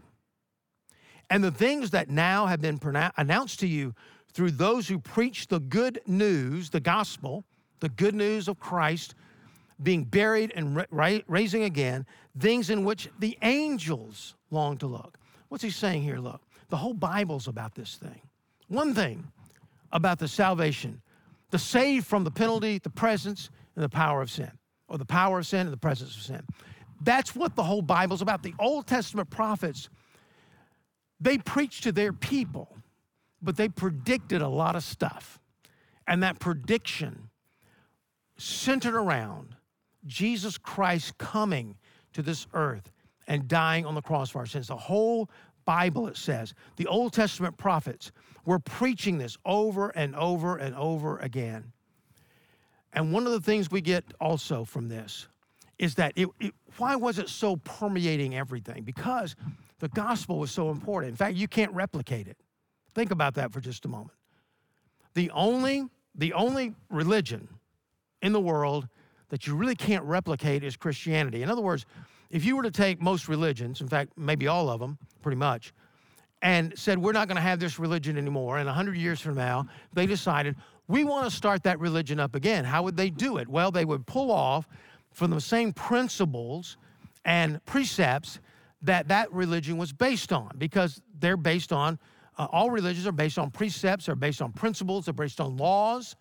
And 1.30 1.44
the 1.44 1.52
things 1.52 1.92
that 1.92 2.10
now 2.10 2.48
have 2.48 2.62
been 2.62 2.80
announced 3.18 3.60
to 3.60 3.68
you 3.68 3.94
through 4.34 4.52
those 4.52 4.88
who 4.88 5.00
preach 5.00 5.48
the 5.48 5.60
good 5.60 6.02
news, 6.08 6.70
the 6.70 6.80
gospel, 6.80 7.46
the 7.80 7.90
good 7.90 8.16
news 8.16 8.48
of 8.48 8.60
Christ 8.60 9.16
being 9.82 10.04
buried 10.04 10.52
and 10.56 10.86
ra- 10.92 11.20
raising 11.28 11.64
again, 11.64 12.06
things 12.38 12.70
in 12.70 12.84
which 12.84 13.10
the 13.20 13.38
angels 13.42 14.36
long 14.52 14.78
to 14.78 14.88
look. 14.88 15.18
What's 15.48 15.64
he 15.64 15.70
saying 15.70 16.04
here? 16.04 16.18
Look, 16.18 16.42
the 16.70 16.78
whole 16.78 16.94
Bible's 16.94 17.48
about 17.48 17.76
this 17.76 17.96
thing. 17.96 18.22
One 18.68 18.94
thing 18.94 19.32
about 19.92 20.20
the 20.20 20.28
salvation, 20.28 21.02
the 21.52 21.60
saved 21.60 22.06
from 22.06 22.24
the 22.24 22.32
penalty, 22.32 22.80
the 22.80 22.90
presence, 22.90 23.50
and 23.76 23.84
the 23.84 23.90
power 23.90 24.22
of 24.22 24.30
sin, 24.30 24.52
or 24.88 24.98
the 24.98 25.06
power 25.06 25.40
of 25.40 25.48
sin 25.48 25.62
and 25.62 25.74
the 25.74 25.78
presence 25.78 26.16
of 26.16 26.22
sin. 26.22 26.44
That's 27.02 27.36
what 27.36 27.56
the 27.56 27.64
whole 27.64 27.82
Bible's 27.82 28.22
about. 28.22 28.44
The 28.44 28.54
Old 28.60 28.88
Testament 28.88 29.30
prophets, 29.30 29.90
they 31.20 31.38
preached 31.38 31.84
to 31.84 31.92
their 31.92 32.12
people, 32.14 32.78
but 33.42 33.56
they 33.56 33.70
predicted 33.70 34.42
a 34.42 34.48
lot 34.48 34.76
of 34.76 34.84
stuff. 34.84 35.40
And 36.08 36.24
that 36.24 36.40
prediction 36.40 37.30
centered 38.38 38.96
around 38.96 39.56
Jesus 40.06 40.58
Christ 40.58 41.18
coming 41.18 41.78
to 42.14 42.22
this 42.22 42.48
earth 42.54 42.92
and 43.28 43.48
dying 43.48 43.86
on 43.86 43.96
the 43.96 44.02
cross 44.02 44.32
for 44.32 44.40
our 44.40 44.46
sins. 44.46 44.68
The 44.68 44.76
whole 44.76 45.30
Bible, 45.66 46.08
it 46.08 46.18
says, 46.18 46.54
the 46.78 46.88
Old 46.88 47.14
Testament 47.14 47.58
prophets 47.58 48.12
were 48.50 48.58
preaching 48.58 49.20
this 49.20 49.38
over 49.46 49.90
and 49.90 50.16
over 50.16 50.58
and 50.58 50.74
over 50.74 51.20
again. 51.20 51.72
And 52.92 53.14
one 53.14 53.28
of 53.28 53.32
the 53.32 53.40
things 53.40 53.70
we 53.70 53.80
get 53.80 54.04
also 54.20 54.64
from 54.64 54.90
this 54.90 55.28
is 55.78 55.94
that 55.96 56.14
it, 56.16 56.30
it, 56.40 56.56
why 56.78 56.96
was 56.96 57.20
it 57.20 57.30
so 57.30 57.58
permeating 57.58 58.36
everything? 58.36 58.82
Because 58.82 59.36
the 59.78 59.88
gospel 59.90 60.40
was 60.40 60.50
so 60.50 60.72
important. 60.72 61.12
In 61.12 61.16
fact, 61.16 61.36
you 61.36 61.48
can't 61.48 61.72
replicate 61.74 62.28
it. 62.28 62.38
Think 62.96 63.12
about 63.12 63.36
that 63.36 63.54
for 63.54 63.62
just 63.62 63.86
a 63.86 63.88
moment. 63.88 64.18
The 65.14 65.30
only, 65.30 65.86
the 66.16 66.34
only 66.34 66.74
religion 66.90 67.50
in 68.24 68.34
the 68.34 68.42
world 68.42 68.88
that 69.30 69.46
you 69.46 69.56
really 69.56 69.76
can't 69.76 70.04
replicate 70.06 70.64
is 70.64 70.76
Christianity. 70.76 71.44
In 71.44 71.52
other 71.52 71.62
words, 71.62 71.86
if 72.32 72.44
you 72.44 72.56
were 72.56 72.64
to 72.64 72.72
take 72.72 73.00
most 73.00 73.28
religions, 73.28 73.80
in 73.80 73.88
fact, 73.88 74.14
maybe 74.18 74.48
all 74.48 74.72
of 74.72 74.80
them, 74.80 74.98
pretty 75.22 75.38
much, 75.38 75.72
and 76.42 76.78
said, 76.78 76.98
We're 76.98 77.12
not 77.12 77.28
going 77.28 77.36
to 77.36 77.42
have 77.42 77.60
this 77.60 77.80
religion 77.80 78.18
anymore, 78.18 78.58
and 78.58 78.66
100 78.66 78.96
years 78.96 79.20
from 79.20 79.36
now, 79.36 79.68
they 79.94 80.06
decided, 80.06 80.56
We 80.88 81.04
want 81.04 81.30
to 81.30 81.36
start 81.36 81.64
that 81.64 81.80
religion 81.80 82.20
up 82.20 82.36
again. 82.36 82.66
How 82.66 82.84
would 82.84 82.98
they 82.98 83.10
do 83.10 83.38
it? 83.38 83.48
Well, 83.48 83.72
they 83.72 83.86
would 83.86 84.06
pull 84.06 84.32
off 84.32 84.68
from 85.14 85.32
the 85.32 85.42
same 85.42 85.74
principles 85.74 86.78
and 87.26 87.64
precepts 87.66 88.40
that 88.82 89.10
that 89.10 89.32
religion 89.34 89.78
was 89.78 89.92
based 89.92 90.32
on, 90.32 90.52
because 90.58 91.02
they're 91.20 91.38
based 91.38 91.74
on, 91.74 92.00
uh, 92.38 92.48
all 92.52 92.72
religions 92.72 93.06
are 93.06 93.12
based 93.12 93.38
on 93.38 93.52
precepts, 93.52 94.06
they're 94.06 94.16
based 94.16 94.42
on 94.42 94.54
principles, 94.54 95.06
they're 95.06 95.14
based 95.14 95.42
on 95.42 95.58
laws, 95.58 96.16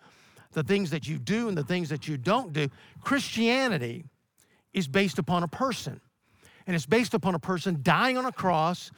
the 0.51 0.63
things 0.63 0.89
that 0.89 1.07
you 1.07 1.17
do 1.17 1.47
and 1.47 1.57
the 1.57 1.63
things 1.63 1.89
that 1.89 2.07
you 2.07 2.17
don't 2.17 2.51
do. 2.51 2.67
Christianity 3.01 4.03
is 4.73 4.87
based 4.87 5.19
upon 5.19 5.43
a 5.43 5.47
person, 5.47 6.01
and 6.67 6.75
it's 6.75 6.85
based 6.85 7.13
upon 7.13 7.35
a 7.35 7.39
person 7.39 7.79
dying 7.81 8.17
on 8.17 8.25
a 8.25 8.31
cross 8.31 8.91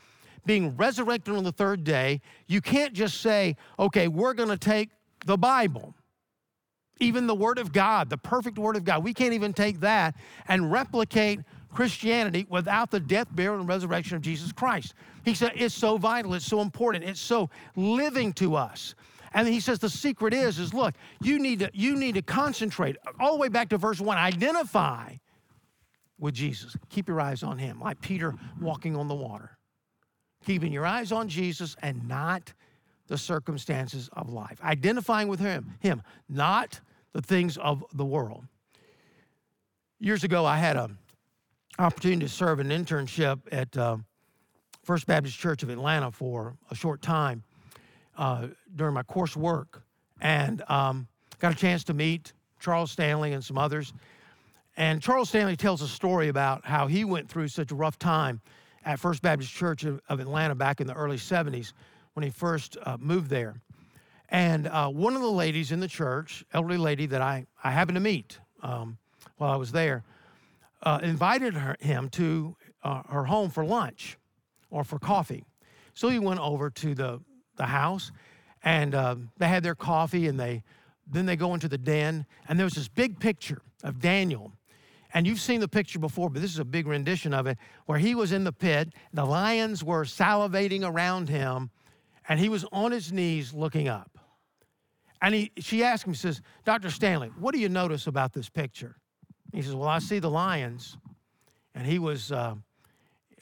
being 0.46 0.76
resurrected 0.76 1.36
on 1.36 1.44
the 1.44 1.52
third 1.52 1.84
day, 1.84 2.22
you 2.48 2.62
can't 2.62 2.94
just 2.94 3.22
say, 3.22 3.56
okay, 3.78 4.08
we're 4.08 4.34
going 4.34 4.50
to 4.50 4.58
take 4.58 4.90
the 5.26 5.38
Bible, 5.38 5.96
even 7.00 7.28
the 7.28 7.36
Word 7.36 7.58
of 7.58 7.72
God, 7.72 8.10
the 8.10 8.18
perfect 8.18 8.58
Word 8.58 8.76
of 8.76 8.84
God. 8.84 9.04
We 9.04 9.14
can't 9.14 9.34
even 9.34 9.54
take 9.54 9.80
that 9.82 10.16
and 10.48 10.72
replicate 10.72 11.40
Christianity 11.70 12.46
without 12.50 12.92
the 12.92 13.00
death, 13.00 13.28
burial, 13.32 13.60
and 13.60 13.70
resurrection 13.70 14.16
of 14.16 14.22
Jesus 14.22 14.52
Christ. 14.52 14.94
He 15.24 15.34
said 15.34 15.54
it's 15.56 15.76
so 15.76 15.98
vital, 15.98 16.34
it's 16.34 16.46
so 16.46 16.62
important, 16.62 17.04
it's 17.04 17.20
so 17.20 17.50
living 17.76 18.34
to 18.34 18.56
us. 18.56 18.96
And 19.34 19.48
he 19.48 19.62
says 19.62 19.80
the 19.80 19.90
secret 19.90 20.34
is, 20.34 20.60
is 20.60 20.74
look, 20.74 20.94
you 21.22 21.40
need 21.40 21.60
to 21.60 21.70
you 21.74 21.96
need 21.96 22.16
to 22.16 22.22
concentrate 22.22 22.98
all 23.20 23.32
the 23.34 23.38
way 23.38 23.48
back 23.48 23.70
to 23.70 23.78
verse 23.78 24.02
one. 24.02 24.18
Identify 24.18 25.16
with 26.20 26.34
Jesus. 26.34 26.76
Keep 26.90 27.08
your 27.08 27.22
eyes 27.22 27.42
on 27.42 27.58
him, 27.58 27.80
like 27.80 28.02
Peter 28.02 28.36
walking 28.60 28.98
on 28.98 29.08
the 29.08 29.16
water 29.16 29.58
keeping 30.46 30.72
your 30.72 30.86
eyes 30.86 31.12
on 31.12 31.28
Jesus 31.28 31.76
and 31.82 32.08
not 32.08 32.54
the 33.08 33.18
circumstances 33.18 34.10
of 34.14 34.30
life. 34.30 34.60
Identifying 34.64 35.28
with 35.28 35.40
him, 35.40 35.74
him, 35.80 36.02
not 36.30 36.80
the 37.14 37.22
things 37.22 37.58
of 37.58 37.84
the 37.94 38.06
world. 38.06 38.46
Years 40.00 40.24
ago, 40.24 40.46
I 40.46 40.58
had 40.58 40.78
an 40.78 40.98
opportunity 41.78 42.22
to 42.22 42.30
serve 42.30 42.60
an 42.60 42.70
internship 42.70 43.40
at 43.52 43.76
uh, 43.78 43.98
First 44.84 45.06
Baptist 45.08 45.38
Church 45.38 45.62
of 45.62 45.70
Atlanta 45.70 46.10
for 46.12 46.56
a 46.72 46.76
short 46.76 47.02
time 47.02 47.44
uh, 48.18 48.48
during 48.76 48.94
my 48.94 49.04
coursework, 49.04 49.82
and 50.22 50.64
um, 50.70 51.08
got 51.40 51.52
a 51.52 51.56
chance 51.56 51.84
to 51.86 51.94
meet 51.94 52.34
Charles 52.60 52.92
Stanley 52.92 53.34
and 53.34 53.44
some 53.44 53.58
others. 53.58 53.94
And 54.78 55.02
Charles 55.02 55.30
Stanley 55.30 55.56
tells 55.56 55.82
a 55.82 55.88
story 55.88 56.30
about 56.30 56.66
how 56.66 56.88
he 56.88 57.04
went 57.04 57.30
through 57.30 57.50
such 57.50 57.72
a 57.72 57.76
rough 57.76 58.00
time 58.00 58.42
at 58.86 59.00
First 59.00 59.22
Baptist 59.22 59.52
Church 59.52 59.84
of, 59.84 60.02
Atlanta 60.10 60.56
back 60.56 60.82
in 60.82 60.88
the 60.88 60.94
early 60.94 61.18
70s 61.18 61.74
when 62.14 62.24
he 62.24 62.30
first 62.30 62.78
uh, 62.84 62.98
moved 63.00 63.30
there. 63.30 63.62
And 64.30 64.68
uh, 64.68 64.90
one 64.90 65.16
of 65.16 65.22
the 65.22 65.32
ladies 65.32 65.72
in 65.72 65.80
the 65.80 65.88
church, 65.88 66.44
elderly 66.54 66.78
lady 66.78 67.06
that 67.08 67.22
I, 67.22 67.46
I 67.64 67.72
happened 67.72 67.96
to 67.96 68.02
meet 68.02 68.40
um, 68.64 68.98
while 69.38 69.52
I 69.52 69.58
was 69.58 69.72
there, 69.72 70.04
uh, 70.84 71.00
invited 71.04 71.54
her, 71.54 71.76
him 71.80 72.10
to 72.10 72.56
uh, 72.84 73.04
her 73.10 73.26
home 73.26 73.50
for 73.50 73.66
lunch 73.66 74.18
or 74.70 74.84
for 74.84 75.00
coffee. 75.00 75.44
So 75.94 76.10
he 76.10 76.20
went 76.20 76.40
over 76.40 76.70
to 76.70 76.96
the, 76.96 77.20
the 77.58 77.66
house 77.66 78.12
and 78.64 78.96
uh, 78.96 79.16
they 79.38 79.48
had 79.48 79.64
their 79.64 79.76
coffee 79.76 80.28
and 80.28 80.40
they 80.40 80.64
then 81.08 81.26
they 81.26 81.36
go 81.36 81.54
into 81.54 81.68
the 81.68 81.78
den 81.78 82.26
and 82.48 82.58
there 82.58 82.66
was 82.66 82.74
this 82.74 82.88
big 82.88 83.20
picture 83.20 83.62
of 83.84 84.00
Daniel 84.00 84.54
and 85.14 85.28
you've 85.28 85.40
seen 85.40 85.60
the 85.60 85.68
picture 85.68 86.00
before, 86.00 86.30
but 86.30 86.42
this 86.42 86.52
is 86.52 86.60
a 86.60 86.66
big 86.66 86.88
rendition 86.88 87.34
of 87.34 87.48
it, 87.48 87.58
where 87.86 88.00
he 88.00 88.16
was 88.16 88.32
in 88.32 88.44
the 88.44 88.54
pit, 88.54 88.94
the 89.14 89.26
lions 89.26 89.84
were 89.84 90.06
salivating 90.06 90.88
around 90.88 91.30
him, 91.30 91.70
and 92.30 92.40
he 92.40 92.50
was 92.50 92.66
on 92.72 92.92
his 92.92 93.12
knees 93.12 93.54
looking 93.54 93.88
up. 93.88 94.18
And 95.22 95.36
he, 95.36 95.52
she 95.58 95.84
asked 95.84 96.06
him, 96.06 96.16
says, 96.16 96.42
Dr. 96.66 96.90
Stanley, 96.90 97.30
what 97.40 97.54
do 97.54 97.60
you 97.60 97.70
notice 97.70 98.08
about 98.08 98.34
this 98.34 98.50
picture? 98.50 98.96
He 99.54 99.62
says, 99.62 99.76
Well, 99.76 99.88
I 99.88 100.00
see 100.00 100.20
the 100.20 100.30
lions. 100.30 100.98
And 101.76 101.86
he 101.86 102.00
was, 102.00 102.32
uh, 102.32 102.56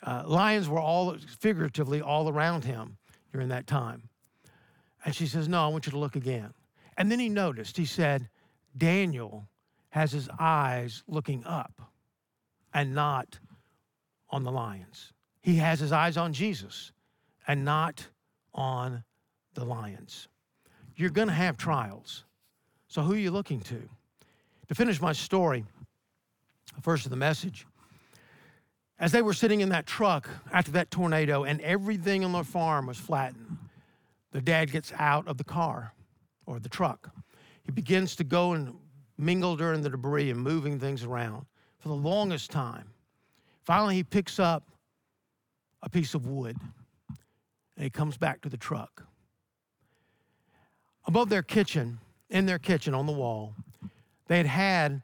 uh, 0.04 0.24
lions 0.26 0.68
were 0.68 0.80
all 0.80 1.16
figuratively 1.40 2.02
all 2.02 2.30
around 2.30 2.66
him 2.66 2.98
during 3.32 3.48
that 3.50 3.66
time. 3.66 4.10
And 5.06 5.16
she 5.16 5.28
says, 5.28 5.48
No, 5.48 5.64
I 5.64 5.68
want 5.68 5.86
you 5.86 5.92
to 5.92 6.00
look 6.00 6.16
again. 6.16 6.54
And 6.98 7.12
then 7.12 7.20
he 7.20 7.30
noticed, 7.30 7.78
he 7.78 7.86
said, 7.86 8.28
Daniel 8.78 9.48
has 9.90 10.12
his 10.12 10.30
eyes 10.40 11.04
looking 11.08 11.44
up 11.46 11.82
and 12.74 12.94
not 12.94 13.40
on 14.30 14.44
the 14.44 14.52
lions. 14.52 15.14
He 15.42 15.56
has 15.56 15.80
his 15.80 15.92
eyes 15.92 16.18
on 16.18 16.34
Jesus 16.34 16.92
and 17.48 17.66
not 17.66 18.08
on 18.54 19.04
the 19.54 19.66
lions. 19.66 20.28
You're 20.96 21.10
going 21.10 21.28
to 21.28 21.34
have 21.34 21.58
trials. 21.58 22.26
So, 22.88 23.02
who 23.02 23.14
are 23.14 23.18
you 23.18 23.32
looking 23.32 23.62
to? 23.62 23.82
To 24.68 24.76
finish 24.76 25.02
my 25.02 25.14
story, 25.14 25.66
first 26.82 27.06
of 27.06 27.10
the 27.10 27.16
message, 27.16 27.66
as 29.00 29.12
they 29.12 29.22
were 29.22 29.34
sitting 29.34 29.62
in 29.62 29.70
that 29.70 29.88
truck 29.88 30.30
after 30.52 30.72
that 30.72 30.92
tornado 30.92 31.44
and 31.46 31.62
everything 31.62 32.26
on 32.26 32.34
the 32.34 32.44
farm 32.44 32.86
was 32.86 32.98
flattened, 32.98 33.58
the 34.32 34.42
dad 34.42 34.72
gets 34.72 34.92
out 34.98 35.28
of 35.28 35.38
the 35.38 35.44
car 35.44 35.94
or 36.46 36.60
the 36.60 36.70
truck. 36.70 37.10
He 37.64 37.72
begins 37.72 38.16
to 38.18 38.24
go 38.24 38.54
and 38.54 38.76
mingle 39.20 39.56
during 39.56 39.82
the 39.82 39.90
debris 39.90 40.32
and 40.32 40.40
moving 40.40 40.80
things 40.80 41.04
around 41.04 41.46
for 41.80 41.90
the 41.90 41.96
longest 41.96 42.50
time. 42.50 42.90
Finally, 43.64 43.96
he 43.96 44.04
picks 44.04 44.40
up 44.40 44.64
a 45.84 45.90
piece 45.90 46.14
of 46.14 46.26
wood 46.26 46.58
and 47.08 47.84
he 47.84 47.90
comes 47.90 48.18
back 48.18 48.42
to 48.42 48.50
the 48.50 48.58
truck. 48.58 49.06
Above 51.06 51.30
their 51.30 51.44
kitchen, 51.44 52.00
in 52.30 52.46
their 52.46 52.60
kitchen 52.60 52.94
on 52.94 53.06
the 53.06 53.12
wall, 53.12 53.56
they 54.28 54.38
had 54.38 54.46
had 54.46 55.02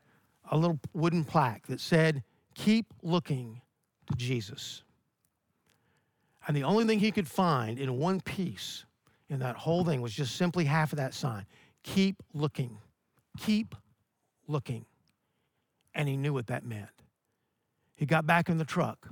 a 0.51 0.57
little 0.57 0.79
wooden 0.93 1.23
plaque 1.23 1.67
that 1.67 1.79
said, 1.79 2.23
Keep 2.53 2.85
looking 3.01 3.61
to 4.07 4.15
Jesus. 4.15 4.83
And 6.47 6.55
the 6.55 6.63
only 6.63 6.85
thing 6.85 6.99
he 6.99 7.11
could 7.11 7.27
find 7.27 7.79
in 7.79 7.97
one 7.97 8.21
piece 8.21 8.85
in 9.29 9.39
that 9.39 9.55
whole 9.55 9.83
thing 9.83 10.01
was 10.01 10.13
just 10.13 10.35
simply 10.35 10.63
half 10.63 10.93
of 10.93 10.97
that 10.97 11.13
sign 11.13 11.45
Keep 11.83 12.17
looking. 12.33 12.77
Keep 13.39 13.75
looking. 14.47 14.85
And 15.93 16.07
he 16.07 16.17
knew 16.17 16.33
what 16.33 16.47
that 16.47 16.65
meant. 16.65 16.89
He 17.95 18.05
got 18.05 18.25
back 18.25 18.49
in 18.49 18.57
the 18.57 18.65
truck 18.65 19.07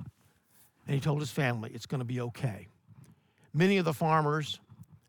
and 0.86 0.94
he 0.94 1.00
told 1.00 1.20
his 1.20 1.30
family, 1.30 1.70
it's 1.72 1.86
going 1.86 2.00
to 2.00 2.04
be 2.04 2.20
okay. 2.20 2.68
Many 3.54 3.78
of 3.78 3.84
the 3.84 3.94
farmers 3.94 4.60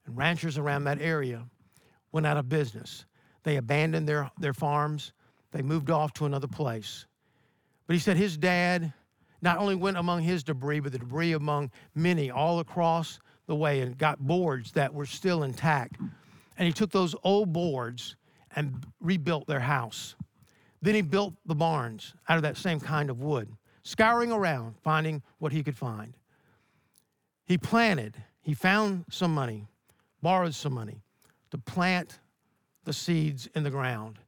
and 0.05 0.15
ranchers 0.15 0.57
around 0.57 0.86
that 0.86 1.01
area 1.01 1.43
went 2.11 2.26
out 2.26 2.38
of 2.38 2.47
business. 2.47 3.05
They 3.43 3.57
abandoned 3.57 4.07
their, 4.07 4.32
their 4.39 4.53
farms, 4.53 5.11
they 5.51 5.61
moved 5.61 5.89
off 5.89 6.13
to 6.13 6.26
another 6.26 6.47
place. 6.47 7.05
But 7.88 7.93
he 7.93 7.99
said 7.99 8.17
his 8.17 8.38
dad 8.38 8.93
not 9.41 9.57
only 9.57 9.76
went 9.76 9.97
among 9.97 10.23
his 10.23 10.43
debris, 10.43 10.80
but 10.80 10.91
the 10.91 10.99
debris 10.99 11.34
among 11.34 11.71
many 11.93 12.32
all 12.32 12.59
across 12.59 13.19
the 13.47 13.55
way 13.55 13.82
and 13.82 13.97
got 13.97 14.19
boards 14.19 14.71
that 14.71 14.93
were 14.93 15.05
still 15.05 15.43
intact. 15.43 15.97
And 16.57 16.65
he 16.65 16.73
took 16.73 16.91
those 16.91 17.15
old 17.23 17.53
boards 17.53 18.15
and 18.56 18.86
rebuilt 18.99 19.47
their 19.47 19.60
house. 19.60 20.16
Then 20.82 20.95
he 20.95 21.01
built 21.01 21.34
the 21.45 21.56
barns 21.56 22.14
out 22.30 22.38
of 22.38 22.43
that 22.43 22.58
same 22.58 22.80
kind 22.80 23.10
of 23.10 23.22
wood, 23.22 23.51
scouring 23.84 24.32
around, 24.32 24.76
finding 24.84 25.22
what 25.39 25.51
he 25.51 25.64
could 25.64 25.78
find. 25.78 26.14
He 27.45 27.58
planted, 27.58 28.16
he 28.41 28.53
found 28.53 29.06
some 29.10 29.34
money, 29.34 29.68
borrowed 30.22 30.56
some 30.56 30.74
money 30.74 31.01
to 31.51 31.58
plant 31.58 32.20
the 32.84 32.93
seeds 32.93 33.47
in 33.56 33.64
the 33.64 33.70
ground. 33.70 34.20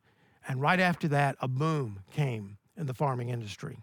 And 0.48 0.62
right 0.62 0.80
after 0.80 1.08
that, 1.10 1.36
a 1.42 1.48
boom 1.48 2.00
came 2.12 2.58
in 2.76 2.86
the 2.86 2.94
farming 2.94 3.30
industry. 3.30 3.80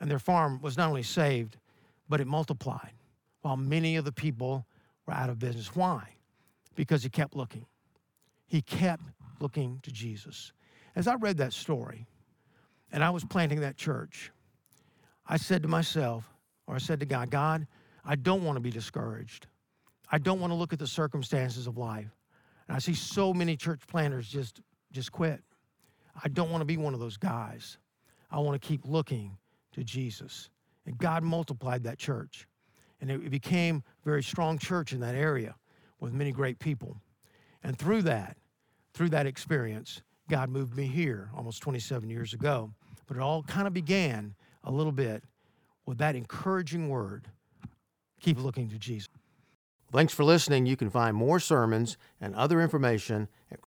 And 0.00 0.10
their 0.10 0.18
farm 0.18 0.60
was 0.60 0.76
not 0.76 0.88
only 0.88 1.02
saved, 1.02 1.56
but 2.08 2.20
it 2.20 2.26
multiplied 2.26 2.92
while 3.42 3.56
many 3.56 3.96
of 3.96 4.04
the 4.04 4.12
people 4.12 4.66
were 5.06 5.14
out 5.14 5.30
of 5.30 5.38
business. 5.38 5.74
Why? 5.74 6.08
Because 6.74 7.02
he 7.02 7.08
kept 7.08 7.36
looking. 7.36 7.66
He 8.46 8.60
kept 8.60 9.04
looking 9.40 9.80
to 9.82 9.90
Jesus. 9.90 10.52
As 10.94 11.06
I 11.06 11.14
read 11.14 11.36
that 11.38 11.52
story 11.52 12.06
and 12.92 13.04
I 13.04 13.10
was 13.10 13.24
planting 13.24 13.60
that 13.60 13.76
church, 13.76 14.30
I 15.26 15.36
said 15.36 15.62
to 15.62 15.68
myself, 15.68 16.32
or 16.66 16.74
I 16.74 16.78
said 16.78 17.00
to 17.00 17.06
God, 17.06 17.30
God, 17.30 17.66
I 18.04 18.16
don't 18.16 18.44
want 18.44 18.56
to 18.56 18.60
be 18.60 18.70
discouraged. 18.70 19.46
I 20.10 20.18
don't 20.18 20.40
want 20.40 20.52
to 20.52 20.54
look 20.54 20.72
at 20.72 20.78
the 20.78 20.86
circumstances 20.86 21.66
of 21.66 21.76
life. 21.76 22.10
And 22.68 22.76
I 22.76 22.78
see 22.78 22.94
so 22.94 23.34
many 23.34 23.56
church 23.56 23.82
planters 23.86 24.28
just, 24.28 24.60
just 24.92 25.12
quit. 25.12 25.42
I 26.22 26.28
don't 26.28 26.50
want 26.50 26.62
to 26.62 26.66
be 26.66 26.76
one 26.76 26.94
of 26.94 27.00
those 27.00 27.16
guys. 27.16 27.78
I 28.30 28.38
want 28.38 28.60
to 28.60 28.66
keep 28.66 28.82
looking 28.84 29.36
to 29.72 29.84
Jesus. 29.84 30.50
And 30.86 30.96
God 30.98 31.22
multiplied 31.22 31.82
that 31.84 31.98
church. 31.98 32.46
And 33.00 33.10
it 33.10 33.30
became 33.30 33.82
a 34.02 34.04
very 34.04 34.22
strong 34.22 34.58
church 34.58 34.92
in 34.92 35.00
that 35.00 35.14
area 35.14 35.54
with 36.00 36.12
many 36.12 36.32
great 36.32 36.58
people. 36.58 36.96
And 37.62 37.78
through 37.78 38.02
that, 38.02 38.36
through 38.96 39.10
that 39.10 39.26
experience, 39.26 40.00
God 40.30 40.48
moved 40.48 40.74
me 40.74 40.86
here 40.86 41.30
almost 41.36 41.62
27 41.62 42.08
years 42.08 42.32
ago. 42.32 42.72
But 43.06 43.18
it 43.18 43.20
all 43.20 43.42
kind 43.42 43.66
of 43.66 43.74
began 43.74 44.34
a 44.64 44.72
little 44.72 44.90
bit 44.90 45.22
with 45.84 45.98
that 45.98 46.16
encouraging 46.16 46.88
word, 46.88 47.28
keep 48.20 48.42
looking 48.42 48.70
to 48.70 48.78
Jesus. 48.78 49.08
Thanks 49.92 50.14
for 50.14 50.24
listening. 50.24 50.66
You 50.66 50.76
can 50.76 50.90
find 50.90 51.14
more 51.14 51.38
sermons 51.38 51.96
and 52.20 52.34
other 52.34 52.60
information 52.60 53.28
at 53.52 53.60